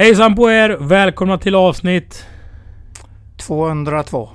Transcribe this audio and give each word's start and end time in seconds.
Hejsan 0.00 0.34
på 0.34 0.50
er! 0.50 0.76
Välkomna 0.80 1.38
till 1.38 1.54
avsnitt 1.54 2.26
202. 3.36 4.28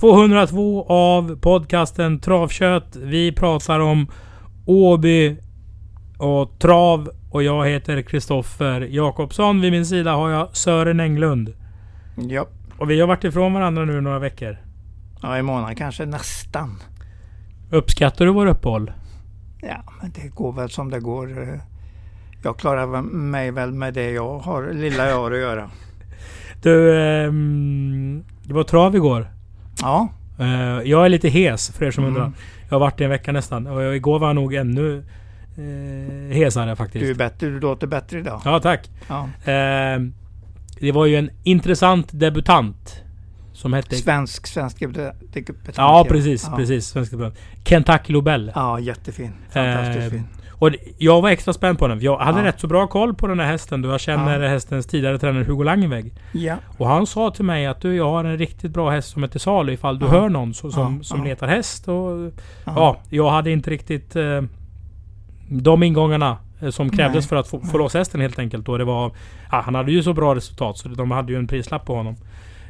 202 0.00 0.86
av 0.88 1.36
podcasten 1.40 2.20
Travkött. 2.20 2.96
Vi 2.96 3.32
pratar 3.32 3.80
om 3.80 4.06
Åby 4.66 5.36
och 6.18 6.58
trav 6.58 7.10
och 7.30 7.42
jag 7.42 7.68
heter 7.68 8.02
Kristoffer 8.02 8.80
Jakobsson. 8.80 9.60
Vid 9.60 9.72
min 9.72 9.86
sida 9.86 10.12
har 10.12 10.30
jag 10.30 10.56
Sören 10.56 11.00
Englund. 11.00 11.54
Ja. 12.16 12.46
Och 12.78 12.90
vi 12.90 13.00
har 13.00 13.08
varit 13.08 13.24
ifrån 13.24 13.52
varandra 13.52 13.84
nu 13.84 14.00
några 14.00 14.18
veckor. 14.18 14.56
ja, 15.22 15.38
i 15.38 15.42
månaden 15.42 15.76
kanske 15.76 16.06
nästan. 16.06 16.78
Uppskattar 17.70 18.24
du 18.24 18.32
vår 18.32 18.46
uppehåll? 18.46 18.92
Ja, 19.62 19.82
men 20.02 20.12
det 20.14 20.28
går 20.28 20.52
väl 20.52 20.70
som 20.70 20.90
det 20.90 21.00
går. 21.00 21.60
Jag 22.44 22.56
klarar 22.58 23.02
mig 23.02 23.50
väl 23.50 23.72
med 23.72 23.94
det 23.94 24.10
jag 24.10 24.38
har, 24.38 24.72
lilla 24.72 25.08
jag 25.08 25.16
har 25.16 25.32
att 25.32 25.38
göra. 25.38 25.70
Du, 26.62 27.00
ehm, 27.00 28.24
det 28.42 28.54
var 28.54 28.62
trav 28.64 28.96
igår. 28.96 29.26
Ja, 29.82 30.08
Eh, 30.38 30.80
jag 30.84 31.04
är 31.04 31.08
lite 31.08 31.28
hes 31.28 31.70
för 31.70 31.84
er 31.84 31.90
som 31.90 32.04
Mm. 32.04 32.16
undrar. 32.16 32.32
Jag 32.68 32.74
har 32.74 32.80
varit 32.80 32.98
det 32.98 33.04
en 33.04 33.10
vecka 33.10 33.32
nästan. 33.32 33.66
Och 33.66 33.96
igår 33.96 34.18
var 34.18 34.26
jag 34.26 34.34
nog 34.36 34.54
ännu 34.54 35.04
eh, 35.58 36.34
hesare 36.36 36.76
faktiskt. 36.76 37.04
du 37.04 37.10
är 37.10 37.14
bättre. 37.14 37.46
Du 37.46 37.60
låter 37.60 37.86
bättre 37.86 38.18
idag. 38.18 38.40
Ja, 38.44 38.60
tack. 38.60 38.90
Ja. 39.08 39.22
Eh, 39.52 40.00
det 40.80 40.92
var 40.92 41.06
ju 41.06 41.16
en 41.16 41.30
intressant 41.42 42.08
debutant. 42.12 43.02
Som 43.54 43.72
hette... 43.72 43.96
Svensk, 43.96 44.46
svensk 44.46 44.78
debutant. 44.80 45.14
ja, 45.76 46.06
precis. 46.08 46.46
Ja. 46.50 46.56
precis. 46.56 46.86
Svensk 46.86 47.10
debutant. 47.10 47.38
Kentucky 47.64 48.12
Lobel. 48.12 48.52
Ja, 48.54 48.78
jättefin. 48.80 49.32
Fantastiskt 49.52 49.98
Eh, 50.04 50.10
fin. 50.10 50.24
Och 50.58 50.70
jag 50.98 51.22
var 51.22 51.30
extra 51.30 51.52
spänd 51.52 51.78
på 51.78 51.88
den. 51.88 52.00
Jag 52.00 52.18
hade 52.18 52.38
Ja. 52.40 52.44
rätt 52.46 52.60
så 52.60 52.66
bra 52.66 52.86
koll 52.86 53.14
på 53.14 53.26
den 53.26 53.40
här 53.40 53.46
hästen 53.46 53.82
då 53.82 53.88
jag 53.88 54.00
känner 54.00 54.40
Ja. 54.40 54.48
hästens 54.48 54.86
tidigare 54.86 55.18
tränare 55.18 55.44
Hugo 55.44 55.62
Langenväg. 55.62 56.12
Ja, 56.32 56.56
Och 56.78 56.86
han 56.88 57.06
sa 57.06 57.30
till 57.30 57.44
mig 57.44 57.66
att 57.66 57.80
du, 57.80 57.96
jag 57.96 58.10
har 58.10 58.24
en 58.24 58.38
riktigt 58.38 58.72
bra 58.72 58.90
häst 58.90 59.08
som 59.08 59.24
är 59.24 59.28
till 59.28 59.40
salu 59.40 59.72
ifall 59.72 59.98
du 59.98 60.06
Ja. 60.06 60.10
hör 60.12 60.28
någon 60.28 60.54
så, 60.54 60.70
som, 60.70 61.02
som 61.04 61.24
letar 61.24 61.46
häst. 61.46 61.88
Och, 61.88 61.94
ja. 62.64 62.72
ja, 62.76 62.96
jag 63.10 63.30
hade 63.30 63.50
inte 63.50 63.70
riktigt 63.70 64.16
eh, 64.16 64.42
de 65.48 65.82
ingångarna 65.82 66.38
eh, 66.60 66.70
som 66.70 66.90
krävdes 66.90 67.24
Nej, 67.24 67.28
för 67.28 67.36
att 67.36 67.48
få, 67.48 67.60
få 67.60 67.78
loss 67.78 67.94
hästen 67.94 68.20
helt 68.20 68.38
enkelt. 68.38 68.68
Och 68.68 68.78
det 68.78 68.84
var, 68.84 69.12
han 69.48 69.74
hade 69.74 69.92
ju 69.92 70.02
så 70.02 70.12
bra 70.12 70.34
resultat 70.34 70.78
så 70.78 70.88
de 70.88 71.10
hade 71.10 71.32
ju 71.32 71.38
en 71.38 71.46
prislapp 71.46 71.86
på 71.86 71.94
honom. 71.94 72.16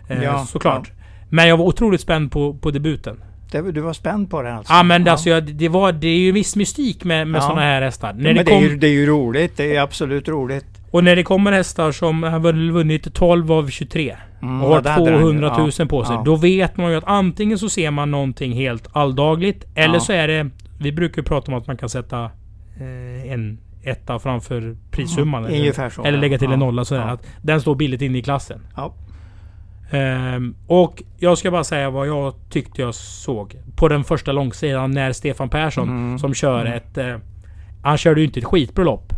Eh, 0.08 0.22
Ja, 0.22 0.38
såklart. 0.46 0.92
Men 1.28 1.48
jag 1.48 1.56
var 1.56 1.64
otroligt 1.64 2.00
spänd 2.00 2.32
på, 2.32 2.54
på 2.54 2.70
debuten. 2.70 3.16
Det, 3.50 3.72
du 3.72 3.80
var 3.80 3.92
spänd 3.92 4.30
på 4.30 4.42
det 4.42 4.54
alltså? 4.54 4.72
Ja 4.72 4.82
men 4.82 5.08
Alltså, 5.08 5.28
jag, 5.30 5.54
det, 5.54 5.68
var, 5.68 5.92
det 5.92 6.06
är 6.08 6.18
ju 6.18 6.32
viss 6.32 6.56
mystik 6.56 7.04
med, 7.04 7.28
med 7.28 7.38
Ja. 7.38 7.42
sådana 7.42 7.60
här 7.60 7.82
hästar. 7.82 8.12
När 8.12 8.22
men 8.22 8.34
det 8.36 8.42
det, 8.42 8.50
är 8.50 8.54
kom, 8.54 8.62
ju, 8.62 8.76
det 8.76 8.86
är 8.86 8.90
ju 8.92 9.06
roligt. 9.06 9.56
Det 9.56 9.76
är 9.76 9.80
absolut 9.80 10.28
roligt. 10.28 10.66
och 10.90 11.04
när 11.04 11.16
det 11.16 11.22
kommer 11.22 11.52
hästar 11.52 11.92
som 11.92 12.22
har 12.22 12.40
vunnit 12.72 13.14
12 13.14 13.52
av 13.52 13.68
23 13.68 14.16
Mm, 14.42 14.62
och 14.62 14.68
har 14.68 14.74
ja, 14.76 14.80
det 14.80 14.90
hade 14.90 15.04
den 15.10 15.14
ju. 15.14 15.20
200 15.20 15.58
000 15.58 15.70
Ja, 15.78 15.84
på 15.86 16.04
sig. 16.04 16.14
ja. 16.16 16.22
Då 16.24 16.36
vet 16.36 16.76
man 16.76 16.90
ju 16.90 16.96
att 16.96 17.04
antingen 17.06 17.58
så 17.58 17.68
ser 17.68 17.90
man 17.90 18.10
någonting 18.10 18.52
helt 18.52 18.88
alldagligt 18.92 19.64
eller 19.74 19.94
Ja. 19.94 20.00
så 20.00 20.12
är 20.12 20.28
det... 20.28 20.50
Vi 20.78 20.92
brukar 20.92 21.22
ju 21.22 21.26
prata 21.26 21.52
om 21.52 21.58
att 21.58 21.66
man 21.66 21.76
kan 21.76 21.88
sätta 21.88 22.24
eh, 22.80 23.32
en 23.32 23.58
etta 23.82 24.18
framför 24.18 24.76
prissumman. 24.90 25.44
Mm, 25.46 25.54
eller, 25.62 25.90
så, 25.90 26.02
eller 26.02 26.12
ja. 26.18 26.20
lägga 26.20 26.38
till 26.38 26.46
en 26.46 26.52
Ja, 26.52 26.56
nolla 26.66 26.84
sådär. 26.84 27.02
ja. 27.02 27.08
Att 27.12 27.26
den 27.42 27.60
står 27.60 27.74
billigt 27.74 28.02
inne 28.02 28.18
i 28.18 28.22
klassen. 28.22 28.60
Ehm, 29.94 30.54
och 30.66 31.02
jag 31.18 31.38
ska 31.38 31.50
bara 31.50 31.64
säga 31.64 31.90
vad 31.90 32.08
jag 32.08 32.34
tyckte 32.50 32.82
jag 32.82 32.94
såg. 32.94 33.56
På 33.76 33.88
den 33.88 34.04
första 34.04 34.32
långsidan 34.32 34.90
när 34.90 35.12
Stefan 35.12 35.48
Persson 35.48 35.88
Mm. 35.88 36.18
som 36.18 36.34
kör 36.34 36.60
Mm. 36.60 36.72
ett... 36.72 36.98
Eh, 36.98 37.16
han 37.82 37.98
körde 37.98 38.20
ju 38.20 38.26
inte 38.26 38.38
ett 38.40 38.44
skitbra 38.46 38.84
lopp. 38.84 39.12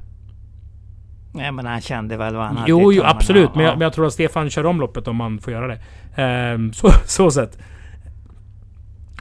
Nej, 1.33 1.53
men 1.53 1.67
han 1.67 1.81
kände 1.81 2.17
väl 2.17 2.35
vad 2.37 2.47
han 2.47 2.57
hade 2.57 2.71
Jo, 2.71 2.93
jo 2.93 3.03
absolut. 3.05 3.55
Men, 3.55 3.65
Ja. 3.65 3.71
jag, 3.71 3.79
men 3.79 3.85
jag 3.85 3.93
tror 3.93 4.07
att 4.07 4.13
Stefan 4.13 4.51
kör 4.51 4.67
om 4.67 4.81
loppet 4.81 5.09
om 5.09 5.17
man 5.17 5.39
får 5.39 5.53
göra 5.53 5.67
det. 5.67 5.81
Ehm, 6.23 6.73
så, 6.73 6.89
så 7.05 7.31
sett. 7.31 7.59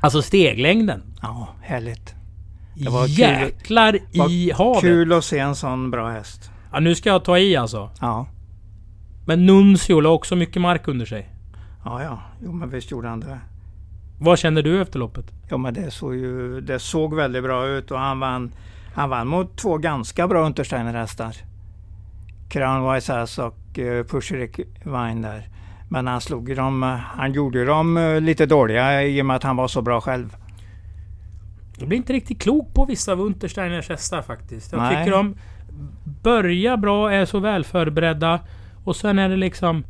Alltså 0.01 0.21
steglängden. 0.21 1.01
Ja, 1.21 1.47
härligt. 1.61 2.15
Det 2.75 2.89
var 2.89 3.07
kul. 3.07 3.17
Jäklar 3.19 3.97
Vad 4.15 4.31
i 4.31 4.51
havet. 4.51 4.81
Kul 4.81 5.13
att 5.13 5.23
se 5.23 5.39
en 5.39 5.55
sån 5.55 5.91
bra 5.91 6.09
häst. 6.09 6.51
Ja, 6.71 6.79
nu 6.79 6.95
ska 6.95 7.09
jag 7.09 7.23
ta 7.23 7.37
i 7.37 7.55
alltså. 7.55 7.89
Ja, 8.01 8.27
Men 9.25 9.45
Nuncio 9.45 9.99
la 9.99 10.09
också 10.09 10.35
mycket 10.35 10.61
mark 10.61 10.87
under 10.87 11.05
sig. 11.05 11.29
Ja, 11.85 12.03
ja. 12.03 12.19
Jo, 12.43 12.51
men 12.51 12.69
visst 12.69 12.91
gjorde 12.91 13.07
han 13.07 13.19
det. 13.19 13.39
Vad 14.19 14.39
känner 14.39 14.61
du 14.61 14.81
efter 14.81 14.99
loppet? 14.99 15.31
Ja, 15.49 15.57
men 15.57 15.73
det 15.73 15.91
såg 15.91 16.15
ju 16.15 16.61
det 16.61 16.79
såg 16.79 17.15
väldigt 17.15 17.43
bra 17.43 17.67
ut 17.67 17.91
och 17.91 17.99
han 17.99 18.19
vann. 18.19 18.51
Han 18.93 19.09
vann 19.09 19.27
mot 19.27 19.57
två 19.57 19.77
ganska 19.77 20.27
bra 20.27 20.45
Untersteiner-hästar. 20.45 21.35
Crown 22.49 23.01
Ass 23.09 23.39
och 23.39 23.79
uh, 23.79 24.03
Pusherik 24.03 24.59
Vine 24.83 25.21
där. 25.21 25.49
Men 25.89 26.07
han 26.07 26.21
slog 26.21 26.49
ju 26.49 26.55
dem. 26.55 26.83
eh, 26.83 26.89
Han 26.89 27.33
gjorde 27.33 27.65
dem 27.65 27.97
eh, 27.97 28.21
lite 28.21 28.45
dåliga 28.45 29.03
i 29.03 29.21
och 29.21 29.25
med 29.25 29.35
att 29.35 29.43
han 29.43 29.55
var 29.55 29.67
så 29.67 29.81
bra 29.81 30.01
själv. 30.01 30.35
Jag 31.77 31.87
blir 31.87 31.97
inte 31.97 32.13
riktigt 32.13 32.41
klok 32.41 32.73
på 32.73 32.85
vissa 32.85 33.11
av 33.11 33.21
Untersteiners 33.21 33.89
hästar 33.89 34.21
faktiskt. 34.21 34.71
Jag 34.71 34.81
Nej. 34.81 34.95
tycker 34.97 35.17
de 35.17 35.35
börjar 36.23 36.77
bra, 36.77 37.11
är 37.11 37.25
så 37.25 37.39
väl 37.39 37.63
förberedda. 37.63 38.39
Och 38.83 38.95
sen 38.95 39.19
är 39.19 39.29
det 39.29 39.35
liksom... 39.37 39.85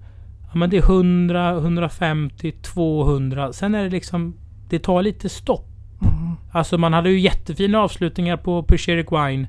Ja 0.55 0.59
men 0.59 0.69
det 0.69 0.77
är 0.77 0.81
100, 0.81 1.49
150, 1.51 2.51
200. 2.61 3.53
Sen 3.53 3.75
är 3.75 3.83
det 3.83 3.89
liksom... 3.89 4.33
Det 4.69 4.79
tar 4.79 5.01
lite 5.01 5.29
stopp. 5.29 5.67
Mm. 6.01 6.31
Alltså 6.51 6.77
man 6.77 6.93
hade 6.93 7.09
ju 7.09 7.19
jättefina 7.19 7.79
avslutningar 7.79 8.37
på 8.37 8.63
Pusheric 8.63 9.07
Wine. 9.11 9.47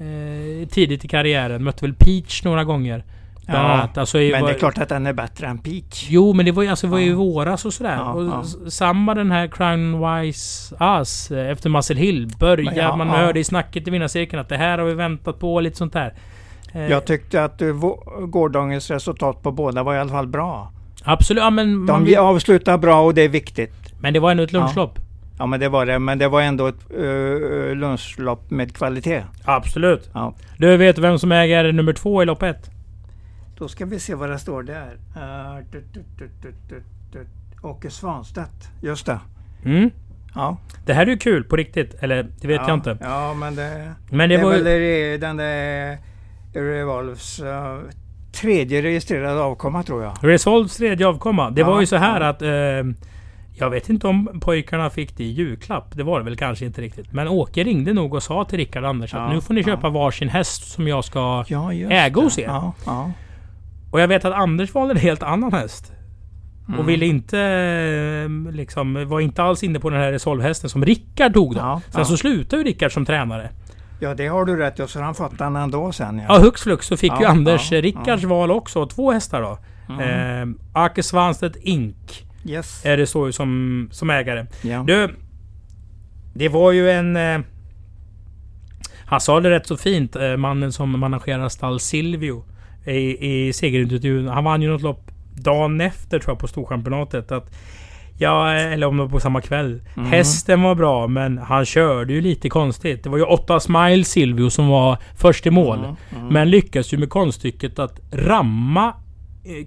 Eh, 0.00 0.68
tidigt 0.68 1.04
i 1.04 1.08
karriären. 1.08 1.64
Mötte 1.64 1.84
väl 1.84 1.94
Peach 1.94 2.44
några 2.44 2.64
gånger. 2.64 3.04
Ja, 3.46 3.54
annat. 3.58 3.98
Alltså, 3.98 4.18
i- 4.20 4.30
Men 4.30 4.40
det 4.40 4.44
var- 4.46 4.50
är 4.54 4.58
klart 4.58 4.78
att 4.78 4.88
den 4.88 5.06
är 5.06 5.12
bättre 5.12 5.46
än 5.46 5.58
Peach. 5.58 6.06
Jo, 6.10 6.32
men 6.32 6.46
det 6.46 6.52
var 6.52 6.62
ju 6.62 6.68
alltså, 6.68 6.86
det 6.86 6.90
var 6.90 6.98
ju 6.98 7.06
i 7.06 7.08
Ja. 7.10 7.14
våras 7.16 7.64
och 7.64 7.72
sådär. 7.72 7.94
Ja, 7.96 8.12
och 8.12 8.24
ja. 8.24 8.44
Samma 8.70 9.14
den 9.14 9.30
här 9.30 9.46
Crown 9.46 10.00
Wise 10.24 10.76
Us 10.80 11.30
eh, 11.30 11.50
efter 11.50 11.70
Muscle 11.70 11.96
Hill. 12.00 12.30
Börja, 12.38 12.96
man 12.96 13.08
hörde 13.08 13.40
i 13.40 13.44
snacket 13.44 13.88
i 13.88 13.90
vinnarcirkeln 13.90 14.40
att 14.40 14.48
det 14.48 14.56
här 14.56 14.78
har 14.78 14.84
vi 14.86 14.94
väntat 14.94 15.38
på 15.38 15.60
lite 15.60 15.76
sånt 15.76 15.92
där. 15.92 16.14
Eh, 16.72 16.90
Jag 16.90 17.04
tyckte 17.04 17.44
att 17.44 17.60
vå- 17.60 18.26
gårdagens 18.26 18.90
resultat 18.90 19.42
på 19.42 19.52
båda 19.52 19.82
var 19.82 19.94
i 19.94 19.98
alla 19.98 20.10
fall 20.10 20.26
bra. 20.26 20.72
Absolut, 21.04 21.42
ja, 21.42 21.50
men, 21.50 21.86
De 21.86 22.16
avslutar 22.16 22.78
bra 22.78 23.00
och 23.00 23.14
det 23.14 23.22
är 23.22 23.28
viktigt. 23.28 23.74
men 24.00 24.12
det 24.14 24.20
var 24.20 24.30
ändå 24.30 24.42
ett 24.42 24.52
lunchlopp. 24.52 24.98
Ja 25.38 25.46
men 25.46 25.60
det 25.60 25.68
var 25.68 25.86
det. 25.86 25.98
Men 25.98 26.18
det 26.18 26.28
var 26.28 26.40
ändå 26.42 26.66
ett 26.66 26.90
uh, 26.98 27.74
lunchlopp 27.74 28.50
med 28.50 28.76
kvalitet. 28.76 29.22
Absolut. 29.44 30.10
Ja. 30.14 30.34
Du 30.58 30.76
vet 30.76 30.98
vem 30.98 31.18
som 31.18 31.32
äger 31.32 31.72
nummer 31.72 31.92
två 31.92 32.22
i 32.22 32.26
lopp 32.26 32.42
ett? 32.42 32.70
Då 33.58 33.68
ska 33.68 33.84
vi 33.86 34.00
se 34.00 34.14
vad 34.14 34.30
det 34.30 34.38
står 34.38 34.62
där. 34.62 34.96
Uh. 35.16 35.62
Åke 37.62 37.90
Svanstedt. 37.90 38.70
Just 38.80 39.06
det. 39.06 39.18
Mm. 39.64 39.90
Ja. 40.34 40.56
Det 40.86 40.94
här 40.94 41.02
är 41.06 41.10
ju 41.10 41.16
kul 41.18 41.44
på 41.44 41.56
riktigt. 41.56 41.94
Eller 42.00 42.22
det 42.40 42.48
vet 42.48 42.60
ja, 42.60 42.68
jag 42.68 42.76
inte. 42.76 42.98
Ja 43.00 43.34
men 43.34 43.54
det, 43.54 43.92
Men 44.10 44.28
det, 44.28 44.36
det 44.36 44.42
var 44.44 44.50
väl 44.50 44.66
ju... 44.82 45.18
den 45.18 45.36
där 45.36 45.98
Revolves 46.52 47.40
uh, 47.40 47.46
tredje 48.32 48.82
registrerade 48.82 49.40
avkomma 49.40 49.82
tror 49.82 50.02
jag. 50.02 50.12
Resolves 50.22 50.76
tredje 50.76 51.06
avkomma. 51.06 51.50
Det 51.50 51.60
Ja, 51.60 51.66
var 51.70 51.80
ju 51.80 51.86
så 51.86 51.96
här 51.96 52.20
ja. 52.20 52.28
att... 52.28 52.42
Eh, 52.42 52.92
jag 53.54 53.70
vet 53.70 53.88
inte 53.88 54.06
om 54.06 54.40
pojkarna 54.40 54.90
fick 54.90 55.16
det 55.16 55.24
i 55.24 55.30
julklapp. 55.30 55.96
Det 55.96 56.02
var 56.02 56.18
det 56.18 56.24
väl 56.24 56.36
kanske 56.36 56.64
inte 56.64 56.80
riktigt. 56.80 57.12
Men 57.12 57.28
Åke 57.28 57.64
ringde 57.64 57.92
nog 57.92 58.14
och 58.14 58.22
sa 58.22 58.44
till 58.44 58.58
Rickard 58.58 58.84
Anders 58.84 59.14
att 59.14 59.20
Ja, 59.20 59.34
nu 59.34 59.40
får 59.40 59.54
ni 59.54 59.60
ja. 59.60 59.66
köpa 59.66 59.88
varsin 59.88 60.28
häst 60.28 60.72
som 60.72 60.88
jag 60.88 61.04
ska... 61.04 61.44
Ja, 61.48 61.72
Äga 61.72 62.20
hos 62.20 62.38
er. 62.38 62.44
Ja, 62.44 62.72
ja. 62.86 63.10
Och 63.90 64.00
jag 64.00 64.08
vet 64.08 64.24
att 64.24 64.32
Anders 64.34 64.74
valde 64.74 64.94
en 64.94 65.00
helt 65.00 65.22
annan 65.22 65.52
häst. 65.52 65.92
Mm. 66.68 66.80
Och 66.80 66.88
ville 66.88 67.06
inte... 67.06 67.38
eh, 68.24 68.52
Liksom, 68.52 69.08
var 69.08 69.20
inte 69.20 69.42
alls 69.42 69.62
inne 69.62 69.80
på 69.80 69.90
den 69.90 70.00
här 70.00 70.12
Resolve-hästen 70.12 70.70
som 70.70 70.84
Rickard 70.84 71.34
tog 71.34 71.54
då. 71.54 71.60
Ja, 71.60 71.80
Sen 71.90 72.00
ja. 72.00 72.04
så 72.04 72.16
slutade 72.16 72.62
ju 72.62 72.68
Rickard 72.68 72.92
som 72.92 73.04
tränare. 73.04 73.50
Ja 74.02 74.14
det 74.14 74.26
har 74.26 74.44
du 74.44 74.56
rätt 74.56 74.78
i. 74.78 74.82
Och 74.82 74.90
så 74.90 74.98
har 74.98 75.04
han 75.04 75.14
fått 75.14 75.38
den 75.38 75.56
ändå 75.56 75.92
sen. 75.92 76.22
Ja, 76.28 76.38
hux 76.38 76.62
flux 76.62 76.86
så 76.86 76.96
fick 76.96 77.12
Ja, 77.12 77.20
ju 77.20 77.26
Anders 77.26 77.72
ja, 77.72 77.80
Rickards 77.80 78.24
val 78.24 78.50
också. 78.50 78.86
Två 78.86 79.12
hästar 79.12 79.42
då. 79.42 79.58
Mm. 79.88 80.54
Eh, 80.54 80.82
Ake 80.82 81.02
Svanstedt 81.02 81.56
Ink 81.60 82.26
Yes. 82.44 82.84
är 82.84 82.96
det 82.96 83.06
så 83.06 83.32
som, 83.32 83.88
som 83.92 84.10
ägare. 84.10 84.46
Ja. 84.62 84.84
Du, 84.86 85.16
det 86.34 86.48
var 86.48 86.72
ju 86.72 86.90
en... 86.90 87.16
Eh, 87.16 87.40
han 89.06 89.20
sa 89.20 89.40
det 89.40 89.50
rätt 89.50 89.66
så 89.66 89.76
fint, 89.76 90.16
eh, 90.16 90.36
mannen 90.36 90.72
som 90.72 91.00
managerar 91.00 91.48
stall 91.48 91.80
Silvio 91.80 92.44
i, 92.86 93.46
i 93.48 93.52
segerintervjun. 93.52 94.28
Han 94.28 94.44
vann 94.44 94.62
ju 94.62 94.68
något 94.68 94.82
lopp 94.82 95.10
dagen 95.34 95.80
efter 95.80 96.18
tror 96.18 96.30
jag 96.32 96.38
på 96.38 96.46
Storchampionatet. 96.46 97.32
Att, 97.32 97.50
ja, 98.22 98.52
eller 98.52 98.86
om 98.86 98.96
det 98.96 99.02
var 99.02 99.10
på 99.10 99.20
samma 99.20 99.40
kväll. 99.40 99.82
Mhm. 99.94 100.06
Hästen 100.06 100.62
var 100.62 100.74
bra 100.74 101.06
men 101.06 101.38
han 101.38 101.64
körde 101.64 102.12
ju 102.12 102.20
lite 102.20 102.48
konstigt. 102.48 103.02
Det 103.04 103.10
var 103.10 103.18
ju 103.18 103.24
8 103.24 103.60
Smile 103.60 104.04
Silvio 104.04 104.50
som 104.50 104.68
var 104.68 104.98
först 105.16 105.46
i 105.46 105.50
mål. 105.50 105.78
Mm, 105.78 105.94
mm. 106.16 106.28
Men 106.32 106.50
lyckas 106.50 106.92
ju 106.92 106.98
med 106.98 107.10
konststycket 107.10 107.78
att 107.78 108.00
ramma 108.12 108.92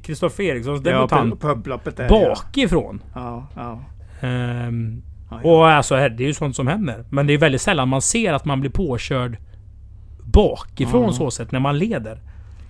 Kristoffer 0.03 0.43
Erikssons 0.43 0.81
ja, 0.85 0.91
debutant 0.91 1.43
upploppet 1.43 1.97
där. 1.97 2.09
bakifrån. 2.09 3.01
Ja, 3.15 3.47
ja. 3.55 3.79
Ehm, 4.27 5.01
ja, 5.31 5.39
ja. 5.43 5.49
och 5.49 5.67
alltså 5.69 5.95
det 5.95 6.23
är 6.23 6.27
ju 6.27 6.33
sånt 6.33 6.55
som 6.55 6.67
händer. 6.67 7.05
Men 7.09 7.27
det 7.27 7.33
är 7.33 7.37
väldigt 7.37 7.61
sällan 7.61 7.87
man 7.89 8.01
ser 8.01 8.33
att 8.33 8.45
man 8.45 8.59
blir 8.61 8.71
påkörd 8.71 9.37
bakifrån 10.23 11.03
Mm. 11.03 11.13
så 11.13 11.31
sätt 11.31 11.51
när 11.51 11.59
man 11.59 11.77
leder. 11.77 12.19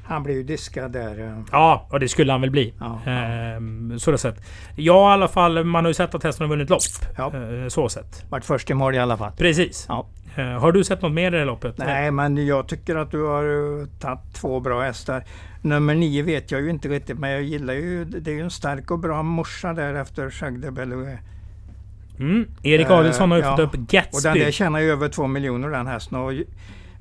Han 0.07 0.23
blev 0.23 0.37
ju 0.37 0.43
diskad 0.43 0.91
där. 0.91 1.19
eh. 1.19 1.39
Ja, 1.51 1.87
och 1.91 1.99
det 1.99 2.07
skulle 2.09 2.31
han 2.31 2.41
väl 2.41 2.51
bli. 2.51 2.73
Ja. 2.79 3.01
Ehm, 3.05 3.99
så 3.99 4.11
det 4.11 4.17
sett. 4.17 4.45
Ja, 4.75 5.11
i 5.11 5.13
alla 5.13 5.27
fall. 5.27 5.63
Man 5.63 5.83
har 5.85 5.89
ju 5.89 5.93
sett 5.93 6.15
att 6.15 6.23
hästen 6.23 6.43
har 6.43 6.49
vunnit 6.49 6.69
lopp. 6.69 6.81
Ja. 7.17 7.33
Eh, 7.35 7.67
så 7.67 7.89
sett. 7.89 8.25
Vart 8.29 8.45
först 8.45 8.69
i 8.69 8.73
mål 8.73 8.95
i 8.95 8.99
alla 8.99 9.17
fall. 9.17 9.31
Precis. 9.37 9.85
Ja. 9.89 10.07
Eh, 10.35 10.45
har 10.45 10.71
du 10.71 10.83
sett 10.83 11.01
något 11.01 11.11
mer 11.11 11.27
i 11.27 11.29
det 11.29 11.37
här 11.37 11.45
loppet? 11.45 11.77
Nej, 11.77 12.11
men 12.11 12.47
jag 12.47 12.67
tycker 12.67 12.95
att 12.95 13.11
du 13.11 13.23
har 13.23 13.99
tagit 13.99 14.33
två 14.33 14.59
bra 14.59 14.81
hästar. 14.81 15.23
Nummer 15.61 15.95
nio 15.95 16.21
vet 16.21 16.51
jag 16.51 16.61
ju 16.61 16.69
inte 16.69 16.87
riktigt, 16.87 17.19
men 17.19 17.29
jag 17.29 17.43
gillar 17.43 17.73
ju... 17.73 18.05
Det 18.05 18.31
är 18.31 18.35
ju 18.35 18.41
en 18.41 18.51
stark 18.51 18.91
och 18.91 18.99
bra 18.99 19.23
morsa 19.23 19.73
där 19.73 19.93
efter 19.93 20.23
Jacques 20.23 20.61
de. 20.61 21.17
Mm. 22.19 22.47
Erik 22.63 22.89
Adielsson 22.89 23.31
har 23.31 23.37
ju 23.37 23.43
ja. 23.43 23.51
fått 23.57 23.59
upp 23.65 23.71
Och 23.73 23.77
den 23.77 23.87
Gatsby. 23.89 24.39
där 24.39 24.51
tjänar 24.51 24.79
ju 24.79 24.91
över 24.91 25.09
två 25.09 25.27
miljoner 25.27 25.69
den 25.69 25.87
hästen. 25.87 26.17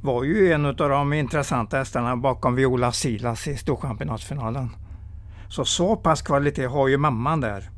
Ju- 0.05 0.11
var 0.13 0.25
ju 0.25 0.53
en 0.53 0.67
av 0.67 0.75
de 0.77 1.13
intressanta 1.13 1.77
hästarna 1.77 2.17
bakom 2.17 2.55
Viola 2.55 2.93
Silas 2.93 3.49
i 3.49 3.57
Storchampionatsfinalen. 3.57 4.69
Så 5.49 5.65
så 5.65 5.97
pass 5.97 6.23
kvalitet 6.23 6.67
har 6.67 6.89
ju 6.89 6.97
mamman 6.99 7.41
där. 7.41 7.71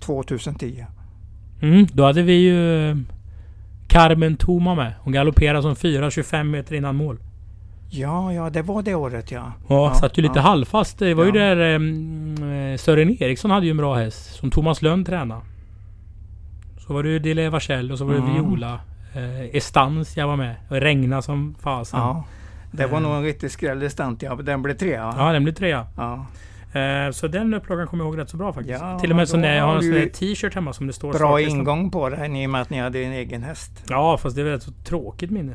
2010. 0.00 0.86
Mm, 1.62 1.86
då 1.92 2.04
hade 2.04 2.22
vi 2.22 2.32
ju 2.32 2.90
eh, 2.90 2.96
Carmen 3.88 4.36
Toma 4.36 4.74
med. 4.74 4.92
Hon 5.00 5.12
galopperade 5.12 5.62
som 5.62 5.74
4,25 5.74 6.44
meter 6.44 6.74
innan 6.74 6.96
mål. 6.96 7.18
Ja, 7.90 8.32
ja, 8.32 8.50
det 8.50 8.62
var 8.62 8.82
det 8.82 8.94
året 8.94 9.30
ja. 9.30 9.52
Ja, 9.68 9.74
Ja, 9.88 9.94
satt 9.94 10.18
ju 10.18 10.22
lite 10.22 10.38
ja. 10.38 10.42
halvfast. 10.42 10.98
Det 10.98 11.14
var 11.14 11.24
ju 11.24 11.30
Ja. 11.38 11.54
där 11.54 11.74
um, 11.74 12.36
Sören 12.78 13.22
Eriksson 13.22 13.50
hade 13.50 13.66
ju 13.66 13.70
en 13.70 13.76
bra 13.76 13.94
häst. 13.94 14.34
Som 14.34 14.50
Thomas 14.50 14.82
Lönn 14.82 15.04
tränade. 15.04 15.40
Så 16.86 16.92
var 16.94 17.02
det 17.02 17.08
ju 17.08 17.18
Dile 17.18 17.50
Varsell 17.50 17.92
och 17.92 17.98
så 17.98 18.04
var 18.04 18.12
det 18.14 18.18
Mm. 18.20 18.34
Viola. 18.34 18.80
Eh, 19.18 19.56
Estancia 19.56 20.26
var 20.26 20.36
med. 20.36 20.54
Och 20.68 20.76
regna 20.76 21.22
som 21.22 21.54
fasen. 21.60 22.00
ja. 22.00 22.24
Det 22.70 22.86
var 22.86 22.96
Eh. 22.98 23.02
nog 23.02 23.12
en 23.16 23.22
riktig 23.22 23.50
skräll 23.50 23.80
i. 24.22 24.28
Den 24.42 24.62
blev 24.62 24.74
trea? 24.74 25.14
Ja, 25.18 25.32
den 25.32 25.44
blev 25.44 25.54
trea. 25.54 25.86
Ja. 25.96 26.26
Eh, 26.80 27.10
så 27.10 27.28
den 27.28 27.54
upplagan 27.54 27.86
kommer 27.86 28.04
jag 28.04 28.10
ihåg 28.14 28.20
rätt 28.22 28.30
så 28.30 28.36
bra 28.36 28.52
faktiskt. 28.52 28.80
Ja, 28.80 28.98
Till 28.98 29.10
och 29.10 29.16
med 29.16 29.28
då 29.28 29.30
det, 29.42 29.54
jag 29.54 29.64
har 29.66 29.76
en 29.76 29.82
sån 29.82 29.90
där 29.90 30.06
t-shirt 30.06 30.54
hemma 30.54 30.72
som 30.72 30.86
det 30.86 30.92
står 30.92 31.12
Bra 31.12 31.40
ingång 31.40 31.90
på 31.90 32.08
den 32.08 32.36
i 32.36 32.46
och 32.46 32.50
med 32.50 32.60
att 32.60 32.70
ni 32.70 32.78
hade 32.80 32.98
en 33.02 33.12
egen 33.12 33.42
häst. 33.42 33.84
Ja, 33.88 34.18
fast 34.18 34.36
det 34.36 34.42
är 34.42 34.44
väl 34.44 34.54
ett 34.54 34.62
så 34.62 34.72
tråkigt 34.84 35.30
minne. 35.30 35.54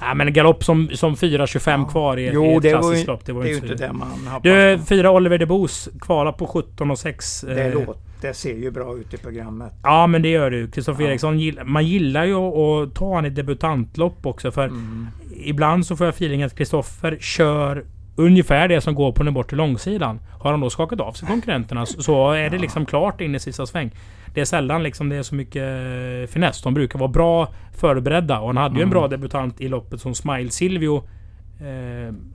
Ja, 0.00 0.14
men 0.14 0.26
en 0.26 0.32
galopp 0.32 0.64
som, 0.64 0.88
som 0.92 1.14
4.25 1.14 1.70
Ja. 1.70 1.84
kvar 1.90 2.16
i, 2.16 2.30
Jo, 2.34 2.44
i 2.44 2.56
ett 2.56 2.62
klassiskt 2.62 3.06
lopp. 3.06 3.26
Det 3.26 3.32
var 3.32 3.42
det 3.42 3.48
ju 3.48 3.54
inte 3.56 3.74
det 3.74 3.92
man 3.92 4.08
Du, 4.42 4.78
fyra 4.86 5.10
Oliver 5.10 5.38
de 5.38 5.46
Boos 5.46 5.88
kvala 6.00 6.32
på 6.32 6.46
17 6.46 6.90
och 6.90 6.98
6. 6.98 7.40
Det, 7.40 7.62
eh, 7.72 7.88
det 8.20 8.34
ser 8.34 8.54
ju 8.56 8.70
bra 8.70 8.96
ut 8.96 9.14
i 9.14 9.16
programmet. 9.16 9.72
Ja, 9.82 10.06
men 10.06 10.22
det 10.22 10.28
gör 10.28 10.50
du. 10.50 10.70
Kristoffer 10.70 11.02
Ja. 11.02 11.08
Eriksson, 11.10 11.40
man 11.64 11.86
gillar 11.86 12.24
ju 12.24 12.34
att- 12.34 12.54
att 12.88 12.94
ta 12.94 13.14
han 13.14 13.26
i 13.26 13.30
debutantlopp 13.30 14.26
också. 14.26 14.50
För 14.50 14.64
Mm. 14.64 15.06
ibland 15.44 15.86
så 15.86 15.96
får 15.96 16.06
jag 16.06 16.14
feeling 16.14 16.42
att 16.42 16.56
Kristoffer 16.58 17.16
kör 17.20 17.84
ungefär 18.16 18.68
det 18.68 18.80
som 18.80 18.94
går 18.94 19.12
på 19.12 19.22
den 19.22 19.34
bortre 19.34 19.56
långsidan. 19.56 20.20
Har 20.40 20.50
han 20.50 20.60
då 20.60 20.70
skakat 20.70 21.00
av 21.00 21.12
sig 21.12 21.28
konkurrenterna 21.28 21.86
så- 21.86 22.30
är 22.32 22.50
det 22.50 22.58
liksom 22.58 22.86
klart 22.86 23.20
in 23.20 23.34
i 23.34 23.40
sista 23.40 23.66
sväng. 23.66 23.90
Det 24.34 24.40
är 24.40 24.44
sällan 24.44 24.82
liksom 24.82 25.08
det 25.08 25.16
är 25.16 25.22
så 25.22 25.34
mycket 25.34 25.62
eh, 25.62 26.32
finess. 26.32 26.62
De 26.62 26.74
brukar 26.74 26.98
vara 26.98 27.08
bra 27.08 27.48
förberedda. 27.76 28.40
Och 28.40 28.46
han 28.46 28.56
hade 28.56 28.74
ju 28.74 28.82
en 28.82 28.88
Mm. 28.88 28.90
bra 28.90 29.08
debutant 29.08 29.60
i 29.60 29.68
loppet 29.68 30.00
som 30.00 30.14
Smile 30.14 30.50
Silvio. 30.50 31.02
Eh, 31.60 31.66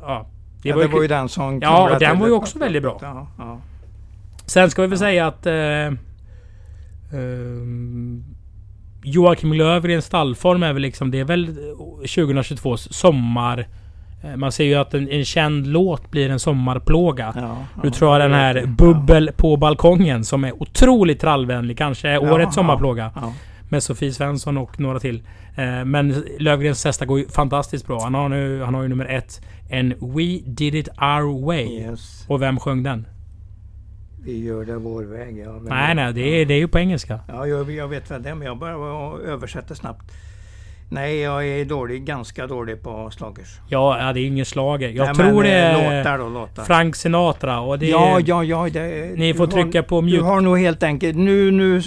ja, 0.02 0.28
Det, 0.62 0.70
ja, 0.70 0.76
det 0.78 0.88
var 0.88 1.02
ju 1.02 1.08
den 1.08 1.30
som... 1.30 1.60
Ja, 1.62 1.94
och 1.94 2.00
den 2.00 2.20
var 2.20 2.28
ju 2.28 2.34
också 2.34 2.60
väldigt 2.60 2.82
bra. 2.84 3.00
Ja, 3.02 3.28
ja. 3.38 3.60
Sen 4.46 4.70
ska 4.72 4.82
vi 4.82 4.88
väl 4.88 4.98
säga 4.98 5.28
att... 5.28 5.46
Eh, 5.46 5.54
ehm, 7.14 8.24
Joakim 9.04 9.54
Löfgrens 9.54 10.06
stallform 10.06 10.64
är 10.64 10.74
väl 10.74 10.82
liksom... 10.82 11.12
Det 11.12 11.20
är 11.20 11.24
väl 11.26 11.56
2022 12.00 12.78
sommar... 12.78 13.68
eh, 14.24 14.36
Man 14.36 14.52
ser 14.52 14.64
ju 14.64 14.76
att 14.76 14.94
en, 14.94 15.10
en 15.10 15.26
känd 15.26 15.68
låt 15.68 16.12
blir 16.12 16.30
en 16.30 16.40
sommarplåga. 16.40 17.34
Ja, 17.36 17.58
ja, 17.84 17.90
tror 17.92 18.12
jag 18.12 18.22
den 18.22 18.34
här. 18.34 18.66
Bubbel 18.66 19.32
på 19.38 19.58
balkongen 19.58 20.24
som 20.24 20.44
är 20.44 20.62
otroligt 20.62 21.20
trallvänlig. 21.20 21.78
Kanske 21.78 22.10
är 22.10 22.34
årets 22.34 22.56
sommarplåga. 22.56 23.12
Med 23.70 23.84
Sofie 23.84 24.14
Svensson 24.14 24.58
och 24.58 24.80
några 24.80 25.00
till. 25.00 25.24
Eh, 25.56 25.86
Men 25.86 26.24
Lövgrens 26.40 26.86
hästar 26.86 27.06
går 27.06 27.20
ju 27.20 27.28
fantastiskt 27.28 27.88
bra. 27.88 28.00
Han 28.04 28.14
har, 28.14 28.30
nu, 28.30 28.64
han 28.64 28.74
har 28.74 28.82
ju 28.82 28.88
nummer 28.88 29.06
ett. 29.06 29.42
En 29.70 29.90
We 30.00 30.40
Did 30.46 30.76
It 30.76 30.88
Our 30.88 31.46
Way. 31.46 31.80
Yes. 31.80 32.26
Och 32.28 32.42
vem 32.42 32.60
sjöng 32.60 32.84
den? 32.84 33.08
Vi 34.24 34.44
gör 34.46 34.66
det 34.66 34.78
vår 34.78 35.04
väg. 35.04 35.38
Ja, 35.38 35.60
Nej, 35.62 35.96
nej. 35.96 36.14
Det 36.14 36.22
är, 36.22 36.46
det 36.46 36.54
är 36.54 36.58
ju 36.58 36.68
på 36.68 36.80
engelska. 36.80 37.20
Ja, 37.28 37.48
jag, 37.48 37.72
jag 37.72 37.88
vet 37.88 38.12
väl 38.12 38.24
det, 38.24 38.36
men 38.36 38.48
jag 38.48 38.58
bara 38.58 38.74
översätter 39.28 39.76
snabbt. 39.76 40.12
Nej, 40.90 41.20
jag 41.20 41.48
är 41.48 41.66
dålig, 41.66 42.06
ganska 42.06 42.48
dålig 42.48 42.84
på 42.84 43.10
slagers. 43.12 43.60
Ja, 43.70 44.12
det 44.14 44.20
är 44.20 44.26
ingen 44.26 44.46
slager. 44.46 44.90
Jag 44.90 45.06
Nej, 45.06 45.16
tror 45.16 45.44
det 45.44 45.50
eh, 45.50 45.76
är 45.76 45.98
Låtar 45.98 46.18
då, 46.18 46.30
låtar. 46.30 46.64
Frank 46.64 46.96
Sinatra 46.96 47.60
och 47.60 47.80
det. 47.80 47.86
Ja, 47.88 48.20
ja, 48.26 48.44
ja. 48.44 48.70
Det, 48.74 49.18
Ni 49.18 49.34
får 49.34 49.46
har- 49.48 49.52
trycka 49.52 49.84
på 49.84 50.02
mute. 50.02 50.18
Du 50.18 50.24
har 50.24 50.42
nog 50.42 50.60
helt 50.60 50.84
enkelt... 50.84 51.18
Nu, 51.18 51.52
nu 51.52 51.82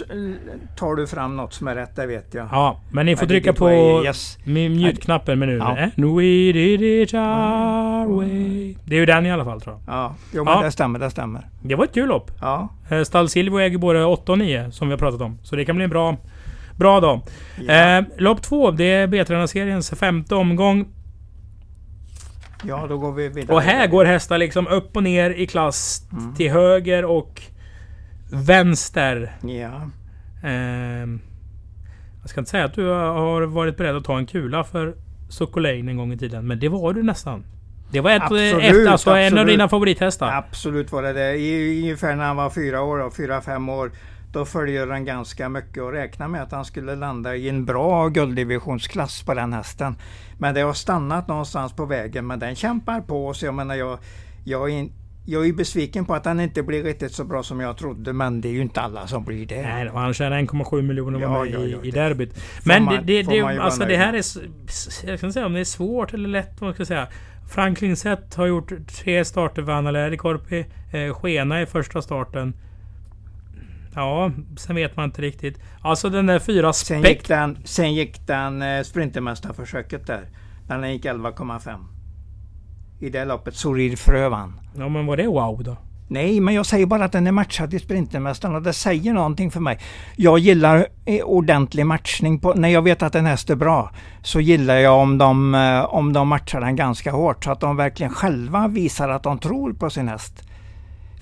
tar 0.77 0.95
du 0.97 1.07
fram 1.07 1.37
något 1.37 1.53
som 1.53 1.69
är 1.69 1.75
rätt, 1.75 1.97
det 1.97 2.07
vet 2.07 2.35
jag. 2.35 2.49
Ja, 2.53 2.81
men 2.91 3.07
ni 3.07 3.17
får 3.17 3.25
I 3.25 3.29
trycka 3.29 3.53
på 3.53 3.71
Yes. 4.05 4.39
mute-knappen 4.45 5.39
med 5.39 5.49
nu. 5.49 5.57
Ja. 5.57 5.65
And 5.97 6.17
we 6.17 6.23
did 6.53 6.83
it 6.83 7.15
our 7.15 8.17
way. 8.17 8.75
Det 8.85 8.95
är 8.95 9.01
ju 9.01 9.07
den 9.07 9.27
i 9.27 9.33
alla 9.33 9.45
fall 9.45 9.61
tror 9.61 9.75
jag. 9.87 9.95
Ja, 9.95 10.15
jo, 10.35 10.45
men 10.45 10.55
Ja. 10.55 10.63
det 10.63 10.71
stämmer, 10.73 10.99
det 10.99 11.11
stämmer. 11.11 11.49
Det 11.63 11.75
var 11.75 11.85
ett 11.85 11.95
kul 11.95 12.09
lopp. 12.09 12.31
Ja, 12.41 12.69
Eh, 12.91 13.03
Stall 13.03 13.29
Silvio 13.29 13.61
äger 13.61 13.79
både 13.79 14.05
8 14.05 14.33
och 14.33 14.39
9 14.39 14.71
som 14.71 14.89
vi 14.89 14.93
har 14.93 14.99
pratat 14.99 15.21
om. 15.21 15.39
Så 15.43 15.57
det 15.57 15.65
kan 15.65 15.77
bli 15.77 15.85
en 15.85 15.91
bra, 15.91 16.17
bra 16.81 17.01
dag. 17.01 17.21
ja. 17.67 17.99
Eh, 17.99 18.05
lopp 18.19 18.43
2, 18.43 18.71
det 18.71 18.85
är 18.85 19.07
B-tränarsseriens 19.07 19.91
femte 19.91 20.35
omgång. 20.35 20.89
ja 22.65 22.87
då 22.89 22.99
går 22.99 23.13
vi 23.13 23.29
vidare. 23.29 23.55
Och 23.57 23.63
här 23.63 23.87
går 23.87 24.05
hästar 24.05 24.39
liksom 24.39 24.67
upp 24.67 24.97
och 24.97 25.03
ner 25.03 25.31
i 25.31 25.47
klass 25.47 26.03
Mm. 26.13 26.35
till 26.35 26.51
höger 26.51 27.05
och 27.05 27.43
vänster. 28.33 29.33
Ja. 29.43 29.91
Ehm, 30.49 31.21
jag 32.21 32.31
ska 32.31 32.41
inte 32.41 32.51
säga 32.51 32.65
att 32.65 32.75
du 32.75 32.87
har 32.89 33.43
varit 33.43 33.77
beredd 33.77 33.97
att 33.97 34.05
ta 34.05 34.19
en 34.19 34.27
kula 34.27 34.65
för 34.65 34.95
Sokolane 35.29 35.91
en 35.91 35.97
gång 35.97 36.13
i 36.13 36.19
tiden. 36.19 36.47
Men 36.47 36.59
det 36.59 36.69
var 36.69 36.93
du 36.93 37.03
nästan. 37.03 37.45
Det 37.93 38.01
var 38.01 38.11
ett, 38.11 38.23
Absolut, 38.23 38.55
efter, 38.65 38.87
alltså 38.91 39.11
en 39.11 39.17
av 39.17 39.27
absolut. 39.27 39.47
dina 39.47 39.69
favorithästar. 39.69 40.33
Absolut 40.33 40.93
var 40.93 41.03
det 41.03 41.13
det. 41.13 41.37
I, 41.37 41.81
ungefär 41.83 42.17
när 42.17 42.25
han 42.25 42.37
var 42.37 42.51
fyra 42.51 42.83
år, 42.83 42.99
och 42.99 43.17
fyra, 43.17 43.41
fem 43.41 43.69
år. 43.69 43.91
Då 44.33 44.45
följde 44.45 44.87
han 44.93 45.05
ganska 45.05 45.49
mycket 45.49 45.83
och 45.83 45.93
räknade 45.93 46.31
med 46.31 46.43
att 46.43 46.53
han 46.53 46.65
skulle 46.65 46.97
landa 46.97 47.37
i 47.37 47.49
en 47.49 47.65
bra 47.65 48.09
gulddivisionsklass 48.09 49.23
på 49.23 49.35
den 49.35 49.53
hästen. 49.53 49.97
Men 50.39 50.55
det 50.55 50.61
har 50.61 50.73
stannat 50.73 51.29
någonstans 51.29 51.73
på 51.73 51.85
vägen, 51.87 52.27
men 52.27 52.39
den 52.39 52.55
kämpar 52.55 53.01
på. 53.01 53.35
Så 53.35 53.47
jag 53.47 53.55
menar, 53.55 53.75
jag, 53.75 53.99
jag, 54.45 54.71
är, 54.71 54.89
jag 55.27 55.47
är 55.47 55.53
besviken 55.53 56.05
på 56.05 56.15
att 56.15 56.25
han 56.25 56.41
inte 56.41 56.63
blir 56.63 56.85
riktigt 56.85 57.13
så 57.13 57.25
bra 57.25 57.43
som 57.43 57.61
jag 57.61 57.77
trodde, 57.77 58.13
men 58.13 58.41
det 58.41 58.49
är 58.49 58.53
ju 58.53 58.63
inte 58.63 58.81
alla 58.81 59.07
som 59.07 59.25
blir 59.25 59.47
det. 59.47 59.63
Nej, 59.63 59.91
och 59.91 60.01
han 60.01 60.15
tjänar 60.15 60.39
1,7 60.39 60.83
miljoner 60.83 61.19
var 61.27 61.37
Ja, 61.37 61.45
med 61.45 61.53
ja, 61.55 61.59
i, 61.59 61.73
ja, 61.73 61.79
i 61.83 61.91
det 61.91 62.01
derbyt. 62.01 62.43
Men 62.65 62.85
man- 62.85 63.07
det, 63.07 63.23
det, 63.23 63.41
alltså 63.43 63.85
det 63.85 63.97
här 63.97 64.13
är... 64.13 64.17
Jag 64.17 65.19
ska 65.19 65.27
inte 65.27 65.33
säga 65.33 65.47
om 65.47 65.53
det 65.53 65.61
är 65.61 65.65
svårt 65.65 66.15
eller 66.15 66.29
lätt, 66.29 66.61
man 66.61 66.75
ska 66.75 66.85
säga. 66.85 67.07
Franklin 67.51 67.97
Sett 67.97 68.35
har 68.35 68.47
gjort 68.47 68.73
tre 68.87 69.25
starter 69.25 69.63
för 69.63 69.73
Anna 69.73 69.91
Läärikorpi. 69.91 70.67
Eh, 70.93 71.15
Skena 71.15 71.63
i 71.63 71.67
första 71.67 72.03
starten. 72.03 72.55
Ja, 73.95 74.31
sen 74.57 74.77
vet 74.77 74.97
man 74.97 75.05
inte 75.05 75.23
riktigt. 75.23 75.59
Alltså 75.81 76.11
den 76.11 76.27
där 76.27 76.39
fyra 76.39 76.73
Sen 76.73 77.01
spekt... 77.01 77.21
gick 77.21 77.29
den, 77.29 77.59
sen 77.65 77.95
gick 77.95 78.27
den 78.27 78.63
eh, 78.63 78.83
Sprintermästarförsöket 78.83 80.07
där. 80.07 80.29
Den 80.69 80.93
gick 80.93 81.05
11,5. 81.05 81.85
I 83.01 83.11
det 83.11 83.25
loppet. 83.25 83.55
Sorir 83.55 83.97
Frö 83.97 84.29
vann. 84.29 84.61
Ja, 84.77 84.89
men 84.89 85.07
var 85.07 85.17
det 85.17 85.27
wow 85.27 85.63
då? 85.63 85.77
Nej, 86.09 86.41
men 86.41 86.55
jag 86.55 86.67
säger 86.67 86.87
bara 86.87 87.05
att 87.05 87.13
den 87.13 87.27
är 87.27 87.33
matchad 87.33 87.75
i 87.75 87.79
Sprintermästaren 87.79 88.55
och 88.55 88.63
det 88.63 88.73
säger 88.73 89.13
någonting 89.13 89.51
för 89.51 89.61
mig. 89.61 89.79
Jag 90.17 90.39
gillar 90.39 90.87
eh, 91.05 91.25
ordentlig 91.25 91.87
matchning. 91.87 92.39
På, 92.39 92.55
när 92.55 92.69
jag 92.69 92.83
vet 92.83 93.03
att 93.03 93.15
en 93.15 93.27
häst 93.27 93.51
är 93.51 93.55
bra 93.55 93.91
så 94.23 94.41
gillar 94.41 94.77
jag 94.77 94.99
om 94.99 95.19
de, 95.19 95.55
eh, 95.55 95.95
om 95.95 96.13
de 96.13 96.29
matchar 96.29 96.61
den 96.61 96.77
ganska 96.77 97.13
hårt 97.13 97.45
så 97.45 97.51
att 97.51 97.61
de 97.61 97.77
verkligen 97.77 98.13
själva 98.13 98.69
visar 98.69 99.09
att 99.09 99.23
de 99.23 99.39
tror 99.39 99.73
på 99.73 99.91
sin 99.91 100.09
häst. 100.09 100.43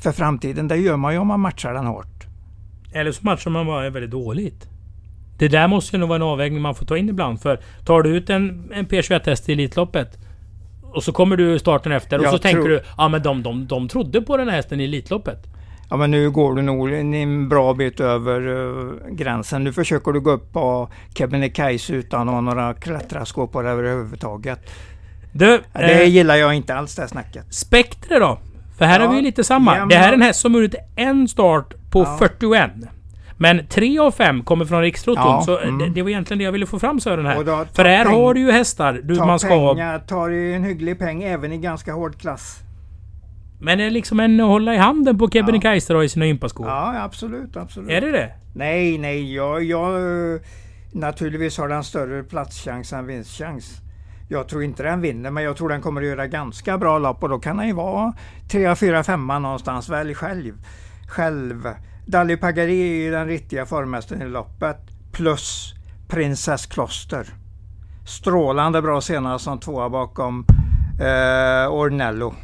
För 0.01 0.13
framtiden, 0.13 0.69
det 0.69 0.77
gör 0.77 0.97
man 0.97 1.13
ju 1.13 1.19
om 1.19 1.27
man 1.27 1.41
matchar 1.41 1.75
den 1.75 1.87
hårt. 1.87 2.18
Eller 2.93 3.13
så 3.13 3.21
matchar 3.23 3.51
man 3.51 3.67
bara 3.67 3.91
väldigt 3.91 4.11
dåligt. 4.11 4.67
Det 5.39 5.49
där 5.49 5.69
måste 5.69 5.97
ju 5.97 6.01
nog 6.01 6.09
vara 6.09 6.17
en 6.17 6.23
avvägning 6.23 6.63
man 6.63 6.75
får 6.75 6.87
ta 6.87 6.97
in 6.97 7.09
ibland. 7.09 7.41
För 7.43 7.61
tar 7.85 8.03
du 8.03 8.11
ut 8.17 8.31
en, 8.31 8.71
en 8.75 8.87
P21-häst 8.87 9.49
i 9.49 9.53
Elitloppet 9.53 10.19
och 10.83 11.03
så 11.05 11.13
kommer 11.13 11.37
du 11.37 11.59
starten 11.59 11.93
efter 11.93 12.19
och 12.19 12.25
Jag 12.25 12.33
så 12.33 12.39
tänker 12.39 12.61
tror- 12.63 12.69
du 12.69 12.83
ja 12.97 13.09
men 13.09 13.23
de, 13.23 13.43
de, 13.43 13.67
de 13.67 13.89
trodde 13.89 14.21
på 14.23 14.37
den 14.37 14.49
här 14.49 14.57
hästen 14.57 14.81
i 14.81 14.85
Elitloppet. 14.85 15.47
Ja 15.91 15.97
men 15.97 16.11
nu 16.11 16.31
går 16.31 16.55
du 16.55 16.63
nog 16.63 16.93
en- 16.93 17.49
bra 17.49 17.75
bit 17.75 18.01
över 18.01 18.47
uh, 18.49 18.93
gränsen. 19.11 19.65
Nu 19.65 19.73
försöker 19.73 20.13
du 20.13 20.21
gå 20.21 20.31
upp 20.31 20.53
på 20.53 20.89
Kebnekaise 21.15 21.93
utan 21.93 22.29
att 22.29 22.35
ha 22.35 22.41
några 22.41 22.75
klättrarskor 22.75 23.47
på 23.47 23.63
det 23.63 23.71
överhuvudtaget. 23.71 24.71
Du, 25.33 25.61
Det 25.73 26.03
eh, 26.03 26.09
gillar 26.09 26.37
jag 26.37 26.55
inte 26.55 26.75
alls 26.75 26.95
det 26.95 27.09
snacket. 27.09 27.55
Spektre 27.55 28.19
då? 28.19 28.39
För 28.79 28.85
här 28.85 29.01
Ja. 29.01 29.07
har 29.07 29.13
vi 29.13 29.17
ju 29.19 29.25
lite 29.25 29.45
samma. 29.45 29.75
Ja, 29.75 29.79
men 29.81 29.89
det 29.89 29.95
här 29.97 30.09
är 30.09 30.13
en 30.13 30.23
häst 30.23 30.41
som 30.41 30.55
gjort 30.63 30.75
en 30.97 31.29
start 31.29 31.75
på 31.91 32.03
Ja. 32.03 32.17
41. 32.19 32.71
Men 33.41 33.67
tre 33.67 33.99
av 33.99 34.11
fem 34.11 34.43
kommer 34.43 34.65
från 34.65 34.83
Rikstoton. 34.83 35.25
Ja, 35.25 35.43
så 35.45 35.59
mm. 35.59 35.79
det, 35.79 35.89
det 35.89 36.03
var 36.03 36.11
egentligen 36.11 36.39
det 36.39 36.45
jag 36.45 36.53
ville 36.53 36.67
få 36.67 36.79
fram 36.79 37.01
Sören 37.01 37.27
här. 37.27 37.45
Då 37.45 37.65
För 37.73 37.85
här 37.85 38.05
peng- 38.05 38.23
har 38.23 38.35
du 38.35 38.41
ju 38.41 38.51
hästar 38.51 39.01
du, 39.05 39.15
man 39.15 39.39
ska 39.39 39.55
ha. 39.55 39.75
pengar, 39.75 39.99
tar 39.99 40.29
ju 40.29 40.55
en 40.55 40.65
hygglig 40.65 40.99
peng 40.99 41.23
även 41.23 41.53
i 41.53 41.59
ganska 41.59 41.93
hård 41.93 42.17
klass. 42.21 42.59
Men 43.61 43.79
det 43.79 43.85
är 43.85 43.91
liksom 43.91 44.21
en 44.21 44.41
att 44.41 44.47
hålla 44.47 44.75
i 44.75 44.79
handen 44.79 45.19
på 45.19 45.31
Kebnekaise 45.31 45.93
då 45.93 46.05
i 46.05 46.09
sina 46.09 46.27
gympaskor. 46.27 46.69
Ja, 46.69 47.03
absolut, 47.03 47.57
absolut. 47.57 47.91
Är 47.91 48.01
det 48.01 48.11
det? 48.11 48.33
Nej, 48.55 48.99
nej, 48.99 49.35
jag, 49.35 49.65
jag 49.65 49.91
naturligtvis 50.93 51.59
har 51.59 51.69
den 51.69 51.85
större 51.85 52.23
platschans 52.23 52.93
än 52.93 53.07
vinstchans. 53.07 53.81
Jag 54.29 54.49
tror 54.49 54.63
inte 54.63 54.83
den 54.83 55.01
vinner, 55.01 55.31
men 55.31 55.45
jag 55.45 55.57
tror 55.57 55.69
den 55.69 55.83
kommer 55.83 56.01
att 56.01 56.09
göra 56.09 56.27
ganska 56.27 56.79
bra 56.79 56.99
lopp 56.99 57.23
och 57.23 57.29
då 57.29 57.39
kan 57.39 57.57
den 57.57 57.67
ju 57.67 57.73
vara 57.73 58.13
3, 58.51 58.77
4, 58.77 59.05
5 59.05 59.27
någonstans. 59.27 59.89
Välj 59.89 60.15
själv. 60.15 60.55
Själv. 61.09 61.69
Dali 62.07 62.37
Pagari 62.37 62.81
är 62.81 63.05
ju 63.05 63.11
den 63.11 63.27
riktiga 63.27 63.67
formmästaren 63.67 64.23
i 64.23 64.29
loppet. 64.29 64.77
Plus 65.13 65.75
Princess 66.09 66.67
Kloster. 66.67 67.27
Strålande 68.07 68.83
bra 68.83 69.01
senast 69.01 69.45
som 69.45 69.61
tvåa 69.61 69.89
bakom 69.91 70.47
eh, 71.01 71.73
Ornello. 71.73 72.35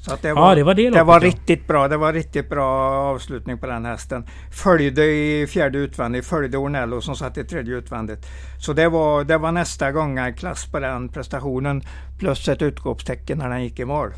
Så 0.00 0.14
att 0.14 0.22
det, 0.22 0.28
Ja, 0.28 0.34
var, 0.34 0.56
det 0.56 0.62
var 0.62 0.74
det 0.74 0.90
det 0.90 1.02
var 1.02 1.20
ja. 1.20 1.26
riktigt 1.26 1.66
bra. 1.66 1.88
Det 1.88 1.96
var 1.96 2.12
riktigt 2.12 2.48
bra 2.48 2.92
avslutning 2.92 3.58
på 3.58 3.66
den 3.66 3.84
hästen. 3.84 4.26
Följde 4.50 5.04
i 5.04 5.46
fjärde 5.46 5.78
utvändigt, 5.78 6.26
följde 6.26 6.58
Ornello 6.58 7.00
som 7.00 7.16
satt 7.16 7.38
i 7.38 7.44
tredje 7.44 7.76
utvändigt. 7.76 8.26
Så 8.58 8.72
det 8.72 8.88
var, 8.88 9.24
det 9.24 9.38
var 9.38 9.52
nästa 9.52 9.92
klass 10.32 10.66
på 10.72 10.80
den 10.80 11.08
prestationen 11.08 11.82
plus 12.18 12.48
ett 12.48 12.62
utropstecken 12.62 13.38
när 13.38 13.48
den 13.48 13.62
gick 13.62 13.78
i 13.78 13.84
mål. 13.84 14.12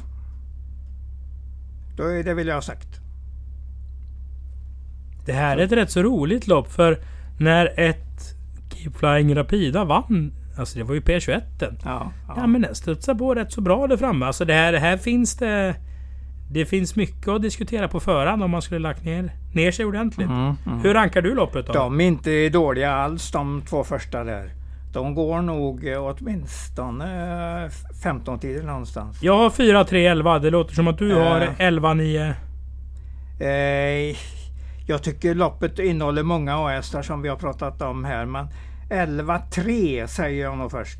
Då 1.96 2.02
är 2.02 2.22
det 2.22 2.34
vill 2.34 2.46
jag 2.46 2.54
ha 2.54 2.62
sagt. 2.62 2.88
Det 5.26 5.32
här 5.32 5.56
är 5.56 5.64
ett 5.64 5.72
rätt 5.72 5.90
så 5.90 6.02
roligt 6.02 6.46
lopp 6.46 6.72
för 6.72 6.98
när 7.38 7.80
ett 7.80 8.34
Keep 8.74 8.90
Flying 8.94 9.36
Rapida 9.36 9.84
vann, 9.84 10.32
alltså 10.58 10.78
det 10.78 10.84
var 10.84 10.94
ju 10.94 11.00
P21. 11.00 11.42
Ja, 11.60 11.72
Ja, 11.84 12.12
ja. 12.36 12.46
men 12.46 12.62
den 12.62 12.74
studsar 12.74 13.14
på 13.14 13.34
rätt 13.34 13.52
så 13.52 13.60
bra 13.60 13.86
där 13.86 13.96
framme. 13.96 14.26
Alltså 14.26 14.44
det 14.44 14.54
här, 14.54 14.72
det 14.72 14.78
här 14.78 14.96
finns 14.96 15.36
det... 15.36 15.74
Det 16.50 16.66
finns 16.66 16.96
mycket 16.96 17.28
att 17.28 17.42
diskutera 17.42 17.88
på 17.88 18.00
förhand 18.00 18.42
om 18.42 18.50
man 18.50 18.62
skulle 18.62 18.80
lagt 18.80 19.04
ner, 19.04 19.32
ner 19.54 19.72
sig 19.72 19.84
ordentligt. 19.84 20.28
Mm, 20.28 20.56
mm. 20.66 20.80
Hur 20.80 20.94
rankar 20.94 21.22
du 21.22 21.34
loppet 21.34 21.66
då? 21.66 21.72
De 21.72 22.00
är 22.00 22.04
inte 22.04 22.48
dåliga 22.48 22.92
alls 22.92 23.30
de 23.30 23.62
två 23.62 23.84
första 23.84 24.24
där. 24.24 24.52
De 24.92 25.14
går 25.14 25.42
nog 25.42 25.88
eh, 25.88 25.98
åtminstone 26.04 27.70
eh, 28.04 28.12
15 28.12 28.38
tider 28.38 28.62
någonstans. 28.62 29.22
Jag 29.22 29.36
har 29.36 29.50
4, 29.50 29.84
3, 29.84 30.06
11. 30.06 30.38
Det 30.38 30.50
låter 30.50 30.74
som 30.74 30.88
att 30.88 30.98
du 30.98 31.14
har 31.14 31.40
Äh. 31.40 31.48
11, 31.58 31.94
9. 31.94 32.34
Eh, 33.40 34.16
jag 34.86 35.02
tycker 35.02 35.34
loppet 35.34 35.78
innehåller 35.78 36.22
många 36.22 36.56
A-hästar 36.56 37.02
som 37.02 37.22
vi 37.22 37.28
har 37.28 37.36
pratat 37.36 37.82
om 37.82 38.04
här. 38.04 38.26
Men 38.26 38.46
11-3 38.90 40.06
säger 40.06 40.42
jag 40.42 40.58
nog 40.58 40.70
först. 40.70 40.98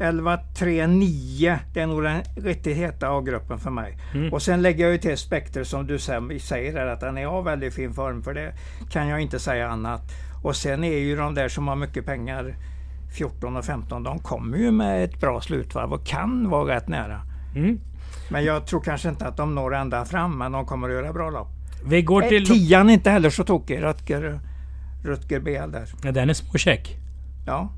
11-3-9 0.00 1.58
det 1.74 1.80
är 1.80 1.86
nog 1.86 2.02
den 2.02 2.22
riktigt 2.36 2.76
heta 2.76 3.08
A-gruppen 3.08 3.58
för 3.58 3.70
mig. 3.70 3.98
Mm. 4.14 4.32
Och 4.32 4.42
sen 4.42 4.62
lägger 4.62 4.84
jag 4.84 4.92
ju 4.92 4.98
till 4.98 5.18
Spectre 5.18 5.64
som 5.64 5.86
du 5.86 5.98
säger 5.98 6.72
här, 6.72 6.86
att 6.86 7.00
den 7.00 7.18
är 7.18 7.26
av 7.26 7.44
väldigt 7.44 7.74
fin 7.74 7.94
form. 7.94 8.22
För 8.22 8.34
det 8.34 8.52
kan 8.90 9.08
jag 9.08 9.20
inte 9.20 9.38
säga 9.38 9.68
annat. 9.68 10.02
Och 10.42 10.56
sen 10.56 10.84
är 10.84 10.98
ju 10.98 11.16
de 11.16 11.34
där 11.34 11.48
som 11.48 11.68
har 11.68 11.76
mycket 11.76 12.06
pengar 12.06 12.54
14 13.16 13.56
och 13.56 13.64
15. 13.64 14.02
De 14.02 14.18
kommer 14.18 14.58
ju 14.58 14.70
med 14.70 15.04
ett 15.04 15.20
bra 15.20 15.40
slutvarv 15.40 15.92
och 15.92 16.06
kan 16.06 16.50
vara 16.50 16.76
rätt 16.76 16.88
nära. 16.88 17.20
Mm. 17.54 17.80
Men 18.30 18.44
jag 18.44 18.66
tror 18.66 18.80
kanske 18.80 19.08
inte 19.08 19.26
att 19.26 19.36
de 19.36 19.54
når 19.54 19.74
ända 19.74 20.04
fram. 20.04 20.38
Men 20.38 20.52
de 20.52 20.66
kommer 20.66 20.88
att 20.88 20.94
göra 20.94 21.12
bra 21.12 21.30
lopp. 21.30 21.48
Vi 21.84 22.02
går 22.02 22.22
Eh, 22.22 22.28
till... 22.28 22.46
Tian 22.46 22.90
är 22.90 22.94
inte 22.94 23.10
heller 23.10 23.30
så 23.30 23.44
tokig, 23.44 23.82
Rutger, 23.82 24.40
Rutger 25.04 25.40
BL 25.40 25.72
där. 25.72 25.88
Ja, 26.02 26.12
den 26.12 26.30
är 26.30 26.34
småcheck. 26.34 26.96
Ja. 27.46 27.72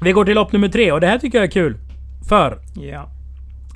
Vi 0.00 0.12
går 0.12 0.24
till 0.24 0.34
lopp 0.34 0.52
nummer 0.52 0.68
tre 0.68 0.92
och 0.92 1.00
det 1.00 1.06
här 1.06 1.18
tycker 1.18 1.38
jag 1.38 1.44
är 1.44 1.50
kul. 1.50 1.78
För 2.28 2.58
ja. 2.74 3.08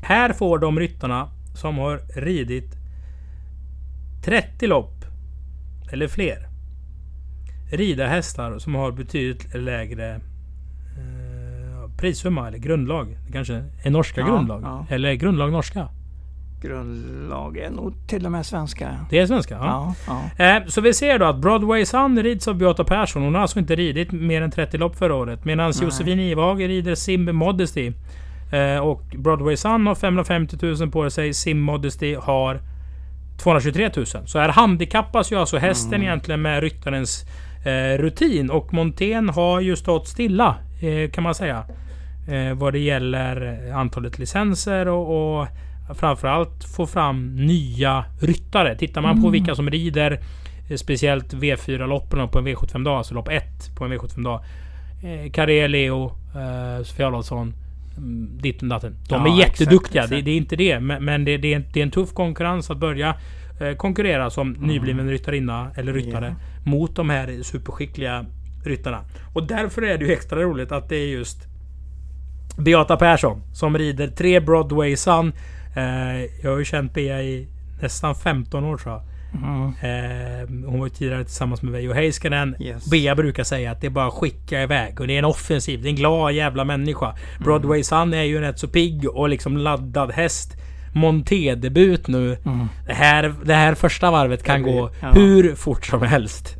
här 0.02 0.32
får 0.32 0.58
de 0.58 0.80
ryttarna 0.80 1.30
som 1.54 1.78
har 1.78 2.00
ridit 2.20 2.74
30 4.24 4.66
lopp 4.66 5.04
eller 5.92 6.08
fler 6.08 6.47
rida 7.70 8.06
hästar 8.06 8.58
som 8.58 8.74
har 8.74 8.92
betydligt 8.92 9.54
lägre 9.54 10.14
eh, 10.14 11.90
prissumma 11.98 12.48
eller 12.48 12.58
grundlag. 12.58 13.18
Kanske 13.32 13.64
är 13.84 13.90
norska 13.90 14.20
Ja, 14.20 14.26
grundlag. 14.26 14.62
ja. 14.62 14.86
Eller 14.90 15.14
grundlag 15.14 15.52
norska. 15.52 15.88
Grundlag 16.62 17.56
är 17.58 17.70
nog 17.70 17.94
till 18.08 18.26
och 18.26 18.32
med 18.32 18.46
svenska. 18.46 19.06
Det 19.10 19.18
är 19.18 19.26
svenska? 19.26 19.54
Ja. 19.54 19.94
Ja. 20.06 20.44
Eh, 20.44 20.66
så 20.66 20.80
vi 20.80 20.94
ser 20.94 21.18
då 21.18 21.24
att 21.24 21.40
Broadway 21.40 21.86
Sun 21.86 22.22
rids 22.22 22.48
av 22.48 22.54
Beata 22.54 22.84
Persson. 22.84 23.22
Hon 23.22 23.34
har 23.34 23.42
alltså 23.42 23.58
inte 23.58 23.76
ridit 23.76 24.12
mer 24.12 24.42
än 24.42 24.50
30 24.50 24.78
lopp 24.78 24.96
förra 24.96 25.14
året. 25.14 25.44
Medan. 25.44 25.72
Josefin 25.82 26.20
Ivhage 26.20 26.58
rider 26.60 26.94
Sim 26.94 27.36
Modesty. 27.36 27.92
Eh, 28.52 28.78
och 28.78 29.02
Broadway 29.18 29.56
Sun 29.56 29.86
har 29.86 29.94
550 29.94 30.56
000 30.62 30.90
på 30.90 31.10
sig. 31.10 31.34
Sim 31.34 31.60
Modesty 31.60 32.14
har 32.14 32.60
223 33.42 33.90
000. 33.96 34.06
Så 34.06 34.38
här 34.38 34.48
handikappas 34.48 35.32
ju 35.32 35.36
alltså 35.36 35.58
hästen 35.58 35.94
Mm. 35.94 36.02
egentligen 36.02 36.42
med 36.42 36.60
ryttarens 36.62 37.24
rutin. 37.98 38.50
Och 38.50 38.74
Montén 38.74 39.28
har 39.28 39.60
ju 39.60 39.76
stått 39.76 40.08
stilla 40.08 40.56
eh, 40.80 41.10
kan 41.10 41.24
man 41.24 41.34
säga. 41.34 41.64
Eh, 42.28 42.54
vad 42.54 42.72
det 42.72 42.78
gäller 42.78 43.62
antalet 43.72 44.18
licenser 44.18 44.88
och, 44.88 45.40
och 45.40 45.46
framförallt 45.94 46.64
få 46.64 46.86
fram 46.86 47.36
nya 47.36 48.04
ryttare. 48.20 48.76
Tittar 48.76 49.00
man 49.00 49.22
på 49.22 49.28
vilka 49.30 49.54
som 49.54 49.70
rider 49.70 50.20
eh, 50.70 50.76
speciellt 50.76 51.34
V4-loppen 51.34 52.28
på 52.28 52.38
en 52.38 52.46
V75-dag, 52.46 52.98
alltså 52.98 53.14
lopp 53.14 53.28
1 53.28 53.44
på 53.76 53.84
en 53.84 53.92
V75-dag. 53.92 54.40
Eh, 55.02 55.30
Carré, 55.30 55.68
Leo, 55.68 56.12
eh, 56.34 56.84
Sofia 56.84 57.06
Adolfsson, 57.06 57.54
mm, 57.96 58.38
ditten 58.40 58.68
datten. 58.68 58.96
De 59.08 59.26
Ja, 59.26 59.34
är 59.34 59.38
jätteduktiga, 59.38 60.02
exakt, 60.02 60.10
Det, 60.10 60.16
exakt. 60.16 60.24
det 60.24 60.30
är 60.30 60.36
inte 60.36 60.56
det. 60.56 60.80
Men, 60.80 61.04
men 61.04 61.24
det, 61.24 61.36
det, 61.36 61.52
är 61.52 61.56
en, 61.56 61.64
det 61.72 61.80
är 61.80 61.84
en 61.84 61.90
tuff 61.90 62.12
konkurrens 62.14 62.70
att 62.70 62.78
börja 62.78 63.08
eh, 63.08 63.14
konkurrera 63.76 64.30
som 64.30 64.52
nybliven 64.52 65.10
ryttarinna 65.10 65.70
eller 65.76 65.92
ryttare 65.92 66.26
Mm. 66.26 66.38
Ja. 66.64 66.70
mot 66.70 66.96
de 66.96 67.10
här 67.10 67.42
superskickliga 67.42 68.24
ryttarna. 68.64 69.00
Och 69.34 69.46
därför 69.46 69.82
är 69.82 69.98
det 69.98 70.04
ju 70.04 70.12
extra 70.12 70.42
roligt 70.42 70.72
att 70.72 70.88
det 70.88 70.96
är 70.96 71.06
just 71.06 71.38
Beata 72.58 72.96
Persson 72.96 73.42
som 73.52 73.78
rider 73.78 74.08
tre 74.08 74.40
Broadway 74.40 74.96
Sun. 74.96 75.32
Eh, 75.76 76.22
jag 76.42 76.50
har 76.50 76.58
ju 76.58 76.64
känt 76.64 76.94
Bea 76.94 77.22
i 77.22 77.48
nästan 77.82 78.14
15 78.14 78.64
år 78.64 78.76
tror 78.76 78.94
jag. 78.94 79.02
Mm. 79.34 79.64
Eh, 79.68 80.68
hon 80.70 80.78
var 80.78 80.86
ju 80.86 80.90
tidigare 80.90 81.24
tillsammans 81.24 81.62
med 81.62 81.72
Veijo 81.72 81.92
Heiskanen. 81.92 82.56
Yes. 82.60 82.90
Bea 82.90 83.14
brukar 83.14 83.44
säga 83.44 83.70
att 83.70 83.80
det 83.80 83.86
är 83.86 83.90
bara 83.90 84.06
att 84.06 84.14
skicka 84.14 84.62
iväg. 84.62 85.00
Och 85.00 85.06
det 85.06 85.14
är 85.14 85.18
en 85.18 85.24
offensiv, 85.24 85.82
det 85.82 85.88
är 85.88 85.90
en 85.90 85.96
glad 85.96 86.32
jävla 86.32 86.64
människa. 86.64 87.14
Broadway 87.44 87.82
Sun 87.84 88.14
är 88.14 88.22
ju 88.22 88.36
en 88.36 88.42
rätt 88.42 88.58
så 88.58 88.68
pigg 88.68 89.08
och 89.08 89.28
liksom 89.28 89.56
laddad 89.56 90.10
häst. 90.12 90.52
Monté-debut 90.98 92.08
nu. 92.08 92.36
Mm. 92.44 92.68
Det, 92.86 92.94
här, 92.94 93.34
det 93.44 93.54
här 93.54 93.74
första 93.74 94.10
varvet 94.10 94.42
kan 94.42 94.62
blir- 94.62 94.72
gå 94.72 94.90
ja. 95.00 95.10
hur 95.12 95.54
fort 95.54 95.86
som 95.86 96.02
helst. 96.02 96.54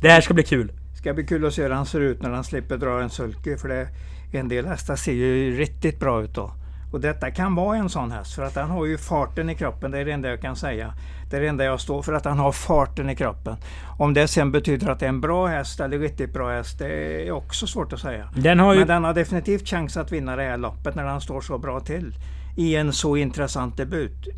Det 0.00 0.08
här 0.08 0.20
ska 0.20 0.34
bli 0.34 0.42
kul. 0.42 0.72
Ska 0.98 1.14
bli 1.14 1.26
kul 1.26 1.46
att 1.46 1.54
se 1.54 1.62
hur 1.62 1.70
han 1.70 1.86
ser 1.86 2.00
ut 2.00 2.22
när 2.22 2.30
han 2.30 2.44
slipper 2.44 2.76
dra 2.76 3.02
en 3.02 3.10
sulky. 3.10 3.56
För 3.56 3.68
det, 3.68 3.88
en 4.32 4.48
del 4.48 4.66
hästar 4.66 4.96
ser 4.96 5.12
ju 5.12 5.56
riktigt 5.58 6.00
bra 6.00 6.22
ut 6.22 6.34
då. 6.34 6.50
Och 6.92 7.00
detta 7.00 7.30
kan 7.30 7.54
vara 7.54 7.76
en 7.76 7.88
sån 7.88 8.10
häst 8.10 8.34
för 8.34 8.42
att 8.42 8.56
han 8.56 8.70
har 8.70 8.86
ju 8.86 8.98
farten 8.98 9.50
i 9.50 9.54
kroppen. 9.54 9.90
Det 9.90 9.98
är 9.98 10.04
det 10.04 10.12
enda 10.12 10.28
jag 10.28 10.40
kan 10.40 10.56
säga. 10.56 10.94
Det 11.30 11.36
är 11.36 11.40
det 11.40 11.48
enda 11.48 11.64
jag 11.64 11.80
står 11.80 12.02
för 12.02 12.12
att 12.12 12.24
han 12.24 12.38
har 12.38 12.52
farten 12.52 13.10
i 13.10 13.16
kroppen. 13.16 13.56
Om 13.98 14.14
det 14.14 14.28
sen 14.28 14.52
betyder 14.52 14.88
att 14.88 15.00
det 15.00 15.06
är 15.06 15.08
en 15.08 15.20
bra 15.20 15.46
häst 15.46 15.80
eller 15.80 15.98
riktigt 15.98 16.32
bra 16.32 16.50
häst, 16.50 16.78
det 16.78 16.88
är 17.28 17.30
också 17.30 17.66
svårt 17.66 17.92
att 17.92 18.00
säga. 18.00 18.28
Den 18.36 18.58
har 18.58 18.72
ju... 18.72 18.78
Men 18.78 18.88
den 18.88 19.04
har 19.04 19.14
definitivt 19.14 19.68
chans 19.68 19.96
att 19.96 20.12
vinna 20.12 20.36
det 20.36 20.42
här 20.42 20.56
loppet 20.56 20.94
när 20.94 21.04
han 21.04 21.20
står 21.20 21.40
så 21.40 21.58
bra 21.58 21.80
till. 21.80 22.14
I 22.56 22.76
en 22.76 22.92
så 22.92 23.16
intressant 23.16 23.76
debut. 23.76 24.28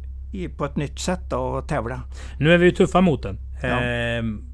På 0.57 0.65
ett 0.65 0.77
nytt 0.77 0.99
sätt 0.99 1.21
då, 1.31 1.57
att 1.57 1.69
tävla. 1.69 2.01
Nu 2.39 2.53
är 2.53 2.59
vi 2.59 2.65
ju 2.65 2.73
tuffa 2.73 3.01
mot 3.01 3.23
den. 3.23 3.39
Ja. 3.63 3.69
Ehm, 3.69 4.45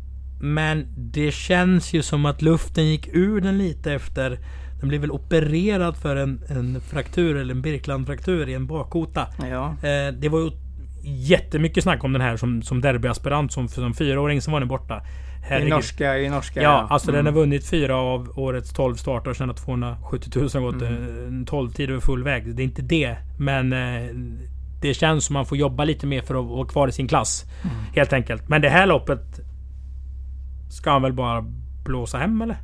men 0.41 0.87
det 0.97 1.35
känns 1.35 1.93
ju 1.93 2.03
som 2.03 2.27
att 2.27 2.43
luften 2.43 2.87
gick 2.87 3.09
ur 3.13 3.41
den 3.41 3.59
lite 3.59 3.93
efter... 3.93 4.39
Den 4.81 4.89
blev 4.89 5.01
väl 5.01 5.11
opererad 5.11 5.97
för 5.97 6.17
en, 6.17 6.43
en 6.49 6.81
fraktur 6.81 7.37
eller 7.37 7.55
en 7.55 7.63
Birkeland-fraktur 7.63 8.49
i 8.49 8.55
en 8.55 8.67
bakkota. 8.67 9.27
Ja. 9.51 9.69
Eh, 9.89 10.15
det 10.15 10.29
var 10.29 10.41
ju 10.41 10.51
jättemycket 11.05 11.83
snack 11.83 12.05
om 12.05 12.13
den 12.13 12.23
här 12.23 12.37
som, 12.37 12.63
som 12.63 12.81
derbyaspirant 12.81 13.53
som, 13.53 13.69
som 13.69 13.95
fyraåring 13.95 14.43
som 14.43 14.53
var 14.53 14.61
den 14.61 14.69
borta. 14.69 15.03
I 15.45 15.47
Herregud. 15.49 15.71
norska, 15.71 16.19
i 16.19 16.29
norska 16.29 16.63
Ja, 16.63 16.87
alltså 16.91 17.07
den 17.13 17.27
har 17.27 17.33
Mm. 17.33 17.35
vunnit 17.35 17.67
fyra 17.67 17.97
av 17.97 18.33
årets 18.39 18.73
12 18.73 18.95
starter 18.95 19.31
och 19.31 19.37
tjänat 19.37 19.57
270 19.57 20.31
000 20.55 20.73
gått 20.73 20.83
Mm. 20.83 21.27
en 21.27 21.47
12 21.47 21.71
tid 21.71 21.91
över 21.91 22.01
full 22.01 22.25
väg. 22.25 22.57
Det 22.57 22.63
är 22.63 22.65
inte 22.65 22.83
det. 22.83 23.17
Men 23.39 23.73
eh, 23.73 24.11
det 24.81 24.95
känns 24.95 25.25
som 25.25 25.35
man 25.35 25.47
får 25.47 25.59
jobba 25.59 25.85
lite 25.85 26.07
mer 26.07 26.23
för 26.23 26.35
att 26.35 26.45
vara 26.47 26.67
kvar 26.67 26.89
i 26.89 26.93
sin 26.93 27.09
klass. 27.09 27.45
Mm. 27.63 27.77
Helt 27.95 28.13
enkelt. 28.13 28.49
Men 28.49 28.63
det 28.63 28.69
här 28.69 28.87
loppet 28.87 29.41
ska 30.71 30.91
han 30.91 31.03
väl 31.03 31.13
bara 31.13 31.45
blåsa 31.85 32.19
hem 32.19 32.43
eller? 32.43 32.57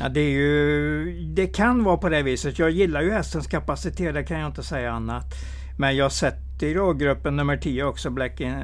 Ja, 0.00 0.08
det, 0.08 0.20
är 0.20 0.30
ju, 0.30 1.04
det 1.34 1.46
kan 1.46 1.84
vara 1.84 1.96
på 1.96 2.08
det 2.08 2.22
viset. 2.22 2.58
Jag 2.58 2.70
gillar 2.70 3.02
ju 3.02 3.10
hästens 3.12 3.46
kapacitet, 3.46 4.14
det 4.14 4.22
kan 4.24 4.38
jag 4.38 4.46
inte 4.48 4.62
säga 4.62 4.92
annat. 4.92 5.34
Men 5.78 5.96
jag 5.96 6.12
sätter 6.12 6.74
då 6.74 6.92
gruppen 6.92 7.36
nummer 7.36 7.56
10 7.56 7.84
också, 7.84 8.10
Black 8.10 8.40
in, 8.40 8.54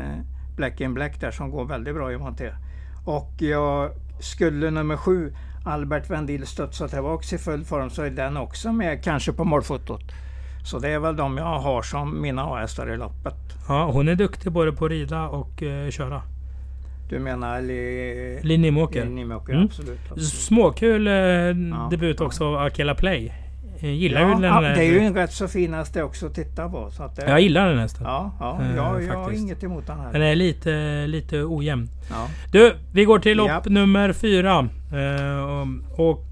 Black 0.58 0.80
in 0.80 0.94
Black 0.94 1.20
där 1.20 1.30
som 1.30 1.50
går 1.50 1.64
väldigt 1.64 1.94
bra 1.94 2.12
i 2.12 2.18
Monté. 2.18 2.50
Och 3.04 3.32
jag 3.38 3.90
skulle 4.20 4.70
nummer 4.70 4.96
7 4.96 5.32
Albert 5.64 6.10
Vendil 6.10 6.46
studsa 6.46 6.88
tillbaks 6.88 7.32
i 7.32 7.38
full 7.38 7.64
form 7.64 7.90
så 7.90 8.02
är 8.02 8.10
den 8.10 8.36
också 8.36 8.72
med 8.72 9.04
kanske 9.04 9.32
på 9.32 9.44
målfotot. 9.44 10.02
Så 10.64 10.78
det 10.78 10.88
är 10.88 10.98
väl 10.98 11.16
de 11.16 11.36
jag 11.36 11.58
har 11.58 11.82
som 11.82 12.22
mina 12.22 12.42
A-hästar 12.42 12.92
i 12.92 12.96
loppet. 12.96 13.34
Ja, 13.68 13.90
hon 13.92 14.08
är 14.08 14.14
duktig 14.14 14.52
både 14.52 14.72
på 14.72 14.84
att 14.84 14.90
rida 14.90 15.28
och 15.28 15.62
uh, 15.62 15.90
köra. 15.90 16.22
Du 17.08 17.18
menar 17.18 17.60
Li... 17.60 18.40
Nimåker? 18.58 19.06
mm. 19.52 19.64
absolut, 19.64 19.98
absolut. 20.02 20.28
Småkul 20.28 21.08
uh, 21.08 21.14
ja, 21.14 21.88
debut 21.90 22.20
också 22.20 22.44
av 22.44 22.56
Akela 22.56 22.94
Play. 22.94 23.47
Jag 23.80 23.92
gillar 23.92 24.20
ja, 24.20 24.28
ju 24.28 24.34
den. 24.34 24.42
Ja, 24.42 24.60
det 24.60 24.84
är 24.84 24.92
ju 24.92 24.98
en 24.98 25.14
rätt 25.14 25.32
så 25.32 25.48
fin 25.48 25.74
häst 25.74 25.96
också 25.96 26.26
att 26.26 26.34
titta 26.34 26.68
på. 26.68 26.90
Så 26.90 27.02
att 27.02 27.16
det, 27.16 27.30
jag 27.30 27.40
gillar 27.40 27.68
den 27.68 27.78
hästen. 27.78 28.06
Ja, 28.06 28.32
ja, 28.40 28.58
uh, 28.60 28.76
jag, 28.76 29.02
jag 29.02 29.14
har 29.14 29.32
inget 29.32 29.64
emot 29.64 29.86
den 29.86 29.98
här. 29.98 30.12
Den 30.12 30.22
är 30.22 30.34
lite, 30.34 31.06
lite 31.06 31.44
ojämn. 31.44 31.88
Ja. 32.10 32.28
Du, 32.52 32.74
vi 32.92 33.04
går 33.04 33.18
till 33.18 33.36
lopp 33.36 33.48
ja. 33.48 33.62
nummer 33.66 34.12
fyra. 34.12 34.68
och 35.96 36.24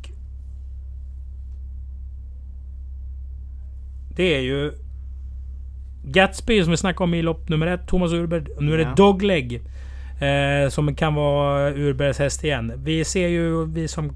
Det 4.17 4.37
är 4.37 4.41
ju 4.41 4.73
Gatsby 6.05 6.63
som 6.63 6.71
vi 6.71 6.77
snackade 6.77 7.05
om 7.05 7.15
i 7.15 7.23
lopp 7.23 7.49
nummer 7.49 7.67
ett, 7.67 7.87
Thomas 7.87 8.13
Urberg. 8.13 8.45
Nu 8.61 8.73
är 8.75 8.79
det 8.79 8.83
ja. 8.83 8.95
Dogleg. 8.97 9.63
Eh, 10.21 10.69
som 10.69 10.95
kan 10.95 11.15
vara 11.15 11.71
Urbergs 11.71 12.19
häst 12.19 12.45
igen. 12.45 12.73
Vi 12.77 13.05
ser 13.05 13.29
ju, 13.29 13.67
vi 13.67 13.89
som... 13.89 14.13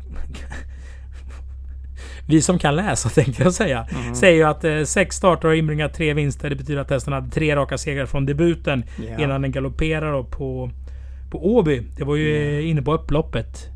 vi 2.31 2.43
som 2.43 2.59
kan 2.59 2.77
läsa 2.77 3.09
tänkte 3.15 3.43
jag 3.43 3.55
säga. 3.55 3.87
Mm. 4.03 4.15
Säger 4.15 4.37
ju 4.37 4.45
att 4.45 4.65
eh, 4.65 4.83
sex 4.83 5.17
starter 5.17 5.49
har 5.49 5.55
inbringat 5.55 5.95
tre 5.95 6.15
vinster. 6.15 6.51
Det 6.51 6.57
betyder 6.57 6.81
att 6.81 6.91
hästen 6.91 7.13
hade 7.13 7.31
tre 7.31 7.57
raka 7.57 7.79
segrar 7.79 8.07
från 8.07 8.27
debuten. 8.27 8.85
Yeah. 9.03 9.23
Innan 9.23 9.43
den 9.43 9.53
galopperar 9.53 10.23
på, 10.23 10.71
på 11.31 11.57
Åby. 11.57 11.83
Det 11.97 12.05
var 12.05 12.17
ju 12.17 12.29
yeah. 12.29 12.69
inne 12.69 12.83
på 12.83 12.95
upploppet. 12.95 13.69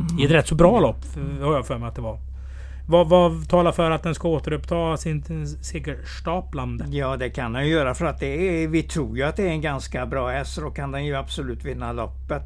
Mm. 0.00 0.18
I 0.18 0.24
ett 0.24 0.30
rätt 0.30 0.48
så 0.48 0.54
bra 0.54 0.80
lopp, 0.80 1.04
har 1.40 1.54
jag 1.54 1.66
för 1.66 1.78
mig 1.78 1.88
att 1.88 1.94
det 1.94 2.02
var. 2.02 2.18
Vad, 2.88 3.08
vad 3.08 3.48
talar 3.48 3.72
för 3.72 3.90
att 3.90 4.02
den 4.02 4.14
ska 4.14 4.28
återuppta 4.28 4.96
sin 4.96 5.46
segerstaplande? 5.62 6.86
Ja, 6.90 7.16
det 7.16 7.30
kan 7.30 7.52
den 7.52 7.68
göra 7.68 7.94
för 7.94 8.06
att 8.06 8.20
det 8.20 8.62
är, 8.62 8.68
vi 8.68 8.82
tror 8.82 9.16
ju 9.16 9.22
att 9.22 9.36
det 9.36 9.42
är 9.42 9.50
en 9.50 9.60
ganska 9.60 10.06
bra 10.06 10.30
häst. 10.30 10.58
Då 10.60 10.70
kan 10.70 10.92
den 10.92 11.06
ju 11.06 11.16
absolut 11.16 11.64
vinna 11.64 11.92
loppet. 11.92 12.42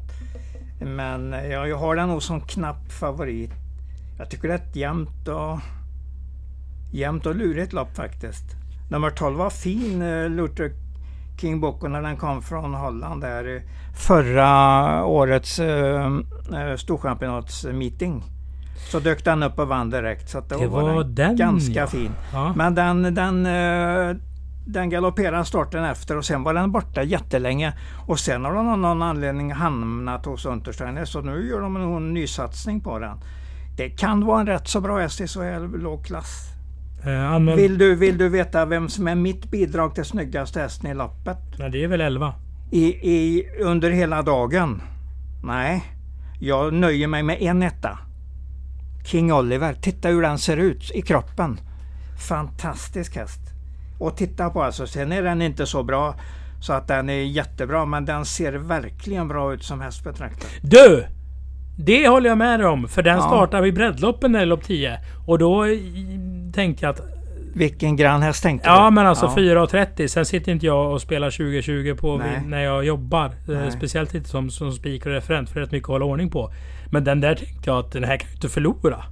Men 0.81 1.31
ja, 1.31 1.67
jag 1.67 1.77
har 1.77 1.95
den 1.95 2.09
nog 2.09 2.23
som 2.23 2.41
knapp 2.41 2.91
favorit. 2.91 3.51
Jag 4.17 4.29
tycker 4.29 4.47
det 4.47 4.53
är 4.53 4.57
ett 4.57 4.75
jämnt 4.75 5.27
och, 5.27 5.59
jämnt 6.91 7.25
och 7.25 7.35
lurigt 7.35 7.73
lopp 7.73 7.95
faktiskt. 7.95 8.45
Nummer 8.89 9.09
12 9.09 9.37
var 9.37 9.49
fin, 9.49 10.01
uh, 10.01 10.29
Luther 10.29 10.71
King 11.41 11.59
Boko 11.59 11.87
när 11.87 12.01
den 12.01 12.17
kom 12.17 12.41
från 12.41 12.73
Holland 12.73 13.21
där 13.21 13.61
förra 13.95 15.05
årets 15.05 15.59
uh, 15.59 16.19
storchampionatsmeeting. 16.77 18.23
Så 18.91 18.99
dök 18.99 19.25
den 19.25 19.43
upp 19.43 19.59
och 19.59 19.67
vann 19.67 19.89
direkt. 19.89 20.29
Så 20.29 20.39
det, 20.39 20.57
det 20.57 20.67
var, 20.67 20.93
var 20.93 21.03
den, 21.03 21.35
ganska 21.35 21.79
ja. 21.79 21.87
fin. 21.87 22.11
Ja. 22.33 22.53
Men 22.55 22.75
den, 22.75 23.15
den, 23.15 23.45
eh, 23.45 24.15
den 24.65 24.89
galopperade 24.89 25.45
starten 25.45 25.83
efter 25.83 26.17
och 26.17 26.25
sen 26.25 26.43
var 26.43 26.53
den 26.53 26.71
borta 26.71 27.03
jättelänge. 27.03 27.73
Och 28.07 28.19
sen 28.19 28.45
har 28.45 28.53
den 28.53 28.69
av 28.69 28.79
någon 28.79 29.01
anledning 29.01 29.51
hamnat 29.51 30.25
hos 30.25 30.45
Untersteiner. 30.45 31.05
Så 31.05 31.21
nu 31.21 31.49
gör 31.49 31.61
de 31.61 31.75
en 31.75 32.13
nysatsning 32.13 32.81
på 32.81 32.99
den. 32.99 33.17
Det 33.77 33.89
kan 33.89 34.25
vara 34.25 34.39
en 34.39 34.47
rätt 34.47 34.67
så 34.67 34.81
bra 34.81 34.99
häst 34.99 35.21
i 35.21 35.27
så 35.27 35.41
här 35.41 35.77
låg 35.77 36.05
klass. 36.05 36.47
Eh, 37.05 37.55
vill, 37.55 37.77
du, 37.77 37.95
vill 37.95 38.17
du 38.17 38.29
veta 38.29 38.65
vem 38.65 38.89
som 38.89 39.07
är 39.07 39.15
mitt 39.15 39.51
bidrag 39.51 39.95
till 39.95 40.05
snyggaste 40.05 40.59
hästen 40.59 40.91
i 40.91 40.93
loppet? 40.93 41.37
Nej, 41.59 41.69
det 41.69 41.83
är 41.83 41.87
väl 41.87 42.01
11? 42.01 42.33
I, 42.71 42.85
i, 42.85 43.47
under 43.59 43.89
hela 43.91 44.21
dagen? 44.21 44.81
Nej, 45.43 45.83
jag 46.39 46.73
nöjer 46.73 47.07
mig 47.07 47.23
med 47.23 47.41
en 47.41 47.63
etta. 47.63 47.99
King 49.05 49.33
Oliver. 49.33 49.73
Titta 49.73 50.07
hur 50.07 50.21
den 50.21 50.37
ser 50.37 50.57
ut 50.57 50.91
i 50.91 51.01
kroppen. 51.01 51.59
Fantastisk 52.29 53.15
häst. 53.15 53.41
Och 53.99 54.17
titta 54.17 54.49
på 54.49 54.63
alltså, 54.63 54.87
sen 54.87 55.11
är 55.11 55.23
den 55.23 55.41
inte 55.41 55.65
så 55.65 55.83
bra 55.83 56.15
så 56.61 56.73
att 56.73 56.87
den 56.87 57.09
är 57.09 57.23
jättebra, 57.23 57.85
men 57.85 58.05
den 58.05 58.25
ser 58.25 58.53
verkligen 58.53 59.27
bra 59.27 59.53
ut 59.53 59.63
som 59.63 59.81
häst 59.81 60.03
betraktad. 60.03 60.49
Du! 60.61 61.07
Det 61.79 62.07
håller 62.07 62.29
jag 62.29 62.37
med 62.37 62.65
om, 62.65 62.87
för 62.87 63.03
den 63.03 63.17
ja. 63.17 63.21
startar 63.21 63.61
vid 63.61 63.73
breddloppen 63.73 64.35
i 64.35 64.45
lopp 64.45 64.63
10. 64.63 64.99
Och 65.27 65.39
då 65.39 65.65
tänkte 66.53 66.85
jag 66.85 66.93
att... 66.93 67.01
Vilken 67.53 67.95
grann 67.95 68.21
häst 68.21 68.43
tänkte 68.43 68.69
ja, 68.69 68.75
du? 68.75 68.81
Ja, 68.81 68.89
men 68.89 69.07
alltså 69.07 69.25
ja. 69.25 69.33
4.30. 69.35 70.07
Sen 70.07 70.25
sitter 70.25 70.51
inte 70.51 70.65
jag 70.65 70.91
och 70.91 71.01
spelar 71.01 71.31
2020 71.31 71.95
på 71.99 72.21
när 72.45 72.63
jag 72.63 72.85
jobbar. 72.85 73.31
Nej. 73.47 73.71
Speciellt 73.71 74.15
inte 74.15 74.29
som, 74.29 74.49
som 74.49 74.71
speaker 74.71 75.09
och 75.09 75.15
referent, 75.15 75.49
för 75.49 75.55
det 75.55 75.61
är 75.61 75.65
rätt 75.65 75.71
mycket 75.71 75.85
att 75.85 75.93
hålla 75.93 76.05
ordning 76.05 76.29
på. 76.29 76.51
Men 76.91 77.03
den 77.03 77.21
där 77.21 77.35
tänkte 77.35 77.69
jag 77.69 77.79
att 77.79 77.91
den 77.91 78.03
här 78.03 78.17
kan 78.17 78.29
ju 78.29 78.35
inte 78.35 78.49
förlora. 78.49 79.03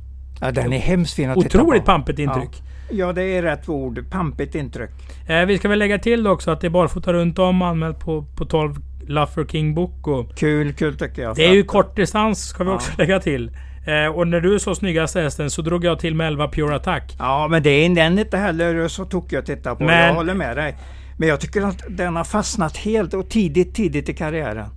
Ja, 0.41 0.51
den 0.51 0.73
är 0.73 0.79
hemskt 0.79 1.13
fin 1.13 1.29
att 1.29 1.35
titta 1.35 1.57
på. 1.57 1.63
Otroligt 1.63 1.85
pampigt 1.85 2.19
intryck. 2.19 2.63
Ja. 2.89 2.95
ja. 2.95 3.13
det 3.13 3.23
är 3.23 3.41
rätt 3.41 3.69
ord. 3.69 4.09
Pampigt 4.09 4.55
intryck. 4.55 4.89
Eh, 5.27 5.45
vi 5.45 5.57
ska 5.57 5.69
väl 5.69 5.79
lägga 5.79 5.99
till 5.99 6.27
också 6.27 6.51
att 6.51 6.61
det 6.61 6.67
är 6.67 6.71
barfota 6.71 7.13
runt 7.13 7.39
om 7.39 7.61
anmält 7.61 7.99
på, 7.99 8.25
på 8.37 8.45
12 8.45 8.75
Luffer 9.07 9.45
King 9.45 9.73
Boko. 9.73 10.25
Kul, 10.35 10.73
kul 10.73 10.97
tycker 10.97 11.21
jag. 11.21 11.35
Det 11.35 11.45
är 11.45 11.53
ju 11.53 11.63
kortdistans 11.63 12.47
ska 12.47 12.63
vi 12.63 12.69
ja. 12.69 12.75
också 12.75 12.91
lägga 12.97 13.19
till. 13.19 13.51
Eh, 13.85 14.15
och 14.15 14.27
när 14.27 14.41
du 14.41 14.59
så 14.59 14.75
snyggaste 14.75 15.21
hästen 15.21 15.49
så 15.49 15.61
drog 15.61 15.85
jag 15.85 15.99
till 15.99 16.15
med 16.15 16.27
11 16.27 16.47
Pure 16.47 16.75
Attack. 16.75 17.15
Ja, 17.19 17.47
men 17.47 17.63
det 17.63 17.69
är 17.69 17.89
den 17.89 18.19
inte 18.19 18.37
heller 18.37 18.87
så 18.87 19.05
tokig 19.05 19.37
att 19.37 19.45
titta 19.45 19.75
på. 19.75 19.83
Men, 19.83 20.07
jag 20.07 20.13
håller 20.13 20.33
med 20.33 20.57
dig. 20.57 20.77
Men 21.17 21.29
jag 21.29 21.41
tycker 21.41 21.61
att 21.61 21.83
den 21.89 22.15
har 22.15 22.23
fastnat 22.23 22.77
helt 22.77 23.13
och 23.13 23.29
tidigt, 23.29 23.75
tidigt 23.75 24.09
i 24.09 24.13
karriären. 24.13 24.69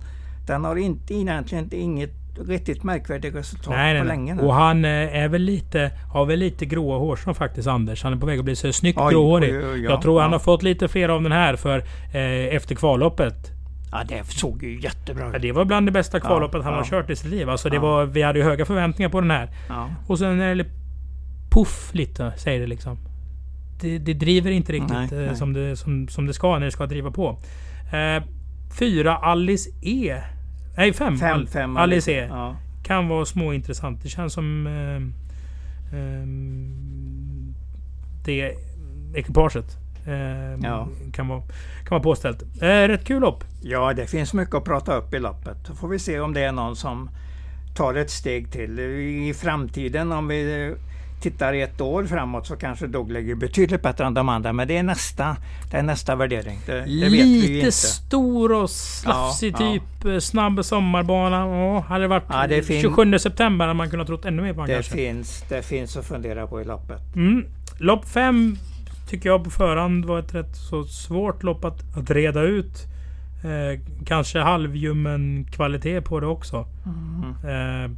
Den 0.47 0.65
har 0.65 0.75
inte, 0.75 1.13
egentligen 1.13 1.69
inget 1.73 2.11
riktigt 2.47 2.83
märkvärdigt 2.83 3.35
resultat 3.35 3.73
nej, 3.73 3.93
nej, 3.93 4.01
på 4.01 4.07
länge 4.07 4.33
nu. 4.33 4.41
Och 4.41 4.53
han 4.53 4.85
eh, 4.85 4.91
är 4.91 5.27
väl 5.27 5.41
lite, 5.41 5.91
har 6.13 6.25
väl 6.25 6.39
lite 6.39 6.65
gråa 6.65 6.97
hårstrån 6.97 7.35
faktiskt 7.35 7.67
Anders. 7.67 8.03
Han 8.03 8.13
är 8.13 8.17
på 8.17 8.25
väg 8.25 8.39
att 8.39 8.45
bli 8.45 8.55
så 8.55 8.73
snyggt 8.73 8.99
oj, 9.01 9.13
gråhårig. 9.13 9.55
Oj, 9.55 9.65
oj, 9.73 9.83
ja, 9.83 9.91
jag 9.91 10.01
tror 10.01 10.19
ja. 10.19 10.23
han 10.23 10.31
har 10.31 10.39
fått 10.39 10.63
lite 10.63 10.87
fler 10.87 11.09
av 11.09 11.23
den 11.23 11.31
här 11.31 11.55
för 11.55 11.77
eh, 12.13 12.55
efter 12.55 12.75
kvalloppet. 12.75 13.58
Ja 13.91 14.03
det 14.07 14.27
såg 14.27 14.63
ju 14.63 14.79
jättebra 14.79 15.27
ut. 15.27 15.33
Ja, 15.33 15.39
det 15.39 15.51
var 15.51 15.65
bland 15.65 15.87
det 15.87 15.91
bästa 15.91 16.19
kvalloppet 16.19 16.59
ja, 16.59 16.63
han 16.63 16.73
har 16.73 16.83
kört 16.83 17.09
i 17.09 17.15
sitt 17.15 17.31
liv. 17.31 17.49
Alltså, 17.49 17.69
det 17.69 17.79
var, 17.79 18.05
vi 18.05 18.21
hade 18.21 18.39
ju 18.39 18.45
höga 18.45 18.65
förväntningar 18.65 19.09
på 19.09 19.21
den 19.21 19.31
här. 19.31 19.49
Och 20.07 20.19
sen 20.19 20.41
är 20.41 20.55
det 20.55 20.65
puff 21.49 21.89
lite, 21.93 22.33
säger 22.37 22.59
det 22.59 22.67
liksom. 22.67 22.97
Det, 23.81 23.97
det 23.97 24.13
driver 24.13 24.51
inte 24.51 24.71
riktigt 24.71 24.91
nej, 24.91 25.09
eh, 25.11 25.19
nej. 25.19 25.35
Som, 25.35 25.53
det, 25.53 25.75
som, 25.75 26.07
som 26.07 26.25
det 26.25 26.33
ska 26.33 26.59
när 26.59 26.65
det 26.65 26.71
ska 26.71 26.85
driva 26.85 27.11
på. 27.11 27.37
Eh, 27.93 28.23
fyra 28.79 29.17
Alice 29.17 29.69
E 29.81 30.21
Nej, 30.77 30.93
fem. 30.93 31.17
Fem, 31.17 31.47
fem 31.47 31.77
Alice 31.77 32.11
E. 32.11 32.27
Ja. 32.29 32.55
Kan 32.83 33.07
vara 33.07 33.25
småintressant. 33.25 34.03
Det 34.03 34.09
känns 34.09 34.33
som... 34.33 34.67
Eh, 34.67 34.95
eh, 35.99 36.27
det 38.25 38.55
ekipaget. 39.15 39.77
Eh, 40.09 40.59
ja. 40.63 40.87
kan, 41.13 41.27
vara, 41.27 41.41
kan 41.41 41.89
vara 41.89 42.03
påställt. 42.03 42.43
Eh, 42.61 42.67
rätt 42.67 43.05
kul 43.05 43.21
lopp. 43.21 43.43
Ja, 43.61 43.93
det 43.93 44.07
finns 44.07 44.33
mycket 44.33 44.55
att 44.55 44.63
prata 44.63 44.95
upp 44.95 45.13
i 45.13 45.19
loppet. 45.19 45.57
Då 45.67 45.73
får 45.73 45.87
vi 45.87 45.99
se 45.99 46.19
om 46.19 46.33
det 46.33 46.41
är 46.41 46.51
någon 46.51 46.75
som 46.75 47.09
tar 47.75 47.95
ett 47.95 48.11
steg 48.11 48.51
till. 48.51 48.79
I 48.79 49.33
framtiden 49.33 50.11
om 50.11 50.27
vi 50.27 50.75
tittar 51.21 51.53
ett 51.53 51.81
år 51.81 52.03
framåt 52.05 52.47
så 52.47 52.55
kanske 52.55 52.87
Dog 52.87 53.11
ligger 53.11 53.35
betydligt 53.35 53.81
bättre 53.81 54.05
än 54.05 54.13
de 54.13 54.29
andra. 54.29 54.53
Men 54.53 54.67
det 54.67 54.77
är 54.77 54.83
nästa, 54.83 55.37
det 55.71 55.77
är 55.77 55.83
nästa 55.83 56.15
värdering. 56.15 56.59
Det, 56.65 56.73
det 56.73 57.09
Lite 57.09 57.71
stor 57.71 58.51
och 58.51 58.69
slafsig 58.69 59.53
ja, 59.53 59.57
typ. 59.57 59.83
Ja. 60.03 60.21
Snabb 60.21 60.65
sommarbana. 60.65 61.45
Oh, 61.45 61.81
hade 61.81 62.03
det 62.03 62.07
varit 62.07 62.23
ja, 62.29 62.47
det 62.47 62.81
27 62.81 63.19
september 63.19 63.65
hade 63.65 63.77
man 63.77 63.89
kunnat 63.89 64.07
trott 64.07 64.25
ännu 64.25 64.41
mer 64.41 64.53
på 64.53 64.65
det 64.65 64.73
kanske. 64.73 64.93
Finns, 64.93 65.43
det 65.49 65.61
finns 65.61 65.97
att 65.97 66.05
fundera 66.05 66.47
på 66.47 66.61
i 66.61 66.65
loppet. 66.65 67.15
Mm. 67.15 67.45
Lopp 67.77 68.09
5 68.09 68.57
tycker 69.09 69.29
jag 69.29 69.43
på 69.43 69.49
förhand 69.49 70.05
var 70.05 70.19
ett 70.19 70.35
rätt 70.35 70.55
så 70.55 70.83
svårt 70.83 71.43
lopp 71.43 71.65
att, 71.65 71.97
att 71.97 72.11
reda 72.11 72.41
ut. 72.41 72.87
Eh, 73.43 73.79
kanske 74.05 74.39
halvljummen 74.39 75.45
kvalitet 75.51 76.01
på 76.01 76.19
det 76.19 76.27
också. 76.27 76.67
Mm. 76.85 77.23
Eh, 77.29 77.91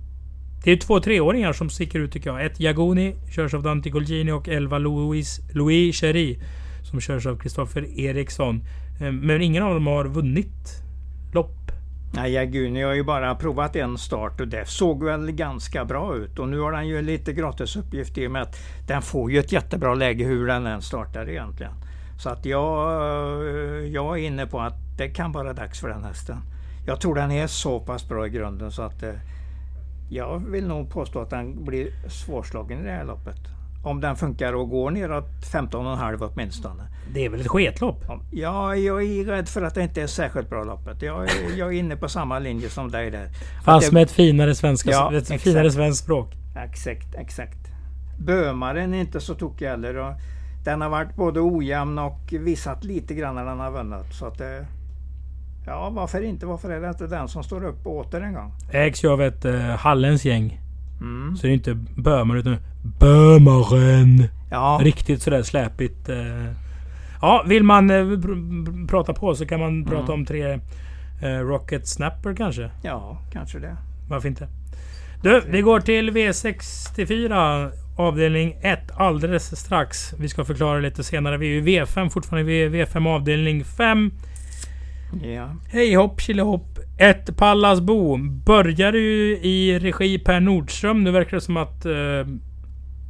det 0.64 0.72
är 0.72 0.78
två 0.78 1.00
treåringar 1.00 1.54
som 1.54 1.70
sticker 1.70 2.00
ut 2.00 2.12
tycker 2.12 2.30
jag. 2.30 2.46
Ett 2.46 2.60
Jagoni, 2.60 3.16
körs 3.36 3.54
av 3.54 3.64
Dante 3.64 3.90
Golgini 3.90 4.32
och 4.32 4.50
elva 4.50 4.78
Louis, 4.78 5.42
Louis 5.54 5.96
Chery. 5.96 6.38
Som 6.84 7.02
körs 7.02 7.26
av 7.26 7.38
Kristoffer 7.38 8.00
Eriksson. 8.00 8.64
Eh, 9.02 9.12
men 9.12 9.42
ingen 9.42 9.64
av 9.64 9.74
dem 9.74 9.88
har 9.88 10.06
vunnit 10.06 10.84
lopp. 11.34 11.61
Nej, 12.14 12.32
Jaguni 12.32 12.82
har 12.82 12.94
ju 12.94 13.04
bara 13.04 13.36
provat 13.36 13.76
en 13.76 13.98
start 13.98 14.42
och 14.42 14.48
det 14.48 14.66
såg 14.66 15.04
väl 15.04 15.32
ganska 15.32 15.86
bra 15.86 16.16
ut. 16.16 16.40
Och 16.40 16.48
nu 16.48 16.60
har 16.60 16.74
han 16.74 16.88
ju 16.88 17.02
lite 17.02 17.34
gratisuppgift 17.34 18.18
i 18.18 18.28
och 18.28 18.32
med 18.32 18.42
att 18.42 18.56
den 18.88 19.02
får 19.02 19.32
ju 19.32 19.40
ett 19.40 19.52
jättebra 19.52 19.96
läge 19.96 20.24
hur 20.26 20.48
den 20.48 20.66
än 20.66 20.82
startar 20.82 21.30
egentligen. 21.30 21.74
Så 22.20 22.30
att 22.30 22.46
jag, 22.46 22.68
jag 23.88 24.20
är 24.20 24.24
inne 24.24 24.46
på 24.46 24.60
att 24.60 24.74
det 24.98 25.10
kan 25.10 25.32
vara 25.32 25.54
dags 25.54 25.80
för 25.80 25.90
den 25.90 26.04
hästen. 26.04 26.38
Jag 26.86 27.02
tror 27.02 27.16
den 27.16 27.32
är 27.32 27.48
så 27.48 27.80
pass 27.80 28.08
bra 28.08 28.28
i 28.28 28.30
grunden 28.30 28.72
så 28.72 28.82
att 28.82 29.04
eh, 29.04 29.14
jag 30.10 30.52
vill 30.52 30.68
nog 30.68 30.90
påstå 30.90 31.22
att 31.22 31.30
den 31.30 31.66
blir 31.66 32.10
svårslagen 32.10 32.80
i 32.80 32.84
det 32.84 32.92
här 32.92 33.06
loppet 33.06 33.61
om 33.84 34.02
den 34.02 34.16
funkar 34.16 34.54
och 34.54 34.70
går 34.70 34.92
neråt 34.92 35.30
15,5 35.54 36.30
åtminstone. 36.34 36.84
Det 37.14 37.26
är 37.26 37.30
väl 37.30 37.42
ett 37.42 37.48
sketlopp? 37.48 38.04
Ja, 38.32 38.76
jag 38.76 39.04
är 39.04 39.26
rädd 39.26 39.50
för 39.50 39.62
att 39.62 39.76
det 39.76 39.84
inte 39.84 40.02
är 40.02 40.08
särskilt 40.08 40.50
bra 40.50 40.64
loppet. 40.64 41.02
Jag, 41.02 41.24
är, 41.24 41.58
jag 41.58 41.74
är 41.74 41.80
inne 41.80 41.96
på 41.96 42.10
samma 42.10 42.40
linje 42.40 42.70
som 42.70 42.92
dig 42.92 43.12
där. 43.12 43.30
Fast 43.64 43.88
det, 43.88 43.94
med 43.94 44.04
ett 44.04 44.12
finare, 44.12 44.56
svenska, 44.56 44.92
ja, 44.92 45.14
ett 45.14 45.22
exakt. 45.24 45.44
finare 45.44 45.72
svenskt 45.72 46.04
språk. 46.04 46.34
Exakt, 46.56 47.16
exakt. 47.16 47.58
Bömaren 48.20 48.94
är 48.94 49.00
inte 49.00 49.22
så 49.22 49.36
tokig 49.36 49.66
heller. 49.66 50.16
Den 50.64 50.82
har 50.82 50.90
varit 50.90 51.16
både 51.16 51.40
ojämn 51.40 52.00
och 52.00 52.34
visat 52.40 52.84
lite 52.84 53.14
grann 53.14 53.36
när 53.36 53.46
den 53.46 53.60
har 53.60 53.72
vunnit. 53.72 54.14
Så 54.14 54.26
att 54.26 54.38
det, 54.38 54.66
ja, 55.66 55.90
varför 55.90 56.22
inte? 56.22 56.46
Varför 56.46 56.70
är 56.70 56.82
det 56.82 56.90
inte 56.90 57.08
den 57.08 57.28
som 57.28 57.44
står 57.44 57.66
upp 57.66 57.88
åter 57.88 58.22
en 58.22 58.34
gång? 58.34 58.52
Ägs 58.72 59.04
ju 59.04 59.10
av 59.10 59.22
ett 59.22 59.46
uh, 59.46 59.62
Hallens 59.62 60.26
gäng. 60.26 60.61
Mm. 61.02 61.36
Så 61.38 61.48
det 61.48 61.52
är 61.52 61.54
inte 61.54 61.74
Bömaren 61.96 62.40
utan 62.40 62.58
Bömaren. 63.00 64.28
Ja. 64.52 64.80
Riktigt 64.84 65.22
sådär 65.22 65.44
släpigt. 65.44 66.10
Uh. 66.10 66.52
Ja, 67.22 67.46
vill 67.48 67.64
man 67.64 67.92
uh, 67.92 68.22
pr 68.22 68.88
prata 68.88 69.14
på 69.14 69.36
så 69.36 69.46
kan 69.46 69.60
man 69.60 69.70
mm. 69.70 69.86
prata 69.86 70.14
om 70.14 70.26
tre 70.26 70.60
Rocket 71.22 71.88
Snapper 71.88 72.36
kanske? 72.36 72.72
Ja, 72.84 73.22
kanske 73.34 73.60
det. 73.60 73.78
Varför 74.10 74.28
inte? 74.28 74.48
Du, 75.24 75.42
vi 75.48 75.62
går 75.62 75.80
till 75.80 76.12
V64 76.12 77.72
avdelning 77.98 78.56
1 78.62 78.80
alldeles 78.98 79.60
strax. 79.60 80.14
Vi 80.20 80.30
ska 80.30 80.46
förklara 80.46 80.80
lite 80.80 81.04
senare. 81.04 81.38
Vi 81.38 81.58
är 81.58 81.62
i 81.62 81.62
V5 81.62 82.10
fortfarande. 82.10 82.44
Vi 82.52 82.64
är 82.64 82.70
V5 82.70 83.08
avdelning 83.16 83.64
5. 83.64 84.12
Ja. 85.24 85.56
Hej 85.70 85.96
hopp 85.96 86.22
hopp. 86.42 86.80
Ett 86.98 87.38
Pallasbo 87.38 88.18
börjar 88.46 88.94
ju 88.94 89.38
i 89.38 89.80
regi 89.80 90.20
Per 90.20 90.40
Nordström. 90.40 91.04
Nu 91.04 91.12
verkar 91.12 91.38
det 91.38 91.42
som 91.42 91.58
att 91.58 91.86
uh, 91.86 91.94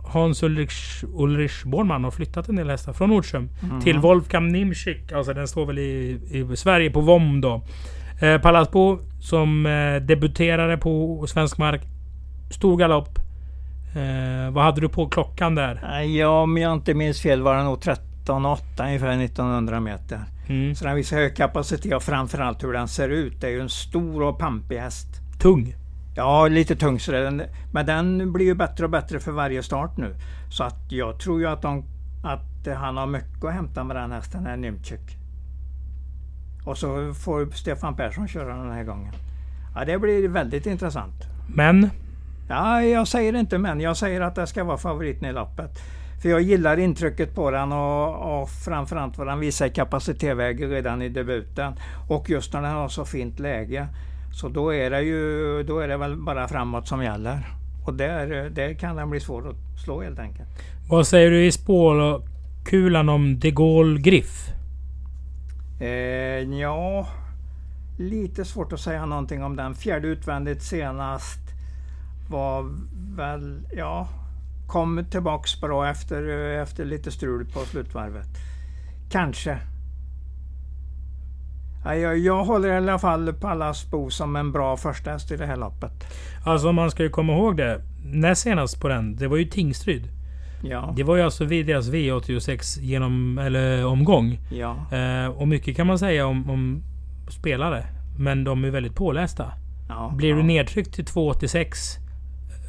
Hans 0.03 0.43
Ulrich, 0.43 1.03
Ulrich 1.13 1.63
Bornman 1.63 2.03
har 2.03 2.11
flyttat 2.11 2.49
en 2.49 2.55
del 2.55 2.69
hästar 2.69 2.93
från 2.93 3.09
Nordström 3.09 3.49
mm. 3.63 3.81
till 3.81 3.99
Wolfgang 3.99 4.51
Nimschik. 4.51 5.11
Alltså 5.11 5.33
den 5.33 5.47
står 5.47 5.65
väl 5.65 5.79
i, 5.79 6.19
i 6.31 6.55
Sverige 6.55 6.91
på 6.91 7.01
VOM 7.01 7.41
då. 7.41 7.63
Uh, 8.23 8.37
Pallasbo 8.37 8.99
som 9.19 9.65
uh, 9.65 10.01
debuterade 10.01 10.77
på 10.77 11.25
svensk 11.27 11.57
mark. 11.57 11.81
Stor 12.51 12.77
galopp. 12.77 13.19
Eh, 13.95 14.51
vad 14.51 14.63
hade 14.63 14.81
du 14.81 14.89
på 14.89 15.09
klockan 15.09 15.55
där? 15.55 16.01
Ja, 16.01 16.41
om 16.41 16.57
jag 16.57 16.73
inte 16.73 16.93
minns 16.93 17.21
fel 17.21 17.41
var 17.41 17.55
det 17.55 17.63
nog 17.63 17.81
13,8 18.25 18.86
ungefär 18.88 19.23
1900 19.23 19.79
meter. 19.79 20.19
Mm. 20.47 20.75
Så 20.75 20.86
den 20.86 20.95
visar 20.95 21.17
hög 21.17 21.36
kapacitet 21.36 21.93
och 21.93 22.03
framförallt 22.03 22.63
hur 22.63 22.73
den 22.73 22.88
ser 22.88 23.10
ut. 23.10 23.41
Det 23.41 23.47
är 23.47 23.51
ju 23.51 23.62
en 23.62 23.69
stor 23.69 24.23
och 24.23 24.39
pampig 24.39 24.77
häst. 24.77 25.07
Tung? 25.39 25.75
Ja, 26.15 26.47
lite 26.47 26.75
tung 26.75 26.99
sådär. 26.99 27.49
Men 27.73 27.86
den 27.86 28.34
blir 28.34 28.45
ju 28.45 28.55
bättre 28.55 28.86
och 28.86 28.89
bättre 28.91 29.19
för 29.19 29.31
varje 29.31 29.63
start 29.63 29.97
nu. 29.97 30.15
Så 30.49 30.63
att 30.63 30.91
jag 30.91 31.19
tror 31.19 31.39
ju 31.39 31.47
att, 31.47 31.62
de, 31.62 31.84
att 32.23 32.77
han 32.77 32.97
har 32.97 33.07
mycket 33.07 33.43
att 33.43 33.53
hämta 33.53 33.84
med 33.84 33.95
den 33.95 34.12
hästen, 34.12 34.43
den 34.43 34.62
Nymchuk. 34.62 35.17
Och 36.65 36.77
så 36.77 37.13
får 37.13 37.51
Stefan 37.51 37.95
Persson 37.95 38.27
köra 38.27 38.55
den 38.55 38.71
här 38.71 38.84
gången. 38.84 39.13
Ja, 39.75 39.86
det 39.86 39.99
blir 39.99 40.27
väldigt 40.27 40.65
intressant. 40.65 41.27
Men? 41.47 41.89
Ja, 42.49 42.84
jag 42.84 43.07
säger 43.07 43.36
inte 43.36 43.57
men. 43.57 43.79
Jag 43.79 43.97
säger 43.97 44.21
att 44.21 44.36
det 44.36 44.47
ska 44.47 44.63
vara 44.63 44.77
favoriten 44.77 45.29
i 45.29 45.34
loppet. 45.34 45.79
För 46.21 46.29
jag 46.29 46.41
gillar 46.41 46.77
intrycket 46.77 47.36
på 47.36 47.51
den 47.51 47.71
och, 47.71 48.41
och 48.41 48.49
framförallt 48.49 49.17
vad 49.17 49.27
den 49.27 49.39
visar 49.39 49.65
i 49.65 49.69
kapacitetsväg 49.69 50.63
redan 50.71 51.01
i 51.01 51.10
debuten. 51.10 51.73
Och 52.10 52.29
just 52.29 52.53
när 52.53 52.62
den 52.62 52.71
har 52.71 52.88
så 52.88 53.05
fint 53.05 53.39
läge. 53.39 53.88
Så 54.34 54.49
då 54.49 54.73
är 54.73 54.89
det 54.89 55.01
ju 55.01 55.63
då 55.63 55.79
är 55.79 55.88
det 55.88 55.97
väl 55.97 56.17
bara 56.17 56.47
framåt 56.47 56.88
som 56.88 57.03
gäller. 57.03 57.47
Och 57.86 57.93
där, 57.93 58.49
där 58.49 58.73
kan 58.73 58.95
den 58.95 59.10
bli 59.10 59.19
svår 59.19 59.49
att 59.49 59.81
slå 59.84 60.01
helt 60.01 60.19
enkelt. 60.19 60.49
Vad 60.89 61.07
säger 61.07 61.31
du 61.31 61.45
i 61.45 61.51
spårkulan 61.51 63.10
om 63.10 63.39
De 63.39 63.51
Gaulle 63.51 64.01
Griff? 64.01 64.49
Eh, 65.79 65.88
ja, 66.60 67.07
lite 67.97 68.45
svårt 68.45 68.73
att 68.73 68.79
säga 68.79 69.05
någonting 69.05 69.43
om 69.43 69.55
den. 69.55 69.75
Fjärde 69.75 70.07
utvändigt 70.07 70.62
senast 70.62 71.39
var 72.29 72.65
väl, 73.15 73.67
ja, 73.71 74.07
kom 74.71 75.05
tillbaks 75.10 75.62
bra 75.62 75.89
efter, 75.89 76.23
efter 76.62 76.86
lite 76.86 77.12
strul 77.12 77.45
på 77.45 77.60
slutvarvet. 77.60 78.27
Kanske. 79.10 79.57
Ja, 81.86 81.95
jag, 81.95 82.17
jag 82.17 82.43
håller 82.43 82.69
i 82.69 82.77
alla 82.77 82.99
fall 82.99 83.34
Pallasbo 83.34 84.10
som 84.10 84.36
en 84.36 84.51
bra 84.51 84.77
första 84.77 85.12
häst 85.12 85.31
i 85.31 85.38
det 85.38 85.45
här 85.45 85.57
loppet. 85.57 85.91
Alltså 86.45 86.71
man 86.71 86.91
ska 86.91 87.03
ju 87.03 87.10
komma 87.10 87.34
ihåg 87.34 87.57
det. 87.57 87.81
Näst 88.03 88.41
senast 88.41 88.81
på 88.81 88.88
den, 88.88 89.15
det 89.15 89.27
var 89.27 89.38
ju 89.38 89.45
Tingsryd. 89.45 90.10
Ja. 90.63 90.93
Det 90.97 91.03
var 91.03 91.15
ju 91.15 91.21
alltså 91.21 91.45
vid 91.45 91.65
deras 91.65 91.89
V86 91.89 92.81
genom, 92.81 93.38
eller 93.38 93.86
omgång. 93.86 94.39
Ja. 94.51 94.97
Eh, 94.97 95.27
och 95.27 95.47
mycket 95.47 95.75
kan 95.75 95.88
man 95.88 95.99
säga 95.99 96.27
om, 96.27 96.49
om 96.49 96.84
spelare. 97.29 97.86
Men 98.17 98.43
de 98.43 98.63
är 98.63 98.69
väldigt 98.69 98.95
pålästa. 98.95 99.51
Ja, 99.89 100.13
Blir 100.15 100.29
ja. 100.29 100.36
du 100.36 100.43
nedtryckt 100.43 100.93
till 100.93 101.05
286 101.05 102.00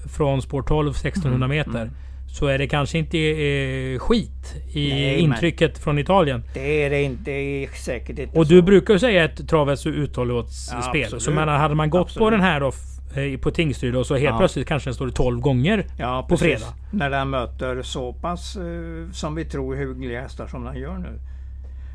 från 0.08 0.42
spår 0.42 0.62
12 0.62 0.90
1600 0.90 1.44
mm, 1.44 1.56
meter. 1.56 1.82
Mm. 1.82 1.94
Så 2.32 2.46
är 2.46 2.58
det 2.58 2.66
kanske 2.66 2.98
inte 2.98 3.18
eh, 3.18 3.98
skit 3.98 4.54
i 4.72 4.88
Nej, 4.88 5.18
intrycket 5.18 5.78
från 5.78 5.98
Italien. 5.98 6.44
Det 6.54 6.84
är 6.84 6.90
det 6.90 7.02
inte. 7.02 7.22
Det 7.24 7.64
är 7.64 7.68
säkert 7.68 8.18
inte 8.18 8.38
Och 8.38 8.46
så. 8.46 8.52
du 8.52 8.62
brukar 8.62 8.94
ju 8.94 9.00
säga 9.00 9.24
ett 9.24 9.48
travets 9.48 9.86
uthållighetsspel. 9.86 11.08
Ja, 11.12 11.20
så 11.20 11.30
menar, 11.30 11.58
hade 11.58 11.74
man 11.74 11.90
gått 11.90 12.00
absolut. 12.00 12.26
på 12.26 12.30
den 12.30 12.40
här 12.40 12.60
då 12.60 12.72
eh, 13.20 13.38
på 13.38 13.50
Tingsryd 13.50 13.96
och 13.96 14.06
så 14.06 14.14
helt 14.14 14.24
ja. 14.24 14.38
plötsligt 14.38 14.68
kanske 14.68 14.90
den 14.90 14.94
står 14.94 15.08
12 15.08 15.40
gånger 15.40 15.86
ja, 15.98 16.26
på 16.28 16.36
fredag. 16.36 16.66
När 16.90 17.10
den 17.10 17.30
möter 17.30 17.82
så 17.82 18.12
pass 18.12 18.56
eh, 18.56 19.12
som 19.12 19.34
vi 19.34 19.44
tror 19.44 19.76
hyggliga 19.76 20.20
hästar 20.20 20.46
som 20.46 20.64
den 20.64 20.76
gör 20.76 20.98
nu. 20.98 21.18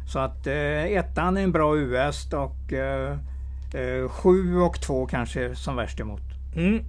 Så 0.07 0.19
att 0.19 0.47
eh, 0.47 0.83
ettan 0.83 1.37
är 1.37 1.41
en 1.41 1.51
bra 1.51 1.77
US 1.77 2.33
och 2.33 2.73
eh, 2.73 3.17
eh, 3.73 4.09
sju 4.09 4.57
och 4.57 4.81
två 4.81 5.05
kanske 5.05 5.55
som 5.55 5.75
värst 5.75 5.99
emot. 5.99 6.21
Mm. 6.55 6.83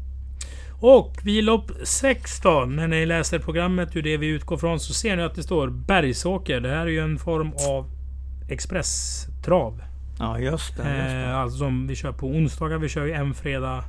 Och 0.80 1.18
vid 1.22 1.44
lopp 1.44 1.70
16, 1.84 2.76
när 2.76 2.88
ni 2.88 3.06
läser 3.06 3.38
programmet 3.38 3.96
ur 3.96 4.02
det 4.02 4.16
vi 4.16 4.26
utgår 4.26 4.56
från, 4.56 4.80
så 4.80 4.92
ser 4.92 5.16
ni 5.16 5.22
att 5.22 5.34
det 5.34 5.42
står 5.42 5.68
Bergsåker. 5.68 6.60
Det 6.60 6.68
här 6.68 6.86
är 6.86 6.90
ju 6.90 7.00
en 7.00 7.18
form 7.18 7.52
av 7.68 7.90
expresstrav. 8.48 9.82
Ja, 10.18 10.38
just 10.38 10.76
det. 10.76 10.82
Just 10.82 11.10
det. 11.10 11.24
Eh, 11.24 11.36
alltså 11.36 11.58
som 11.58 11.86
vi 11.86 11.96
kör 11.96 12.12
på 12.12 12.26
onsdagar. 12.26 12.78
Vi 12.78 12.88
kör 12.88 13.04
ju 13.04 13.12
en 13.12 13.34
fredag 13.34 13.84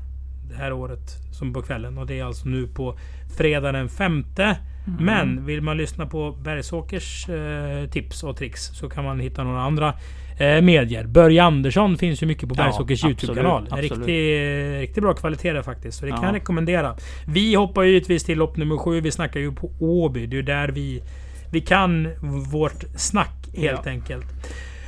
det 0.50 0.56
här 0.56 0.74
året 0.74 1.18
som 1.32 1.54
på 1.54 1.62
kvällen. 1.62 1.98
Och 1.98 2.08
det 2.08 2.20
är 2.20 2.24
alltså 2.24 2.48
nu 2.48 2.68
på 2.68 2.98
fredag 3.38 3.72
den 3.72 3.90
femte. 3.90 4.58
Mm. 4.88 5.06
Men 5.06 5.46
vill 5.46 5.62
man 5.62 5.78
lyssna 5.78 6.06
på 6.06 6.32
Bergsåkers 6.32 7.30
eh, 7.30 7.90
tips 7.90 8.24
och 8.24 8.38
tricks 8.38 8.62
så 8.62 8.90
kan 8.90 9.04
man 9.04 9.20
hitta 9.20 9.44
några 9.44 9.62
andra 9.62 9.94
eh, 10.40 10.62
medier. 10.62 11.04
Börje 11.04 11.44
Andersson 11.44 11.98
finns 11.98 12.24
ju 12.24 12.28
mycket 12.28 12.50
på 12.50 12.56
Bergsåkers 12.56 13.04
ja, 13.04 13.10
Youtube-kanal. 13.10 13.68
Riktigt, 13.72 14.80
riktigt 14.80 15.04
bra 15.04 15.14
kvalitet 15.14 15.54
där 15.54 15.62
faktiskt. 15.62 16.00
Så 16.00 16.06
det 16.06 16.12
kan 16.12 16.24
jag 16.24 16.36
rekommendera. 16.36 16.96
Vi 17.28 17.56
hoppar 17.56 17.84
ju 17.84 17.92
givetvis 17.92 18.24
till 18.24 18.38
lopp 18.38 18.58
nummer 18.58 18.78
sju. 18.78 19.02
Vi 19.02 19.12
snackar 19.12 19.40
ju 19.40 19.52
på 19.52 19.72
Åby. 19.80 20.26
Det 20.26 20.38
är 20.38 20.44
där 20.44 20.68
vi, 20.68 21.04
vi 21.52 21.62
kan 21.62 22.10
vårt 22.52 22.84
snack 22.96 23.50
helt 23.54 23.88
enkelt. 23.88 24.26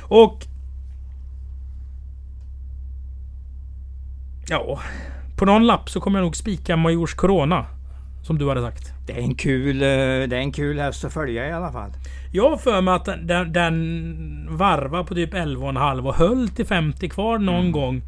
Och... 0.02 0.44
Ja... 4.48 4.80
På 5.36 5.46
någon 5.46 5.66
lapp 5.66 5.90
så 5.90 6.00
kommer 6.00 6.18
jag 6.18 6.24
nog 6.24 6.36
spika 6.36 6.76
Majors 6.76 7.14
Corona. 7.14 7.66
Som 8.22 8.38
du 8.38 8.48
hade 8.48 8.62
sagt. 8.62 8.92
Det 9.06 9.12
är 9.12 9.18
en 9.18 9.34
kul, 9.34 9.82
eh, 9.82 9.86
det 10.28 10.36
är 10.36 10.40
en 10.40 10.52
kul 10.52 10.78
häst 10.78 11.04
att 11.04 11.12
följa 11.12 11.48
i 11.48 11.52
alla 11.52 11.72
fall. 11.72 11.90
Jag 12.32 12.50
har 12.50 12.56
för 12.56 12.80
mig 12.80 12.94
att 12.94 13.04
den, 13.04 13.52
den 13.52 14.56
varvar 14.56 15.04
på 15.04 15.14
typ 15.14 15.34
11,5 15.34 16.06
och 16.06 16.14
höll 16.14 16.48
till 16.48 16.66
50 16.66 17.08
kvar 17.08 17.38
någon 17.38 17.60
mm. 17.60 17.72
gång 17.72 18.02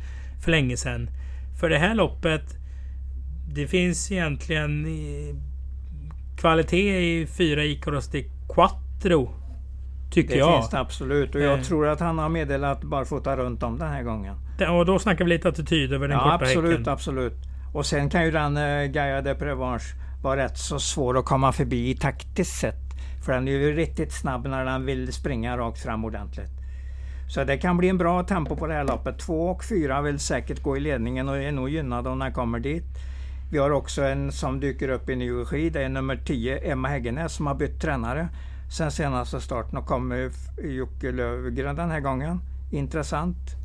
för 0.45 0.51
länge 0.51 0.77
sedan. 0.77 1.11
För 1.61 1.69
det 1.69 1.79
här 1.79 1.95
loppet 1.95 2.57
Det 3.55 3.67
finns 3.67 4.13
egentligen 4.13 4.87
kvalitet 6.37 7.21
i 7.21 7.27
fyra 7.27 7.65
Icaros 7.65 8.09
de 8.09 8.31
Quattro. 8.55 9.31
Tycker 10.11 10.33
det 10.33 10.39
jag. 10.39 10.53
Det 10.53 10.57
finns 10.57 10.71
det 10.71 10.79
absolut. 10.79 11.35
Och 11.35 11.41
jag 11.41 11.59
eh. 11.59 11.65
tror 11.65 11.87
att 11.89 12.01
han 12.01 12.19
har 12.19 12.29
meddelat 12.29 12.85
barfota 12.85 13.37
runt 13.37 13.63
om 13.63 13.79
den 13.79 13.89
här 13.89 14.03
gången. 14.03 14.37
Och 14.71 14.87
då 14.87 14.99
snackar 14.99 15.25
vi 15.25 15.31
lite 15.31 15.49
attityd 15.49 15.93
över 15.93 16.09
den 16.09 16.19
ja, 16.19 16.25
korta 16.25 16.35
absolut, 16.35 16.79
häcken. 16.79 16.93
absolut. 16.93 17.37
Och 17.73 17.87
sen 17.87 18.11
kan 18.11 18.25
ju 18.25 18.31
den 18.31 18.57
uh, 18.57 18.87
Gaia 18.87 19.23
de 19.23 19.35
Prevanche 19.35 20.04
var 20.25 20.37
rätt 20.37 20.59
så 20.59 20.79
svår 20.79 21.19
att 21.19 21.25
komma 21.25 21.53
förbi 21.53 21.91
i 21.91 21.95
taktiskt 21.95 22.61
sett. 22.61 22.85
För 23.25 23.33
den 23.33 23.49
är 23.49 23.53
ju 23.53 23.73
riktigt 23.73 24.13
snabb 24.13 24.47
när 24.47 24.65
den 24.65 24.87
vill 24.87 25.13
springa 25.13 25.57
rakt 25.57 25.83
fram 25.83 26.05
ordentligt. 26.05 26.51
Så 27.29 27.45
det 27.45 27.59
kan 27.59 27.77
bli 27.77 27.89
en 27.89 27.99
bra 27.99 28.23
tempo 28.23 28.57
på 28.57 28.67
det 28.67 28.75
här 28.75 28.85
loppet. 28.85 29.19
Två 29.19 29.49
och 29.49 29.65
fyra 29.65 30.03
vill 30.03 30.19
säkert 30.19 30.63
gå 30.63 30.77
i 30.77 30.81
ledningen 30.81 31.29
och 31.29 31.37
är 31.37 31.53
nog 31.53 31.69
gynnade 31.69 32.11
om 32.11 32.19
den 32.19 32.33
kommer 32.33 32.61
dit. 32.61 32.85
Vi 33.53 33.59
har 33.59 33.71
också 33.71 34.03
en 34.05 34.33
som 34.33 34.61
dyker 34.61 34.89
upp 34.89 35.09
i 35.09 35.17
ny 35.17 35.31
regi. 35.31 35.71
Det 35.71 35.83
är 35.83 35.89
nummer 35.89 36.17
10, 36.17 36.73
Emma 36.73 36.89
Häggenäs, 36.89 37.33
som 37.33 37.47
har 37.47 37.55
bytt 37.55 37.81
tränare 37.81 38.29
sen 38.77 38.91
senaste 38.91 39.41
starten 39.41 39.79
och 39.79 39.87
kommer 39.87 40.31
Jocke 40.63 41.13
Lövgren 41.13 41.77
den 41.77 41.91
här 41.91 42.01
gången. 42.01 42.41
Intressant 42.73 43.64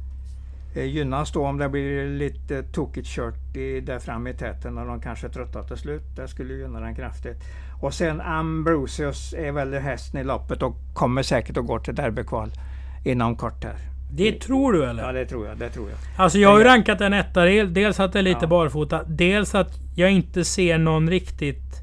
eh, 0.76 0.84
gynnas 0.86 1.32
då 1.32 1.46
om 1.46 1.58
det 1.58 1.70
blir 1.70 2.10
lite 2.10 2.64
tokigt 2.64 3.08
kört 3.08 3.56
i, 3.56 3.80
där 3.80 4.00
fram 4.00 4.28
i 4.28 4.34
täten 4.34 4.78
och 4.78 4.86
de 4.88 5.02
kanske 5.02 5.30
tröttar 5.30 5.64
till 5.64 5.78
slut. 5.78 6.04
Det 6.16 6.28
skulle 6.28 6.54
gynna 6.54 6.80
den 6.80 6.96
kraftigt. 6.96 7.38
Och 7.82 7.94
sen 7.94 8.22
Ambrosius 8.22 9.34
är 9.34 9.52
väl 9.52 9.74
hästen 9.74 10.20
i 10.20 10.24
loppet 10.24 10.62
och 10.62 10.76
kommer 10.94 11.24
säkert 11.24 11.58
att 11.58 11.66
gå 11.66 11.80
till 11.80 11.96
derbykval 11.96 12.52
inom 13.06 13.36
kort 13.36 13.64
här. 13.64 13.76
Det 14.12 14.32
tror 14.40 14.74
du 14.74 14.86
eller? 14.86 15.04
Ja 15.04 15.12
det 15.12 15.26
tror 15.26 15.48
jag. 15.48 15.58
Det 15.58 15.70
tror 15.70 15.90
jag. 15.90 15.98
Alltså 16.24 16.38
jag 16.38 16.50
har 16.50 16.58
ju 16.60 16.64
rankat 16.64 17.02
en 17.02 17.14
etta. 17.14 17.46
Dels 17.46 18.00
att 18.00 18.14
det 18.14 18.20
är 18.20 18.24
lite 18.24 18.40
Ja. 18.42 18.48
barfota. 18.48 19.04
Dels 19.08 19.56
att 19.56 19.80
jag 19.96 20.12
inte 20.12 20.44
ser 20.46 20.78
någon 20.78 21.10
riktigt 21.10 21.82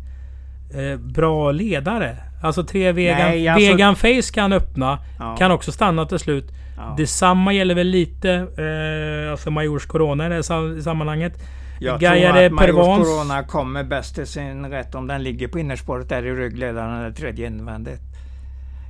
eh, 0.74 0.98
bra 1.00 1.52
ledare. 1.52 2.16
Alltså 2.42 2.64
tre 2.64 2.92
Vegan, 2.92 3.18
Nej, 3.18 3.48
alltså- 3.48 3.70
Vegan 3.72 3.96
Face 3.96 4.32
kan 4.34 4.52
öppna. 4.52 4.98
Ja. 5.18 5.36
Kan 5.36 5.50
också 5.50 5.72
stanna 5.72 6.06
till 6.06 6.18
slut. 6.18 6.52
Ja. 6.76 6.94
Detsamma 6.98 7.52
gäller 7.52 7.74
väl 7.74 7.86
lite 7.86 8.30
eh, 8.32 9.30
alltså 9.32 9.50
Majors 9.50 9.86
Corona 9.86 10.26
i 10.26 10.28
det 10.28 10.34
här 10.34 10.42
sam- 10.42 10.82
sammanhanget. 10.82 11.32
Jag 11.80 12.00
Gaia 12.00 12.32
tror 12.32 12.44
att 12.44 12.52
Majors 12.52 13.06
Corona 13.08 13.42
kommer 13.42 13.84
bäst 13.84 14.14
till 14.14 14.26
sin 14.26 14.66
rätt 14.70 14.94
om 14.94 15.06
den 15.06 15.22
ligger 15.22 15.48
på 15.48 15.58
innerspåret 15.58 16.08
där 16.08 16.26
i 16.26 16.34
ryggledaren 16.34 17.00
eller 17.00 17.10
tredje 17.10 17.46
invändigt. 17.46 18.00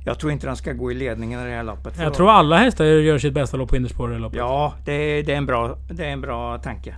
Jag 0.05 0.19
tror 0.19 0.31
inte 0.31 0.47
den 0.47 0.55
ska 0.55 0.73
gå 0.73 0.91
i 0.91 0.95
ledningen 0.95 1.39
i 1.39 1.45
det 1.49 1.55
här 1.55 1.63
loppet. 1.63 1.93
Jag 1.99 2.13
tror 2.13 2.29
alla 2.31 2.57
hästar 2.57 2.85
gör 2.85 3.17
sitt 3.17 3.33
bästa 3.33 3.57
lopp 3.57 3.69
på 3.69 3.75
innerspår 3.75 4.15
i 4.15 4.19
loppet. 4.19 4.37
Ja, 4.37 4.73
det 4.85 5.21
det, 5.21 5.33
är 5.33 5.37
en 5.37 5.45
bra, 5.45 5.77
det 5.89 6.05
är 6.05 6.09
en 6.09 6.21
bra 6.21 6.57
tanke. 6.57 6.95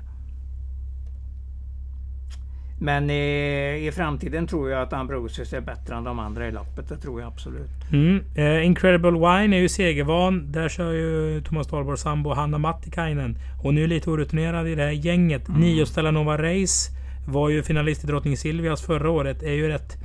Men 2.82 3.10
i, 3.10 3.88
i 3.88 3.92
framtiden 3.92 4.48
tror 4.48 4.70
jag 4.70 4.82
att 4.82 4.94
Ambrosius 4.94 5.54
är 5.54 5.62
bättre 5.62 5.96
än 5.96 6.04
de 6.04 6.20
andra 6.20 6.48
i 6.48 6.52
loppet. 6.52 6.90
Det 6.90 6.98
tror 6.98 7.22
jag 7.22 7.28
absolut. 7.28 7.70
Mm. 7.92 8.24
Eh, 8.36 8.66
Incredible 8.66 9.12
Wine 9.12 9.56
är 9.56 9.60
ju 9.60 9.70
segervan. 9.70 10.52
Där 10.52 10.70
kör 10.70 10.92
ju 10.92 11.42
Thomas 11.42 11.68
Dahlborgs 11.68 12.02
sambo 12.02 12.34
Hanna 12.34 12.58
Mattikainen. 12.58 13.38
Hon 13.62 13.78
är 13.78 13.82
ju 13.82 13.88
lite 13.88 14.10
orutinerad 14.10 14.68
i 14.68 14.76
det 14.76 14.84
här 14.84 14.92
gänget. 14.92 15.48
Mm. 15.48 15.62
Nio 15.62 15.86
Stella 15.86 16.12
Nova 16.12 16.38
Race 16.38 16.92
var 17.28 17.50
ju 17.50 17.64
finalist 17.64 18.04
i 18.04 18.08
Drottning 18.08 18.38
Silvias 18.38 18.82
förra 18.82 19.10
året. 19.10 19.44
Är 19.44 19.54
ju 19.54 19.68
rätt 19.68 19.98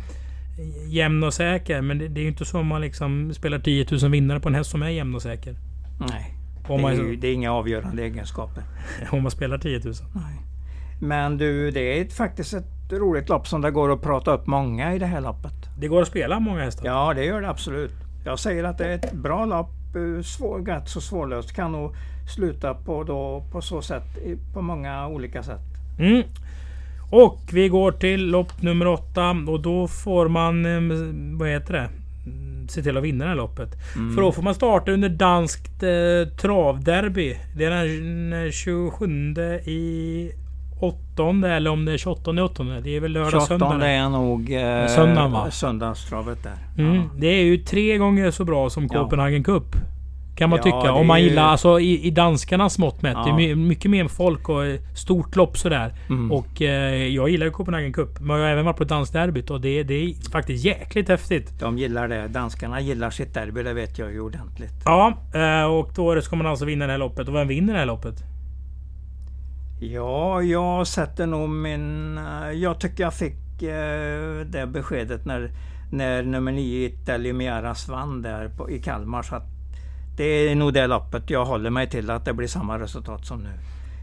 jämn 0.87 1.23
och 1.23 1.35
säker. 1.35 1.81
Men 1.81 1.99
det, 1.99 2.09
det 2.09 2.21
är 2.21 2.23
ju 2.23 2.29
inte 2.29 2.45
så 2.45 2.63
man 2.63 2.81
liksom 2.81 3.35
spelar 3.35 3.59
10 3.59 3.87
000 4.03 4.11
vinnare 4.11 4.41
på 4.41 4.49
en 4.49 4.55
häst 4.55 4.71
som 4.71 4.83
är 4.83 4.89
jämn 4.89 5.15
och 5.15 5.23
säker. 5.23 5.57
Nej, 6.01 6.35
Om 6.69 6.83
det 6.83 6.89
är, 6.89 6.97
man, 6.97 6.97
ju, 6.97 7.17
det 7.17 7.29
är 7.29 7.35
inga 7.35 7.53
avgörande 7.53 8.03
egenskaper. 8.03 8.63
om 9.11 9.23
man 9.23 9.31
spelar 9.31 9.59
10 9.59 9.79
000. 9.79 9.95
Nej. 10.15 10.54
Men 11.01 11.39
du, 11.39 11.71
det 11.71 12.01
är 12.01 12.05
faktiskt 12.05 12.55
ett 12.55 12.65
roligt 12.93 13.29
lopp 13.29 13.49
som 13.49 13.61
det 13.61 13.71
går 13.71 13.93
att 13.93 14.03
prata 14.03 14.35
upp 14.35 14.47
många 14.47 14.95
i 14.95 14.99
det 14.99 15.07
här 15.07 15.21
loppet. 15.21 15.53
Det 15.79 15.89
går 15.89 16.03
att 16.03 16.09
spela 16.09 16.41
många 16.41 16.61
hästar. 16.65 16.87
Ja, 16.87 17.15
det 17.15 17.25
gör 17.25 17.41
det 17.41 17.49
absolut. 17.49 17.93
Jag 18.25 18.39
säger 18.39 18.65
att 18.65 18.79
det 18.79 18.85
är 18.87 18.95
ett 18.95 19.13
bra 19.13 19.45
lopp. 19.45 19.71
eh, 19.97 20.23
Svår, 20.23 20.59
rätt 20.67 20.89
så 20.89 21.01
svårlöst. 21.01 21.53
Kan 21.53 21.73
nog 21.73 21.95
sluta 22.37 22.75
på, 22.75 23.05
då, 23.05 23.45
på 23.53 23.61
så 23.61 23.83
sätt, 23.83 24.05
på 24.55 24.63
många 24.63 25.09
olika 25.09 25.43
sätt. 25.43 25.61
Mm. 25.99 26.23
Och 27.11 27.41
vi 27.53 27.69
går 27.69 27.93
till 27.93 28.27
lopp 28.31 28.63
nummer 28.63 28.87
åtta 28.87 29.37
och 29.49 29.61
då 29.61 29.89
får 29.89 30.29
man, 30.29 30.67
eh, 30.67 31.39
vad 31.39 31.49
heter 31.49 31.73
det? 31.73 31.89
Mm, 32.27 32.69
Se 32.69 32.83
till 32.83 32.97
att 32.97 33.03
vinna 33.05 33.25
det 33.25 33.31
här 33.31 33.37
loppet. 33.37 33.69
Mm. 33.97 34.15
För 34.15 34.23
då 34.23 34.33
får 34.33 34.43
man 34.43 34.55
starta 34.55 34.93
under 34.93 35.09
danskt 35.09 35.83
eh, 35.83 36.37
travderby. 36.37 37.37
Det 37.57 37.65
är 37.65 37.71
den 37.71 38.53
27 38.53 39.07
i 39.67 40.31
åttonde 40.81 41.51
eller 41.51 41.71
om 41.71 41.85
det 41.85 41.93
är 41.93 41.99
28 41.99 42.31
i 42.31 42.41
åttonde. 42.41 42.81
Det 42.81 42.97
är 42.97 43.01
väl 43.01 43.13
lördag 43.13 43.31
28 43.31 43.47
söndag. 43.47 43.77
det. 43.79 43.87
är 43.87 44.09
nog 44.09 44.53
eh, 44.53 44.87
Söndagen, 44.87 45.33
va? 45.33 45.51
söndagstravet 45.51 46.43
där. 46.43 46.83
Mm. 46.85 46.95
Ja. 46.97 47.03
Det 47.19 47.27
är 47.27 47.45
ju 47.45 47.59
tre 47.59 47.99
gånger 47.99 48.31
så 48.31 48.45
bra 48.45 48.71
som. 48.71 48.89
Copenhagen 48.89 49.45
Cup. 49.45 49.77
Kan 50.37 50.51
man 50.51 50.57
Ja, 50.57 50.63
tycka. 50.63 50.93
Om 50.93 51.07
man 51.07 51.17
är 51.17 51.21
ju- 51.21 51.29
gillar, 51.29 51.43
alltså 51.43 51.81
i, 51.81 52.07
i 52.07 52.11
danskarnas 52.11 52.79
mått 52.79 53.03
mätt. 53.03 53.13
Ja. 53.17 53.25
Det 53.25 53.31
är 53.31 53.35
my, 53.35 53.55
mycket 53.69 53.91
mer 53.91 54.09
folk 54.09 54.49
och 54.49 54.67
eh, 54.67 54.81
stort 54.97 55.37
lopp 55.37 55.59
sådär. 55.59 55.95
Mm. 56.09 56.33
Och 56.33 56.63
eh, 56.63 57.07
jag 57.07 57.29
gillar 57.29 57.47
ju 57.47 57.53
Copenhagen 57.53 57.93
Cup. 57.93 58.21
Men 58.21 58.37
jag 58.37 58.45
har 58.45 58.51
även 58.53 58.65
varit 58.65 58.77
på 58.77 58.85
dansderbyt 58.85 59.51
och 59.51 59.61
det, 59.61 59.83
det 59.83 59.95
är 59.95 60.31
faktiskt 60.31 60.65
jäkligt 60.65 61.09
häftigt. 61.09 61.61
De 61.61 61.79
gillar 61.79 62.09
det. 62.09 62.29
Danskarna 62.29 62.81
gillar 62.81 63.11
sitt 63.11 63.35
derby, 63.35 63.63
det 63.63 63.73
vet 63.73 63.99
jag 63.99 64.13
ju 64.13 64.21
ordentligt. 64.21 64.75
Ja, 64.85 65.13
eh, 65.35 65.65
och 65.65 65.91
då 65.97 66.21
ska 66.21 66.37
man 66.37 66.47
alltså 66.47 66.65
vinna 66.65 66.87
det 66.87 66.93
här 66.93 66.99
loppet. 66.99 67.29
Och 67.29 67.35
vem 67.35 67.49
vinner 67.49 67.73
det 67.73 67.79
här 67.79 67.87
loppet? 67.87 68.34
Ja, 69.93 70.43
jag 70.43 70.87
sätter 70.87 71.27
nog 71.27 71.49
min... 71.51 72.19
eh, 72.19 72.51
Jag 72.51 72.81
tycker 72.81 73.05
jag 73.05 73.15
fick 73.15 73.63
eh, 73.63 74.41
det 74.47 74.67
beskedet 74.73 75.25
när, 75.25 75.51
när 75.93 76.23
nummer 76.23 76.53
9 76.53 76.87
Italy 76.89 77.33
Miaras 77.33 77.89
vann 77.89 78.23
där 78.23 78.49
på, 78.49 78.71
i 78.71 78.83
Kalmar. 78.83 79.23
Så 79.23 79.35
att 79.37 79.45
det 80.17 80.25
är 80.25 80.55
nog 80.55 80.73
det 80.73 80.87
loppet 80.87 81.31
jag 81.31 81.45
håller 81.45 81.71
mig 81.71 81.91
till, 81.91 82.11
att 82.11 82.25
det 82.25 82.33
blir 82.33 82.49
samma 82.49 82.79
resultat 82.79 83.27
som 83.27 83.39
nu. 83.39 83.51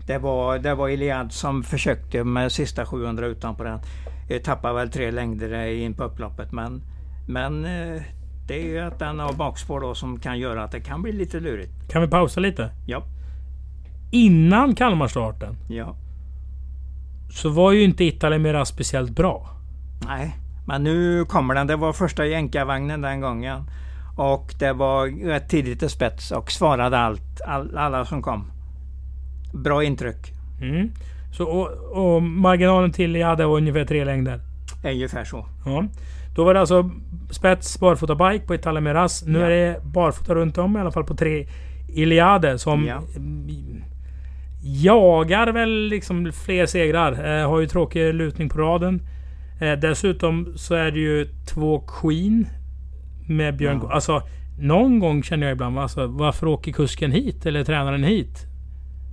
Det 0.07 0.17
var, 0.17 0.59
det 0.59 0.75
var 0.75 0.89
Iliad 0.89 1.31
som 1.31 1.63
försökte 1.63 2.23
med 2.23 2.51
sista 2.51 2.85
700 2.85 3.25
utanpå 3.27 3.63
den. 3.63 3.79
Eh, 4.29 4.41
Tappade 4.41 4.73
väl 4.75 4.89
tre 4.91 5.11
längder 5.11 5.65
in 5.67 5.93
på 5.93 6.03
upploppet 6.03 6.51
men, 6.51 6.81
men 7.27 7.65
eh, 7.65 8.01
det 8.47 8.59
är 8.61 8.65
ju 8.65 8.79
att 8.79 8.99
den 8.99 9.19
har 9.19 9.33
bakspår 9.33 9.79
då 9.81 9.95
som 9.95 10.19
kan 10.19 10.39
göra 10.39 10.63
att 10.63 10.71
det 10.71 10.79
kan 10.79 11.01
bli 11.01 11.11
lite 11.11 11.39
lurigt. 11.39 11.71
Kan 11.89 12.01
vi 12.01 12.07
pausa 12.07 12.39
lite? 12.39 12.69
Ja, 12.87 13.03
Innan 14.11 14.75
Kalmarstarten 14.75 15.57
ja. 15.67 15.95
så 17.29 17.49
var 17.49 17.71
ju 17.71 17.83
inte 17.83 18.03
Italien 18.03 18.65
speciellt 18.65 19.11
bra. 19.11 19.49
Nej, 20.07 20.37
men 20.67 20.83
nu 20.83 21.25
kommer 21.25 21.55
den. 21.55 21.67
Det 21.67 21.75
var 21.75 21.93
första 21.93 22.25
jänkarvagnen 22.25 23.01
den 23.01 23.21
gången. 23.21 23.63
Och 24.17 24.53
det 24.59 24.73
var 24.73 25.25
rätt 25.27 25.49
tidigt 25.49 25.83
i 25.83 25.89
spets 25.89 26.31
och 26.31 26.51
svarade 26.51 26.97
allt, 26.97 27.41
all, 27.47 27.77
alla 27.77 28.05
som 28.05 28.21
kom. 28.21 28.51
Bra 29.53 29.83
intryck. 29.83 30.33
Mm. 30.61 30.91
Så, 31.33 31.45
och, 31.45 31.67
och 32.05 32.23
marginalen 32.23 32.91
till 32.91 33.15
jag 33.15 33.27
hade 33.27 33.45
var 33.45 33.57
ungefär 33.57 33.85
tre 33.85 34.05
längder. 34.05 34.39
Ungefär 34.83 35.23
så. 35.23 35.45
Ja. 35.65 35.85
Då 36.35 36.43
var 36.43 36.53
det 36.53 36.59
alltså 36.59 36.89
spets 37.29 37.79
barfota 37.79 38.15
bike 38.15 38.45
på 38.63 38.79
Miras. 38.81 39.23
Nu 39.25 39.39
Ja. 39.39 39.45
är 39.45 39.49
det 39.49 39.83
barfota 39.83 40.35
runt 40.35 40.57
om 40.57 40.77
i 40.77 40.79
alla 40.79 40.91
fall 40.91 41.03
på 41.03 41.15
tre 41.15 41.47
Iliade 41.89 42.59
som 42.59 42.85
Ja. 42.85 43.01
Mm, 44.63 44.81
jagar 44.83 45.47
väl 45.47 45.87
liksom 45.87 46.31
fler 46.45 46.65
segrar. 46.65 47.11
Eh, 47.11 47.49
har 47.49 47.59
ju 47.59 47.67
tråkig 47.67 48.13
lutning 48.13 48.49
på 48.49 48.59
raden. 48.59 49.01
Eh, 49.61 49.79
dessutom 49.79 50.53
så 50.55 50.75
är 50.75 50.91
det 50.91 50.99
ju 50.99 51.27
två 51.53 51.79
Queen 51.79 52.47
med 53.27 53.57
Björn 53.57 53.79
Ja. 53.83 53.93
Alltså 53.93 54.21
någon 54.59 54.99
gång 54.99 55.23
känner 55.23 55.47
jag 55.47 55.53
ibland 55.53 55.79
alltså, 55.79 56.07
varför 56.07 56.47
åker 56.47 56.71
kusken 56.71 57.11
hit 57.11 57.45
eller 57.45 57.63
tränaren 57.63 58.03
hit? 58.03 58.45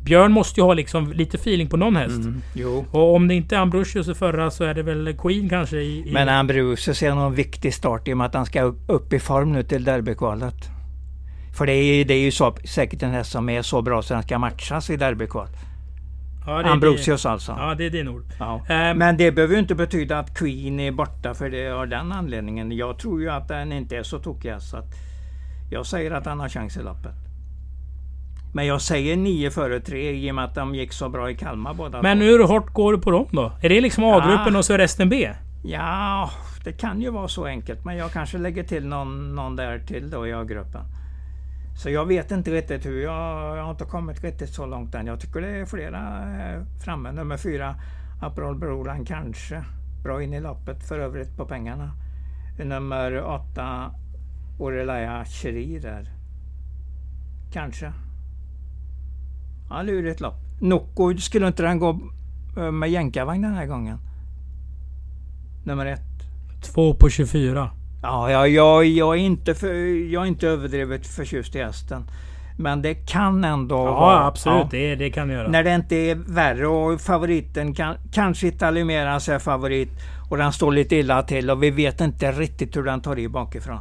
Björn 0.04 0.32
måste 0.32 0.61
ju 0.61 0.64
ha 0.64 0.74
liksom 0.74 1.12
lite 1.12 1.37
feeling 1.37 1.68
på 1.68 1.76
någon 1.76 1.96
häst. 1.96 2.24
Mm. 2.24 2.84
Och 2.90 3.14
om 3.14 3.28
det 3.28 3.34
inte 3.34 3.56
är 3.56 3.61
Ambrosius 3.61 4.08
i 4.08 4.14
förra 4.14 4.50
så 4.50 4.64
är 4.64 4.74
det 4.74 4.82
väl 4.82 5.16
Queen 5.18 5.48
kanske 5.48 5.76
i... 5.76 6.08
i 6.08 6.12
Men 6.12 6.28
Ambrosius 6.28 7.02
är 7.02 7.14
nog 7.14 7.24
en 7.24 7.34
viktig 7.34 7.74
start 7.74 8.08
i 8.08 8.12
och 8.12 8.16
med 8.16 8.26
att 8.26 8.34
han 8.34 8.46
ska 8.46 8.62
upp 8.88 9.12
i 9.12 9.18
form 9.18 9.52
nu 9.52 9.62
till 9.62 9.84
derbykvalet. 9.84 10.77
För 11.58 11.66
det 11.66 11.72
är, 11.72 12.04
det 12.04 12.14
är 12.14 12.20
ju 12.20 12.30
så, 12.30 12.56
säkert 12.64 13.02
en 13.02 13.10
häst 13.10 13.30
som 13.32 13.48
är 13.48 13.62
så 13.62 13.82
bra 13.82 14.02
så 14.02 14.14
den 14.14 14.22
ska 14.22 14.38
matchas 14.38 14.90
i 14.90 14.96
derbykval. 14.96 15.48
ja, 16.46 16.62
det 16.62 16.68
Ambrosius 16.68 17.26
alltså. 17.26 17.54
Ja, 17.58 17.74
det 17.74 17.86
är 17.86 17.90
din 17.90 18.08
ord. 18.08 18.24
Ja. 18.38 18.62
Ehm, 18.68 18.98
Men 18.98 19.16
det 19.16 19.32
behöver 19.32 19.54
ju 19.54 19.60
inte 19.60 19.74
betyda 19.74 20.18
att 20.18 20.38
Queen 20.38 20.80
är 20.80 20.92
borta 20.92 21.34
för 21.34 21.50
det 21.50 21.70
av 21.70 21.88
den 21.88 22.12
anledningen. 22.12 22.72
Jag 22.72 22.98
tror 22.98 23.20
ju 23.20 23.30
att 23.30 23.48
den 23.48 23.72
inte 23.72 23.96
är 23.96 24.02
så 24.02 24.18
tokig 24.18 24.54
så 24.60 24.76
att 24.76 24.94
jag 25.70 25.86
säger 25.86 26.10
att 26.10 26.26
han 26.26 26.40
har 26.40 26.48
chans 26.48 26.76
i 26.76 26.82
loppet. 26.82 27.14
Men 28.54 28.66
jag 28.66 28.80
säger 28.80 29.16
9 29.16 29.50
före 29.50 29.80
3 29.80 30.10
i 30.12 30.30
och 30.30 30.34
med 30.34 30.44
att 30.44 30.54
de 30.54 30.74
gick 30.74 30.92
så 30.92 31.08
bra 31.08 31.30
i 31.30 31.34
Kalmar 31.34 31.74
båda 31.74 32.02
Men 32.02 32.20
hur 32.20 32.44
hårt 32.44 32.72
går 32.72 32.92
du 32.92 32.98
på 32.98 33.10
dem 33.10 33.26
då? 33.30 33.52
Är 33.62 33.68
det 33.68 33.80
liksom 33.80 34.04
A-gruppen 34.04 34.52
Ja. 34.52 34.58
och 34.58 34.64
så 34.64 34.76
resten 34.76 35.08
B? 35.08 35.30
Ja, 35.64 36.30
det 36.64 36.72
kan 36.72 37.02
ju 37.02 37.10
vara 37.10 37.28
så 37.28 37.44
enkelt. 37.44 37.84
Men 37.84 37.96
jag 37.96 38.12
kanske 38.12 38.38
lägger 38.38 38.64
till 38.64 38.86
någon, 38.86 39.34
någon 39.34 39.56
där 39.56 39.78
till 39.78 40.10
då 40.10 40.26
i 40.26 40.32
A-gruppen. 40.32 40.80
Så 41.78 41.90
jag 41.90 42.06
vet 42.06 42.30
inte 42.30 42.50
riktigt 42.50 42.86
hur. 42.86 43.02
Jag, 43.02 43.56
jag 43.56 43.64
har 43.64 43.70
inte 43.70 43.84
kommit 43.84 44.24
riktigt 44.24 44.54
så 44.54 44.66
långt 44.66 44.94
än. 44.94 45.06
Jag 45.06 45.20
tycker 45.20 45.40
det 45.40 45.48
är 45.48 45.66
flera 45.66 46.22
eh, 46.52 46.62
framme. 46.84 47.12
Nummer 47.12 47.36
fyra, 47.36 47.76
Aperol 48.20 48.58
Brolan 48.58 49.04
kanske. 49.04 49.64
Bra 50.02 50.22
in 50.22 50.34
i 50.34 50.40
loppet 50.40 50.88
för 50.88 50.98
övrigt 50.98 51.36
på 51.36 51.46
pengarna. 51.46 51.92
Nummer 52.64 53.24
åtta, 53.24 53.94
Orelaya 54.58 55.24
Cheri 55.24 55.78
där. 55.78 56.10
Kanske. 57.52 57.92
Ja, 59.70 59.82
lurigt 59.82 60.20
lopp. 60.20 60.36
Nocco, 60.60 61.16
skulle 61.16 61.46
inte 61.46 61.62
den 61.62 61.78
gå 61.78 62.00
eh, 62.56 62.70
med 62.70 62.90
jänkarvagn 62.90 63.42
den 63.42 63.54
här 63.54 63.66
gången? 63.66 63.98
Nummer 65.64 65.86
ett. 65.86 66.00
Två 66.62 66.94
på 66.94 67.08
24. 67.08 67.70
Ja, 68.02 68.30
jag, 68.30 68.48
jag, 68.48 68.84
jag, 68.84 69.14
är 69.16 69.20
inte 69.20 69.54
för, 69.54 69.74
jag 70.12 70.22
är 70.22 70.26
inte 70.26 70.48
överdrivet 70.48 71.06
förtjust 71.06 71.56
i 71.56 71.58
hästen. 71.62 72.04
Men 72.61 72.82
det 72.82 72.94
kan 72.94 73.44
ändå 73.44 73.76
Ja, 73.76 73.84
vara... 73.92 74.26
absolut. 74.26 74.58
ja. 74.62 74.68
Det, 74.70 74.94
det 74.94 75.11
kan 75.11 75.28
du 75.28 75.34
göra. 75.34 75.48
När 75.48 75.64
det 75.64 75.74
inte 75.74 75.96
är 75.96 76.14
värre 76.14 76.66
och 76.66 77.00
favoriten 77.00 77.74
kan, 77.74 77.96
kanske 78.12 78.46
Italimeras 78.48 79.28
är 79.28 79.38
favorit 79.38 79.88
och 80.30 80.37
den 80.37 80.52
står 80.52 80.72
lite 80.72 80.96
illa 80.96 81.22
till 81.22 81.50
och 81.50 81.62
vi 81.62 81.70
vet 81.70 82.00
inte 82.00 82.32
riktigt 82.32 82.76
hur 82.76 82.82
den 82.82 83.00
tar 83.00 83.18
i 83.18 83.28
bakifrån. 83.28 83.78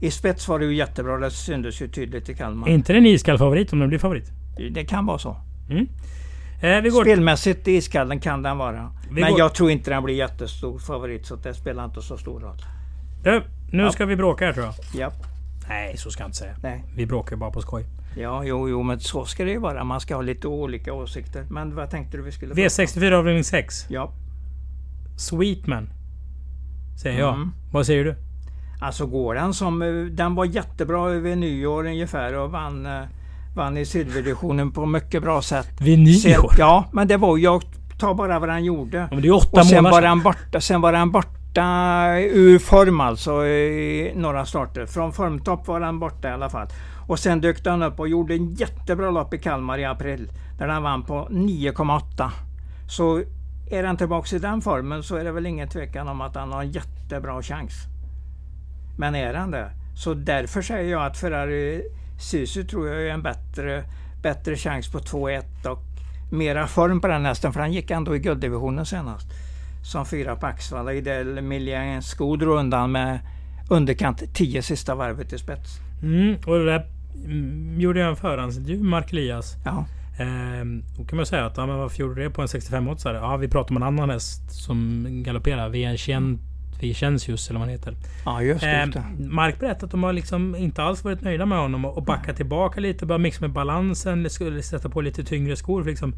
I 0.00 0.10
spets 0.10 0.48
var 0.48 0.58
det 0.58 0.64
ju 0.64 0.74
jättebra, 0.74 1.16
det 1.18 1.30
syntes 1.30 1.82
ju 1.82 1.88
tydligt 1.88 2.28
i 2.28 2.34
Kalmar. 2.34 2.68
Är 2.68 2.72
inte 2.72 2.92
det 2.92 2.98
en 2.98 3.06
iskall 3.06 3.38
favorit 3.38 3.72
om 3.72 3.78
den 3.78 3.88
blir 3.88 3.98
favorit? 3.98 4.30
Det 4.70 4.84
kan 4.84 5.06
vara 5.06 5.18
så. 5.18 5.36
Mm. 5.70 5.86
Eh, 6.62 6.82
vi 6.82 6.88
går 6.90 7.02
Spelmässigt 7.04 7.68
i 7.68 7.72
iskallen 7.76 8.20
kan 8.20 8.42
den 8.42 8.58
vara. 8.58 8.90
Vi 9.10 9.20
Men 9.20 9.30
går- 9.30 9.38
jag 9.38 9.54
tror 9.54 9.70
inte 9.70 9.90
den 9.90 10.02
blir 10.04 10.14
jättestor 10.14 10.78
favorit 10.78 11.26
så 11.26 11.36
det 11.36 11.54
spelar 11.54 11.84
inte 11.84 12.02
så 12.02 12.16
stor 12.16 12.40
roll. 12.40 12.56
Du, 13.22 13.42
nu 13.70 13.82
Ja. 13.82 13.92
ska 13.92 14.06
vi 14.06 14.16
bråka 14.16 14.44
här 14.46 14.52
tror 14.52 14.66
jag. 14.66 14.74
Ja, 14.94 15.10
Nej, 15.68 15.96
så 15.96 16.10
ska 16.10 16.22
jag 16.22 16.28
inte 16.28 16.38
säga. 16.38 16.54
nej. 16.62 16.84
Vi 16.96 17.06
bråkar 17.06 17.32
ju 17.36 17.40
bara 17.40 17.50
på 17.50 17.60
skoj. 17.60 17.84
Ja, 18.16 18.44
jo, 18.44 18.68
jo, 18.68 18.82
men 18.82 19.00
så 19.00 19.24
ska 19.24 19.44
det 19.44 19.50
ju 19.50 19.58
vara. 19.58 19.84
Man 19.84 20.00
ska 20.00 20.14
ha 20.14 20.22
lite 20.22 20.48
olika 20.48 20.92
åsikter. 20.92 21.44
Men 21.50 21.74
vad 21.74 21.90
tänkte 21.90 22.16
du 22.16 22.22
vi 22.22 22.32
skulle 22.32 22.54
prata 22.54 22.62
om? 22.62 22.86
V64 22.86 23.12
avdelning 23.12 23.44
6. 23.44 23.86
Ja, 23.88 24.12
Sweetman. 25.16 25.90
Säger 27.02 27.18
jag. 27.18 27.34
Mm. 27.34 27.52
Vad 27.72 27.86
säger 27.86 28.04
du? 28.04 28.16
alltså 28.80 29.06
går 29.06 29.34
den 29.34 29.54
som... 29.54 29.82
eh, 29.82 29.88
Den 30.12 30.34
var 30.34 30.44
jättebra 30.44 31.10
över 31.10 31.36
nyår 31.36 31.86
ungefär 31.86 32.34
och 32.34 32.50
vann, 32.50 32.86
eh, 32.86 33.02
vann 33.56 33.76
i 33.76 33.84
silverdivisionen 33.84 34.72
på 34.72 34.86
mycket 34.86 35.22
bra 35.22 35.42
sätt. 35.42 35.68
Vid 35.80 36.20
Sen, 36.20 36.30
nyår? 36.30 36.52
ja, 36.58 36.84
men 36.92 37.08
det 37.08 37.16
var 37.16 37.38
jag 37.38 37.62
tar 37.98 38.14
bara 38.14 38.38
vad 38.38 38.48
han 38.50 38.64
gjorde. 38.64 38.96
Ja, 38.98 39.08
men 39.10 39.22
det 39.22 39.28
är 39.28 39.32
åtta 39.32 39.60
Och 39.60 39.66
sen 39.66 39.82
månader 39.82 40.00
var 40.02 40.08
han 40.08 40.22
borta, 40.22 40.60
sen 40.60 40.80
var 40.80 40.92
han 40.92 41.10
borta 41.12 41.28
Borta 41.48 42.18
ur 42.20 42.58
form 42.58 43.00
alltså 43.00 43.46
i 43.46 44.12
några 44.16 44.46
starter. 44.46 44.86
Från 44.86 45.12
formtopp 45.12 45.66
var 45.66 45.80
han 45.80 45.98
borta 45.98 46.28
i 46.28 46.32
alla 46.32 46.50
fall. 46.50 46.68
Och 47.06 47.18
sen 47.18 47.40
dök 47.40 47.66
han 47.66 47.82
upp 47.82 48.00
och 48.00 48.08
gjorde 48.08 48.34
en 48.34 48.54
jättebra 48.54 49.10
lopp 49.10 49.34
i 49.34 49.38
Kalmar 49.38 49.78
i 49.78 49.84
april. 49.84 50.32
Där 50.58 50.68
han 50.68 50.82
vann 50.82 51.02
på 51.02 51.28
9,8. 51.30 52.30
Så 52.88 53.22
är 53.70 53.84
han 53.84 53.96
tillbaka 53.96 54.36
i 54.36 54.38
den 54.38 54.60
formen 54.60 55.02
så 55.02 55.16
är 55.16 55.24
det 55.24 55.32
väl 55.32 55.46
ingen 55.46 55.68
tvekan 55.68 56.08
om 56.08 56.20
att 56.20 56.34
han 56.34 56.52
har 56.52 56.62
en 56.62 56.70
jättebra 56.70 57.42
chans. 57.42 57.72
Men 58.98 59.14
är 59.14 59.34
han 59.34 59.50
det? 59.50 59.70
Så 59.96 60.14
därför 60.14 60.62
säger 60.62 60.92
jag 60.92 61.06
att 61.06 61.16
Ferrari 61.16 61.82
Sisu 62.20 62.64
tror 62.64 62.88
jag 62.88 63.02
är 63.02 63.10
en 63.10 63.22
bättre, 63.22 63.84
bättre 64.22 64.56
chans 64.56 64.92
på 64.92 64.98
2-1 64.98 65.42
och 65.66 65.82
mera 66.32 66.66
form 66.66 67.00
på 67.00 67.08
den 67.08 67.24
hästen 67.24 67.52
för 67.52 67.60
han 67.60 67.72
gick 67.72 67.90
ändå 67.90 68.16
i 68.16 68.18
gulddivisionen 68.18 68.86
senast. 68.86 69.26
Som 69.88 70.06
fyra 70.06 70.36
på 70.36 70.46
Axvalla. 70.46 70.92
Idel 70.92 71.42
Miljansko 71.42 72.36
drog 72.36 72.58
undan 72.58 72.92
med 72.92 73.18
underkant 73.70 74.34
10 74.34 74.62
sista 74.62 74.94
varvet 74.94 75.32
i 75.32 75.38
spets. 75.38 75.70
Mm, 76.02 76.36
och 76.46 76.58
det 76.58 76.64
där 76.64 76.86
mm, 77.24 77.80
gjorde 77.80 78.00
jag 78.00 78.08
en 78.08 78.16
förhandsintervju 78.16 78.76
med 78.76 78.90
Mark 78.90 79.12
Elias. 79.12 79.56
Ja, 79.64 79.84
Ehm, 80.18 80.82
då 80.96 81.04
kan 81.04 81.16
man 81.16 81.26
säga 81.26 81.46
att 81.46 81.56
ja, 81.56 81.66
men 81.66 81.78
varför 81.78 82.00
gjorde 82.00 82.14
du 82.14 82.22
det 82.22 82.30
på 82.30 82.42
en 82.42 82.48
65 82.48 82.88
oddsare? 82.88 83.16
Ja, 83.16 83.36
vi 83.36 83.48
pratar 83.48 83.70
om 83.70 83.76
en 83.76 83.82
annan 83.82 84.10
häst 84.10 84.50
som 84.50 85.06
galopperar. 85.08 85.68
Vincent, 85.68 86.40
Vicensius 86.80 87.50
eller 87.50 87.58
vad 87.60 87.68
han 87.68 87.72
heter. 87.78 87.96
ja 88.24 88.42
just 88.42 88.60
det. 88.60 88.70
Ehm, 88.70 88.90
just 88.94 88.98
det. 89.18 89.28
Mark 89.28 89.60
berättade 89.60 89.84
att 89.84 89.90
de 89.90 90.02
har 90.02 90.12
liksom 90.12 90.56
inte 90.56 90.82
alls 90.82 91.04
varit 91.04 91.20
nöjda 91.20 91.46
med 91.46 91.58
honom 91.58 91.84
och 91.84 91.96
och 91.96 92.02
backat 92.02 92.36
tillbaka 92.36 92.80
lite. 92.80 93.06
Börjat 93.06 93.20
mixa 93.20 93.40
med 93.40 93.50
balansen. 93.50 94.30
Skulle 94.30 94.62
sätta 94.62 94.88
på 94.88 95.00
lite 95.00 95.24
tyngre 95.24 95.56
skor 95.56 95.82
för, 95.82 95.90
liksom, 95.90 96.14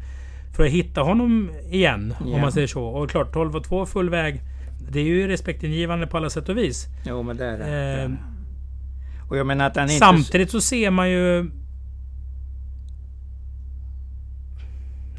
för 0.55 0.63
att 0.63 0.69
hitta 0.71 1.01
honom 1.01 1.51
igen. 1.69 2.13
Ja. 2.19 2.25
Om 2.35 2.41
man 2.41 2.51
säger 2.51 2.67
så. 2.67 2.83
Och 2.83 3.09
klart 3.09 3.33
12 3.33 3.55
och 3.55 3.63
2 3.63 3.85
full 3.85 4.09
väg. 4.09 4.41
Det 4.91 4.99
är 4.99 5.03
ju 5.03 5.27
respektingivande 5.27 6.07
på 6.07 6.17
alla 6.17 6.29
sätt 6.29 6.49
och 6.49 6.57
vis. 6.57 6.87
Jo 7.05 7.23
men 7.23 7.37
det 7.37 7.45
är 7.45 7.57
det. 7.57 7.65
det. 7.65 8.17
Och 9.29 9.37
jag 9.37 9.47
menar 9.47 9.67
att 9.67 9.75
han 9.75 9.83
inte... 9.85 9.95
Samtidigt 9.95 10.51
så 10.51 10.61
ser 10.61 10.91
man 10.91 11.09
ju... 11.09 11.51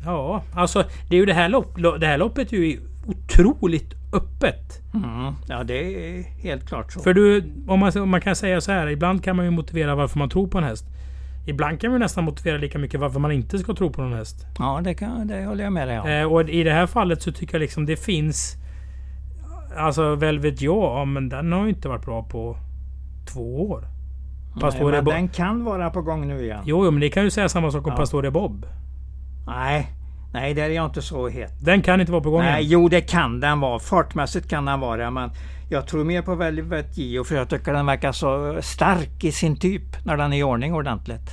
Ja, 0.04 0.42
alltså 0.54 0.84
det 1.08 1.16
är 1.16 1.20
ju 1.20 1.26
det 1.26 1.34
här, 1.34 1.48
lopp, 1.48 1.78
lo- 1.78 1.96
det 1.98 2.06
här 2.06 2.18
loppet 2.18 2.52
är 2.52 2.56
ju 2.56 2.80
otroligt 3.06 3.94
öppet. 4.12 4.80
Mm, 4.94 5.34
ja 5.48 5.64
det 5.64 5.74
är 6.18 6.22
helt 6.22 6.68
klart 6.68 6.92
så. 6.92 7.00
För 7.00 7.14
du, 7.14 7.52
om 7.68 7.80
man, 7.80 7.92
om 7.98 8.08
man 8.10 8.20
kan 8.20 8.36
säga 8.36 8.60
så 8.60 8.72
här, 8.72 8.86
ibland 8.88 9.24
kan 9.24 9.36
man 9.36 9.44
ju 9.44 9.50
motivera 9.50 9.94
varför 9.94 10.18
man 10.18 10.28
tror 10.30 10.46
på 10.46 10.58
en 10.58 10.64
häst. 10.64 10.84
Ibland 11.46 11.80
kan 11.80 11.90
man 11.90 12.00
ju 12.00 12.04
nästan 12.04 12.24
motivera 12.24 12.56
lika 12.58 12.78
mycket 12.78 13.00
varför 13.00 13.20
man 13.20 13.32
inte 13.32 13.58
ska 13.58 13.74
tro 13.74 13.90
på 13.92 14.02
någon 14.02 14.12
häst. 14.12 14.46
Ja 14.58 14.80
det, 14.84 14.94
kan, 14.94 15.26
det 15.26 15.44
håller 15.44 15.64
jag 15.64 15.72
med 15.72 15.88
dig 15.88 16.00
om. 16.00 16.08
Eh, 16.08 16.32
och 16.32 16.48
i 16.48 16.62
det 16.62 16.72
här 16.72 16.86
fallet 16.86 17.22
så 17.22 17.32
tycker 17.32 17.54
jag 17.54 17.60
liksom 17.60 17.86
det 17.86 17.96
finns... 17.96 18.56
Alltså 19.76 20.14
Velvet 20.14 20.60
ja, 20.62 20.98
ja, 20.98 21.04
men 21.04 21.28
den 21.28 21.52
har 21.52 21.62
ju 21.62 21.68
inte 21.68 21.88
varit 21.88 22.04
bra 22.04 22.22
på 22.22 22.56
två 23.32 23.70
år. 23.70 23.80
Nej, 24.54 24.60
Pastore 24.60 24.92
men 24.92 25.04
Bob. 25.04 25.14
den 25.14 25.28
kan 25.28 25.64
vara 25.64 25.90
på 25.90 26.02
gång 26.02 26.28
nu 26.28 26.44
igen. 26.44 26.62
Jo, 26.66 26.84
jo, 26.84 26.90
men 26.90 27.00
det 27.00 27.08
kan 27.10 27.22
ju 27.24 27.30
säga 27.30 27.48
samma 27.48 27.70
sak 27.70 27.86
om 27.86 27.90
Ja. 27.92 27.96
Pastore 27.96 28.30
Bob. 28.30 28.66
Nej, 29.46 29.86
nej 30.32 30.54
där 30.54 30.62
är 30.62 30.68
jag 30.74 30.84
inte 30.84 31.02
så 31.02 31.28
het. 31.28 31.52
Den 31.64 31.82
kan 31.82 32.00
inte 32.00 32.12
vara 32.12 32.22
på 32.22 32.30
gång 32.30 32.40
Nej, 32.42 32.64
än. 32.64 32.70
jo 32.70 32.88
det 32.88 33.00
kan 33.00 33.40
den 33.40 33.60
vara. 33.60 33.78
Fartmässigt 33.78 34.48
kan 34.48 34.64
den 34.64 34.80
vara 34.80 35.10
men 35.10 35.30
jag 35.70 35.86
tror 35.86 36.04
mer 36.04 36.22
på 36.22 36.34
Velvet 36.34 36.98
Gio 36.98 37.24
för 37.24 37.34
jag 37.34 37.48
tycker 37.48 37.72
den 37.72 37.86
verkar 37.86 38.12
så 38.12 38.58
stark 38.62 39.24
i 39.24 39.32
sin 39.32 39.56
typ 39.56 40.04
när 40.04 40.16
den 40.16 40.32
är 40.32 40.38
i 40.38 40.42
ordning 40.42 40.74
ordentligt. 40.74 41.30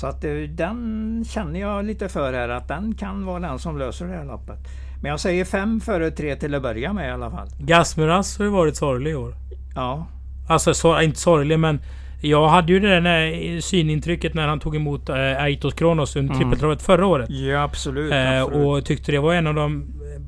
Så 0.00 0.06
att 0.06 0.24
eh, 0.24 0.32
den 0.32 1.24
känner 1.28 1.60
jag 1.60 1.84
lite 1.84 2.08
för 2.08 2.32
här 2.32 2.48
att 2.48 2.68
den 2.68 2.94
kan 2.94 3.24
vara 3.26 3.40
den 3.40 3.58
som 3.58 3.78
löser 3.78 4.06
det 4.06 4.16
här 4.16 4.24
loppet. 4.24 4.58
Men 5.02 5.10
jag 5.10 5.20
säger 5.20 5.44
fem 5.44 5.80
före 5.80 6.10
tre 6.10 6.36
till 6.36 6.54
att 6.54 6.62
börja 6.62 6.92
med 6.92 7.08
i 7.08 7.10
alla 7.10 7.30
fall. 7.30 7.48
Gasmuras 7.58 8.38
har 8.38 8.44
ju 8.44 8.50
varit 8.50 8.76
sorglig 8.76 9.10
i 9.10 9.14
år. 9.14 9.34
Ja, 9.74 10.06
Alltså 10.48 10.74
så, 10.74 11.00
inte 11.00 11.18
sorglig 11.18 11.58
men 11.58 11.80
jag 12.28 12.48
hade 12.48 12.72
ju 12.72 12.80
det 12.80 13.00
där 13.00 13.60
synintrycket 13.60 14.34
när 14.34 14.48
han 14.48 14.60
tog 14.60 14.76
emot 14.76 15.08
äh, 15.08 15.16
Aitos 15.16 15.74
Kronos 15.74 16.16
under 16.16 16.34
Mm. 16.34 16.42
trippeltravet 16.44 16.82
förra 16.82 17.06
året. 17.06 17.30
ja 17.30 17.62
absolut. 17.62 18.12
Eh, 18.12 18.42
absolut. 18.42 18.66
och 18.66 18.84
tyckte 18.84 19.12
det 19.12 19.18
var 19.20 19.34
en 19.34 19.46
av 19.46 19.54
de... 19.54 19.82
eh, 19.82 20.22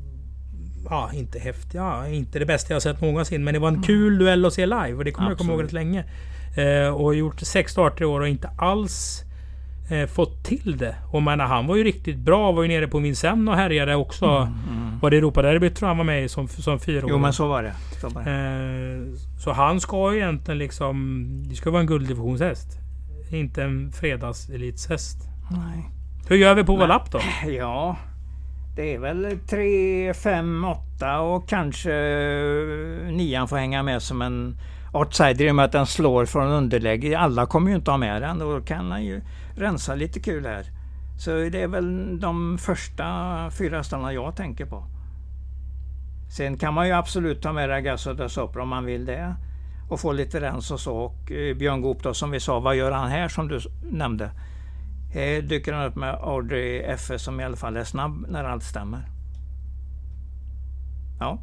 Ja, 0.91 1.11
inte 1.15 1.39
häftiga. 1.39 2.09
Inte 2.09 2.39
det 2.39 2.47
bästa 2.47 2.73
jag 2.73 2.83
sett 2.83 3.01
någonsin. 3.01 3.45
Men 3.45 3.55
det 3.55 3.61
var 3.61 3.69
en 3.69 3.83
kul 3.83 4.19
duell 4.19 4.45
att 4.45 4.53
se 4.53 4.67
live. 4.67 4.93
Och 4.95 5.05
det 5.05 5.11
kommer 5.13 5.29
jag 5.29 5.39
komma 5.39 5.53
ihåg 5.53 5.61
rätt 5.63 5.65
Absolut. 5.67 6.05
länge. 6.57 6.85
Eh, 6.85 6.89
och 6.95 7.15
gjort 7.15 7.41
sex 7.41 7.73
starter 7.73 8.03
i 8.03 8.07
år 8.07 8.21
och 8.21 8.29
inte 8.29 8.51
alls 8.59 9.23
eh, 9.89 10.07
fått 10.07 10.45
till 10.45 10.77
det. 10.79 10.95
Och 11.11 11.23
menar, 11.23 11.47
han 11.47 11.67
var 11.67 11.77
ju 11.77 11.85
riktigt 11.85 12.19
bra. 12.19 12.53
Var 12.53 12.63
ju 12.63 12.69
nere 12.69 12.89
på 12.89 12.99
Vincennes 12.99 13.49
och 13.49 13.57
härjade 13.57 13.97
också. 13.97 14.27
Mm. 14.27 14.99
Var 15.03 15.11
det 15.11 15.17
Europaderbyt 15.17 15.77
tror 15.77 15.87
jag 15.87 15.91
han 15.91 15.99
var 15.99 16.05
med 16.05 16.25
i 16.25 16.29
som, 16.29 16.49
som 16.49 16.81
fyra 16.81 17.07
Jo 17.09 17.19
men 17.19 17.33
så 17.33 17.49
var 17.49 17.63
det. 17.63 17.73
Så 18.01 18.09
var 18.09 18.23
det. 18.23 18.31
Eh, 18.31 19.19
så 19.39 19.53
han 19.53 19.81
ska 19.81 20.13
ju 20.13 20.19
egentligen 20.19 20.59
liksom... 20.59 21.27
Det 21.49 21.57
ska 21.57 21.71
vara 21.71 21.81
en 21.81 21.87
gulddivisionshäst. 21.87 22.79
Inte 23.33 23.63
en 23.63 23.93
fredagselitshäst. 23.93 25.19
Nej. 25.51 25.91
Hur 26.29 26.37
gör 26.37 26.55
vi 26.55 26.65
på 26.65 26.77
vår 26.77 26.87
lapp 26.87 27.11
då? 27.11 27.21
Ja, 27.51 27.97
det 28.77 28.95
är 28.95 28.99
väl 28.99 29.39
3, 29.51 30.15
5, 30.15 30.65
8 30.65 31.21
och 31.21 31.49
kanske 31.49 31.91
nian 33.11 33.49
får 33.49 33.57
hänga 33.57 33.83
med 33.83 34.03
som 34.03 34.23
en 34.23 34.57
outsider 34.93 35.45
i 35.45 35.51
och 35.51 35.55
med 35.55 35.65
att 35.65 35.73
den 35.73 35.87
slår 35.87 36.27
från 36.27 36.49
underläge. 36.49 37.19
Alla 37.19 37.47
kommer 37.47 37.71
ju 37.71 37.77
inte 37.77 37.91
ha 37.91 37.99
med 37.99 38.23
den 38.23 38.43
och 38.43 38.53
då 38.53 38.61
kan 38.61 38.91
han 38.91 39.05
ju 39.05 39.23
rensa 39.57 39.95
lite 39.95 40.21
kul 40.21 40.47
här. 40.47 40.65
Så 41.19 41.31
det 41.31 41.63
är 41.63 41.69
väl 41.69 42.21
de 42.21 42.59
första 42.59 43.05
fyra 43.51 43.77
hästarna 43.77 44.13
jag 44.13 44.37
tänker 44.37 44.67
på. 44.67 44.85
Sen 46.37 46.57
kan 46.59 46.75
man 46.75 46.87
ju 46.87 46.93
absolut 46.93 47.43
ta 47.43 47.53
med 47.53 47.69
Ragazzo 47.69 48.13
da 48.13 48.29
Sopra 48.29 48.63
om 48.63 48.69
man 48.69 48.85
vill 48.85 49.07
det. 49.07 49.35
Och 49.89 50.01
få 50.01 50.13
lite 50.13 50.41
rens 50.41 50.71
och 50.71 50.81
så. 50.81 50.97
Och 50.97 51.33
eh, 51.33 51.57
Björn 51.57 51.83
Goop 51.83 52.03
då 52.03 52.15
som 52.15 52.31
vi 52.31 52.41
sa, 52.41 52.61
vad 52.61 52.77
gör 52.77 52.93
han 52.93 53.11
här 53.11 53.29
som 53.29 53.49
du 53.49 53.61
nämnde? 53.83 54.31
Här 55.13 55.43
dyker 55.43 55.73
han 55.73 55.87
upp 55.87 55.97
med 55.97 56.15
Audrey 56.15 56.83
FS 56.83 57.23
som 57.23 57.41
i 57.41 57.45
alla 57.45 57.57
fall 57.57 57.77
är 57.77 57.85
snabb 57.85 58.27
när 58.29 58.45
allt 58.45 58.63
stämmer. 58.63 59.03
Ja. 61.21 61.39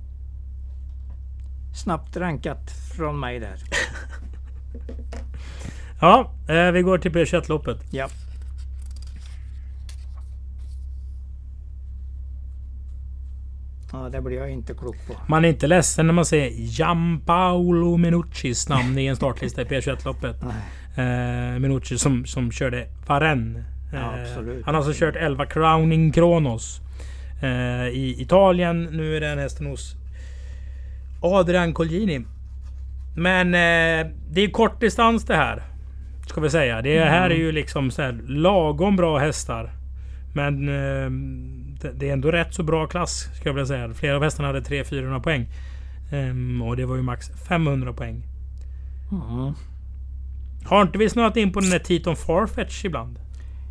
Snabbt 1.75 2.17
rankat 2.17 2.71
från 2.97 3.19
mig 3.19 3.39
där. 3.39 3.55
Ja, 6.01 6.31
eh, 6.47 6.71
vi 6.71 6.81
går 6.81 6.97
till 6.97 7.11
P21-loppet. 7.11 7.77
Ja. 7.91 8.07
Ja, 13.91 14.09
det 14.09 14.21
blir 14.21 14.37
jag 14.37 14.49
inte 14.51 14.73
klok 14.73 14.95
på. 15.07 15.13
Man 15.27 15.45
är 15.45 15.49
inte 15.49 15.67
ledsen 15.67 16.07
när 16.07 16.13
man 16.13 16.25
ser 16.25 16.47
Gianpaolo 16.47 17.97
Menuccis 17.97 18.69
namn 18.69 18.97
i 18.97 19.05
en 19.05 19.15
startlista 19.15 19.61
i 19.61 19.65
P21-loppet. 19.65 20.35
Nej. 20.43 20.55
Eh, 21.55 21.59
Menucci 21.59 21.97
som, 21.97 22.25
som 22.25 22.51
körde 22.51 22.87
Varennes. 23.07 23.65
Ja, 23.93 23.97
Eh, 24.17 24.21
absolut. 24.21 24.65
han 24.65 24.75
har 24.75 24.81
alltså 24.81 25.05
kört 25.05 25.15
11 25.15 25.45
Crowning 25.45 26.11
Kronos 26.11 26.81
eh, 27.41 27.87
i 27.87 28.15
Italien. 28.19 28.83
Nu 28.83 29.17
är 29.17 29.21
den 29.21 29.39
hästen 29.39 29.65
hos 29.67 29.95
Adrian 31.25 31.73
Colgjini. 31.73 32.25
Men 33.17 33.47
eh, 33.47 34.11
det 34.31 34.41
är 34.41 34.51
kortdistans 34.51 35.25
det 35.25 35.35
här. 35.35 35.63
Ska 36.27 36.41
vi 36.41 36.49
säga. 36.49 36.81
Det 36.81 36.99
här 36.99 37.29
är 37.29 37.35
ju 37.35 37.51
liksom 37.51 37.91
så 37.91 38.01
här 38.01 38.19
lagom 38.27 38.95
bra 38.95 39.17
hästar. 39.17 39.69
Men 40.33 40.69
eh, 40.69 41.09
det- 41.81 41.91
det 41.99 42.09
är 42.09 42.13
ändå 42.13 42.31
rätt 42.31 42.53
så 42.53 42.63
bra 42.63 42.87
klass. 42.87 43.29
Ska 43.35 43.49
jag 43.49 43.53
vilja 43.53 43.65
säga. 43.65 43.93
Flera 43.93 44.15
av 44.15 44.23
hästarna 44.23 44.47
hade 44.49 44.59
300-400 44.61 45.21
poäng. 45.21 45.47
Ehm, 46.11 46.61
och 46.61 46.77
det 46.77 46.85
var 46.85 46.95
ju 46.95 47.01
max 47.01 47.29
500 47.47 47.93
poäng. 47.93 48.23
Mm. 49.11 49.53
Har 50.65 50.81
inte 50.81 50.97
vi 50.97 51.09
snöat 51.09 51.37
in 51.37 51.51
på 51.53 51.59
den 51.59 51.69
där 51.69 51.79
Titon 51.79 52.15
Farfetch 52.15 52.85
ibland? 52.85 53.19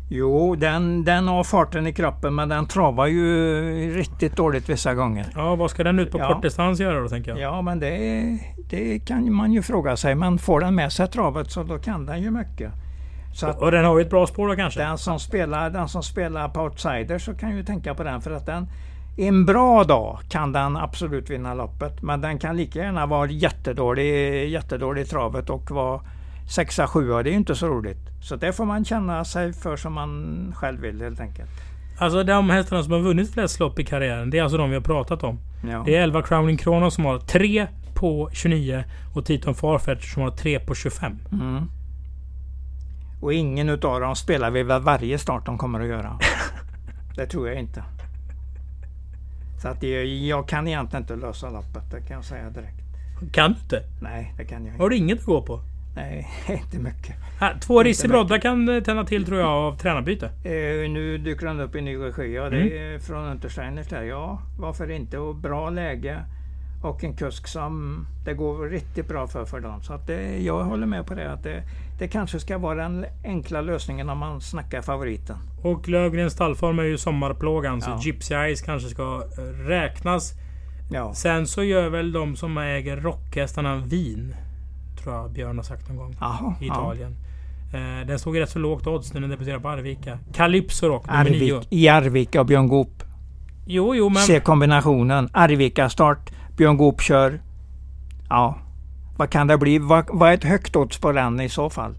Jo, 0.09 0.55
den, 0.55 1.03
den 1.03 1.27
har 1.27 1.43
farten 1.43 1.87
i 1.87 1.93
kroppen 1.93 2.35
men 2.35 2.49
den 2.49 2.65
travar 2.65 3.07
ju 3.07 3.95
riktigt 3.97 4.35
dåligt 4.35 4.69
vissa 4.69 4.93
gånger. 4.93 5.25
Ja, 5.35 5.55
vad 5.55 5.71
ska 5.71 5.83
den 5.83 5.99
ut 5.99 6.11
på 6.11 6.19
Ja. 6.19 6.33
kortdistans 6.33 6.79
göra 6.79 6.99
då 6.99 7.09
tänker 7.09 7.31
jag? 7.31 7.39
Ja, 7.39 7.61
men 7.61 7.79
det, 7.79 8.23
det 8.69 8.99
kan 8.99 9.33
man 9.33 9.51
ju 9.53 9.61
fråga 9.61 9.97
sig. 9.97 10.15
Men 10.15 10.37
får 10.37 10.59
den 10.59 10.75
med 10.75 10.91
sig 10.91 11.07
travet 11.07 11.51
så 11.51 11.63
då 11.63 11.77
kan 11.77 12.05
den 12.05 12.21
ju 12.21 12.31
mycket. 12.31 12.71
Så 13.33 13.47
att 13.47 13.61
Och 13.61 13.71
den 13.71 13.85
har 13.85 13.97
ju 13.97 14.01
ett 14.05 14.09
bra 14.09 14.27
spår 14.27 14.47
då 14.47 14.55
kanske? 14.55 14.79
den 14.79 14.97
som, 14.97 15.19
spelar, 15.19 15.69
den 15.69 15.87
som 15.87 16.03
spelar 16.03 16.49
på 16.49 16.61
outsider 16.61 17.19
så 17.19 17.33
kan 17.33 17.55
ju 17.57 17.63
tänka 17.63 17.93
på 17.95 18.03
den 18.03 18.21
för 18.21 18.31
att 18.31 18.45
den 18.45 18.67
en 19.17 19.45
bra 19.45 19.83
dag 19.83 20.19
kan 20.29 20.51
den 20.51 20.77
absolut 20.77 21.29
vinna 21.29 21.53
loppet. 21.53 22.01
Men 22.01 22.21
den 22.21 22.39
kan 22.39 22.57
lika 22.57 22.79
gärna 22.79 23.05
vara 23.05 23.29
jättedålig, 23.29 24.49
jättedålig 24.49 25.01
i 25.01 25.05
travet 25.05 25.49
och 25.49 25.71
vara 25.71 26.01
sexa, 26.49 26.87
sjua. 26.87 27.23
Det 27.23 27.29
är 27.29 27.31
ju 27.31 27.37
inte 27.37 27.55
så 27.55 27.67
roligt. 27.67 28.09
Så 28.21 28.35
det 28.35 28.53
får 28.53 28.65
man 28.65 28.85
känna 28.85 29.25
sig 29.25 29.53
för 29.53 29.77
som 29.77 29.93
man 29.93 30.53
själv 30.55 30.81
vill 30.81 31.01
helt 31.01 31.19
enkelt. 31.19 31.49
Alltså 31.97 32.23
de 32.23 32.49
hästarna 32.49 32.83
som 32.83 32.91
har 32.91 32.99
vunnit 32.99 33.33
flest 33.33 33.59
lopp 33.59 33.79
i 33.79 33.83
karriären, 33.83 34.29
det 34.29 34.37
är 34.37 34.43
alltså 34.43 34.57
de 34.57 34.69
vi 34.69 34.75
har 34.75 34.83
pratat 34.83 35.23
om. 35.23 35.39
Ja. 35.69 35.83
Det 35.85 35.95
är 35.95 36.01
11 36.01 36.21
Crowning 36.21 36.57
Kronos 36.57 36.93
som 36.93 37.05
har 37.05 37.19
3 37.19 37.67
på 37.95 38.29
29 38.33 38.83
och 39.15 39.25
Titon 39.25 39.55
Farfetch 39.55 40.13
som 40.13 40.23
har 40.23 40.31
3 40.31 40.59
på 40.59 40.75
25. 40.75 41.19
Mm. 41.31 41.63
Och 43.21 43.33
ingen 43.33 43.69
utav 43.69 43.99
dem 43.99 44.15
spelar 44.15 44.51
vi 44.51 44.63
väl 44.63 44.81
varje 44.81 45.17
start 45.17 45.45
de 45.45 45.57
kommer 45.57 45.79
att 45.79 45.87
göra. 45.87 46.19
det 47.15 47.25
tror 47.25 47.47
jag 47.47 47.59
inte. 47.59 47.83
Så 49.61 49.67
att 49.67 49.81
det, 49.81 50.03
jag 50.03 50.47
kan 50.47 50.67
egentligen 50.67 51.03
inte 51.03 51.15
lösa 51.15 51.49
loppet, 51.49 51.91
det 51.91 52.01
kan 52.01 52.15
jag 52.15 52.25
säga 52.25 52.49
direkt. 52.49 52.85
Kan 53.31 53.51
du 53.51 53.59
inte? 53.59 53.83
Nej, 54.01 54.33
det 54.37 54.45
kan 54.45 54.65
jag 54.65 54.73
inte. 54.73 54.83
Har 54.83 54.89
du 54.89 54.95
inget 54.95 55.19
att 55.19 55.25
gå 55.25 55.41
på? 55.41 55.61
Nej, 55.95 56.27
inte 56.49 56.79
mycket. 56.79 57.15
Här, 57.39 57.57
två 57.59 57.83
Rissi 57.83 58.07
kan 58.41 58.69
eh, 58.69 58.83
tända 58.83 59.03
till 59.03 59.25
tror 59.25 59.39
jag 59.39 59.49
av 59.49 59.77
tränarbyte. 59.77 60.25
Eh, 60.25 60.91
nu 60.91 61.17
dyker 61.17 61.47
han 61.47 61.59
upp 61.59 61.75
i 61.75 61.81
ny 61.81 61.97
regi. 61.97 62.33
Ja, 62.35 62.49
det 62.49 62.77
är 62.77 62.99
från 62.99 63.25
Untersteiners 63.25 63.87
där. 63.87 64.03
Ja, 64.03 64.41
varför 64.59 64.91
inte? 64.91 65.17
Och 65.17 65.35
bra 65.35 65.69
läge. 65.69 66.25
Och 66.83 67.03
en 67.03 67.15
kusk 67.15 67.47
som 67.47 68.05
det 68.25 68.33
går 68.33 68.69
riktigt 68.69 69.07
bra 69.07 69.27
för 69.27 69.45
för 69.45 69.59
dem. 69.59 69.83
Så 69.83 69.93
att 69.93 70.07
det, 70.07 70.39
jag 70.39 70.63
håller 70.63 70.85
med 70.87 71.07
på 71.07 71.13
det. 71.13 71.31
Att 71.33 71.43
det, 71.43 71.63
det 71.99 72.07
kanske 72.07 72.39
ska 72.39 72.57
vara 72.57 72.83
den 72.83 73.05
enkla 73.23 73.61
lösningen 73.61 74.09
om 74.09 74.17
man 74.17 74.41
snackar 74.41 74.81
favoriten. 74.81 75.37
Och 75.63 75.87
Lövgrens 75.87 76.33
stallform 76.33 76.79
är 76.79 76.83
ju 76.83 76.97
sommarplågan 76.97 77.81
så 77.81 77.89
Ja. 77.89 77.99
Gypsy 78.03 78.35
Eyes 78.35 78.61
kanske 78.61 78.89
ska 78.89 79.23
eh, 79.37 79.41
räknas. 79.67 80.33
Ja, 80.91 81.13
Sen 81.13 81.47
så 81.47 81.63
gör 81.63 81.89
väl 81.89 82.11
de 82.11 82.35
som 82.35 82.57
äger 82.57 82.97
rockhästarna 82.97 83.75
vin. 83.75 84.35
Tror 85.05 85.17
jag 85.17 85.31
Björn 85.31 85.57
har 85.57 85.63
sagt 85.63 85.87
någon 85.87 85.97
gång. 85.97 86.15
Jaha, 86.19 86.55
I 86.61 86.67
ja. 86.67 86.73
Italien. 86.73 87.15
Eh, 87.73 88.07
den 88.07 88.19
stod 88.19 88.37
i 88.37 88.39
rätt 88.39 88.49
så 88.49 88.59
lågt 88.59 88.87
odds 88.87 89.13
när 89.13 89.21
den 89.21 89.29
debuterade 89.29 89.61
på 89.61 89.69
Arvika. 89.69 90.19
Calypso 90.33 90.87
Rock 90.87 91.07
nummer 91.07 91.23
9. 91.23 91.55
Arvik, 91.55 91.67
I 91.69 91.87
Arvika 91.87 92.39
och 92.39 92.45
Björn 92.45 92.67
Goop. 92.67 93.03
Jo, 93.65 93.95
jo 93.95 94.09
men... 94.09 94.23
Se 94.23 94.39
kombinationen. 94.39 95.29
Arvika 95.33 95.89
start. 95.89 96.31
Björn 96.57 96.77
Goop 96.77 97.01
kör. 97.01 97.41
Ja, 98.29 98.57
vad 99.17 99.29
kan 99.29 99.47
det 99.47 99.57
bli? 99.57 99.79
Vad, 99.79 100.05
vad 100.09 100.29
är 100.29 100.33
ett 100.33 100.43
högt 100.43 100.75
odds 100.75 100.97
på 100.97 101.11
den 101.11 101.41
i 101.41 101.49
så 101.49 101.69
fall? 101.69 101.95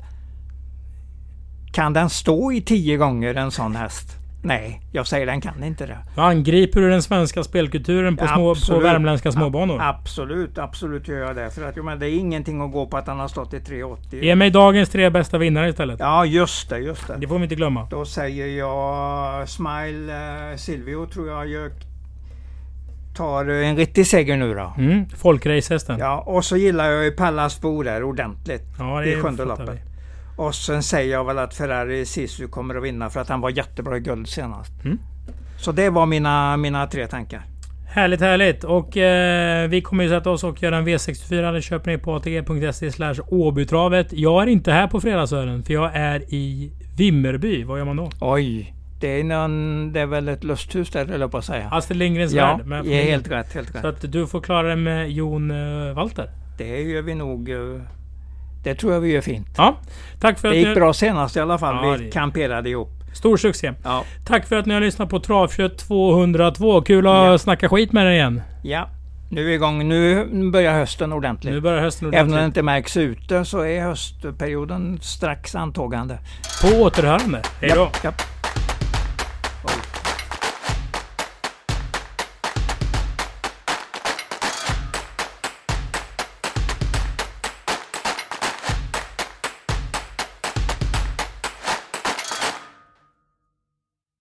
Kan 1.72 1.92
den 1.92 2.10
stå 2.10 2.52
i 2.52 2.60
tio 2.60 2.96
gånger 2.96 3.34
en 3.34 3.50
sån 3.50 3.76
häst? 3.76 4.16
Nej, 4.46 4.80
jag 4.92 5.06
säger 5.06 5.26
den 5.26 5.40
kan 5.40 5.64
inte 5.64 5.86
det. 5.86 5.98
Då 6.14 6.22
angriper 6.22 6.80
du 6.80 6.90
den 6.90 7.02
svenska 7.02 7.44
spelkulturen 7.44 8.16
på, 8.16 8.26
små, 8.26 8.54
på 8.54 8.80
värmländska 8.80 9.32
småbanor. 9.32 9.78
Absolut, 9.80 10.58
absolut 10.58 11.08
gör 11.08 11.18
jag 11.18 11.36
det. 11.36 11.50
För 11.50 11.68
att 11.68 11.84
men 11.84 11.98
det 11.98 12.10
är 12.10 12.18
ingenting 12.18 12.60
att 12.60 12.72
gå 12.72 12.86
på 12.86 12.96
att 12.96 13.06
han 13.06 13.18
har 13.18 13.28
stått 13.28 13.54
i 13.54 13.58
3,80. 13.58 14.24
Ge 14.24 14.34
mig 14.34 14.50
dagens 14.50 14.88
tre 14.88 15.10
bästa 15.10 15.38
vinnare 15.38 15.68
istället. 15.68 16.00
Ja, 16.00 16.24
just 16.24 16.70
det, 16.70 16.78
just 16.78 17.06
det. 17.06 17.16
Det 17.16 17.28
får 17.28 17.38
vi 17.38 17.42
inte 17.42 17.54
glömma. 17.54 17.86
Då 17.90 18.04
säger 18.04 18.46
jag 18.46 19.48
Smile 19.48 20.12
eh, 20.50 20.56
Silvio 20.56 21.06
tror 21.06 21.28
jag 21.28 21.48
gör, 21.48 21.70
tar 23.16 23.50
eh, 23.50 23.68
en 23.68 23.76
riktig 23.76 24.06
seger 24.06 24.36
nu 24.36 24.54
då. 24.54 24.74
Mm, 24.78 25.08
folkracehästen. 25.08 25.98
Ja, 25.98 26.22
och 26.26 26.44
så 26.44 26.56
gillar 26.56 26.90
jag 26.90 27.04
ju 27.04 27.10
Pallas 27.10 27.60
Bo 27.60 27.82
där 27.82 28.02
ordentligt. 28.02 28.62
Ja, 28.78 29.04
i 29.04 29.14
sjunde 29.14 29.46
fattar 29.46 29.64
loppet. 29.64 29.95
Och 30.36 30.54
sen 30.54 30.82
säger 30.82 31.12
jag 31.12 31.24
väl 31.24 31.38
att 31.38 31.54
Ferrari 31.54 32.06
Sisu 32.06 32.48
kommer 32.48 32.74
att 32.74 32.82
vinna 32.82 33.10
för 33.10 33.20
att 33.20 33.28
han 33.28 33.40
var 33.40 33.50
jättebra 33.50 33.96
i 33.96 34.00
guld 34.00 34.28
senast. 34.28 34.72
Mm. 34.84 34.98
Så 35.58 35.72
det 35.72 35.90
var 35.90 36.06
mina, 36.06 36.56
mina 36.56 36.86
tre 36.86 37.06
tankar. 37.06 37.42
Härligt, 37.88 38.20
härligt. 38.20 38.64
Och 38.64 38.96
eh, 38.96 39.68
vi 39.68 39.82
kommer 39.82 40.04
ju 40.04 40.10
sätta 40.10 40.30
oss 40.30 40.44
och 40.44 40.62
göra 40.62 40.76
en 40.76 40.88
V64. 40.88 41.52
Det 41.52 41.62
köper 41.62 41.90
ni 41.90 41.98
på 41.98 42.14
atg.se 42.14 43.22
Åbytravet. 43.28 44.12
Jag 44.12 44.42
är 44.42 44.46
inte 44.46 44.72
här 44.72 44.86
på 44.86 45.00
fredagsölen 45.00 45.62
för 45.62 45.74
jag 45.74 45.90
är 45.94 46.34
i 46.34 46.72
Vimmerby. 46.96 47.64
Vad 47.64 47.78
gör 47.78 47.84
man 47.84 47.96
då? 47.96 48.10
Oj, 48.20 48.74
det 49.00 49.20
är, 49.20 49.24
någon, 49.24 49.92
det 49.92 50.00
är 50.00 50.06
väl 50.06 50.28
ett 50.28 50.44
lusthus 50.44 50.90
där 50.90 51.06
höll 51.06 51.20
jag 51.20 51.30
på 51.30 51.38
att 51.38 51.44
säga. 51.44 51.68
Astrid 51.72 51.98
Lindgrens 51.98 52.32
ja, 52.32 52.60
Värld. 52.64 52.86
är 52.86 53.02
helt 53.02 53.30
rätt. 53.30 53.54
Helt 53.54 53.74
rätt. 53.74 53.82
Så 53.82 53.88
att 53.88 54.12
du 54.12 54.26
får 54.26 54.40
klara 54.40 54.68
det 54.68 54.76
med 54.76 55.10
Jon 55.10 55.50
eh, 55.50 55.94
Walter. 55.94 56.30
Det 56.58 56.82
gör 56.82 57.02
vi 57.02 57.14
nog. 57.14 57.50
Det 58.66 58.74
tror 58.74 58.92
jag 58.92 59.00
vi 59.00 59.12
gör 59.12 59.20
fint. 59.20 59.48
Ja, 59.56 59.76
tack 60.20 60.38
för 60.38 60.48
Det 60.48 60.52
att 60.54 60.58
gick 60.58 60.68
ni... 60.68 60.74
bra 60.74 60.92
senast 60.92 61.36
i 61.36 61.40
alla 61.40 61.58
fall. 61.58 61.74
Ja, 61.86 61.90
vi 61.98 62.04
det- 62.04 62.10
kamperade 62.10 62.70
ihop. 62.70 62.90
Stor 63.14 63.36
succé. 63.36 63.72
Ja. 63.84 64.04
Tack 64.26 64.46
för 64.46 64.56
att 64.56 64.66
ni 64.66 64.74
har 64.74 64.80
lyssnat 64.80 65.08
på 65.10 65.20
Travkött 65.20 65.78
202. 65.78 66.80
Kul 66.82 67.06
att 67.06 67.12
Ja. 67.12 67.38
snacka 67.38 67.68
skit 67.68 67.92
med 67.92 68.06
er 68.06 68.10
igen. 68.10 68.42
ja, 68.62 68.88
nu 69.30 69.40
är 69.40 69.44
vi 69.44 69.54
igång. 69.54 69.88
Nu 69.88 70.50
börjar 70.50 70.72
hösten 70.72 71.12
ordentligt. 71.12 71.54
Nu 71.54 71.60
börjar 71.60 71.80
hösten 71.80 72.08
Även 72.08 72.20
om 72.20 72.26
det 72.30 72.34
ordentligt. 72.36 72.46
inte 72.56 72.62
märks 72.62 72.96
ute 72.96 73.44
så 73.44 73.60
är 73.64 73.80
höstperioden 73.82 74.98
strax 75.02 75.54
antågande. 75.54 76.18
På 76.62 76.68
återhörande. 76.82 77.42
Hej 77.60 77.70
då. 77.74 77.80
Ja, 77.80 77.90
ja. 78.02 78.12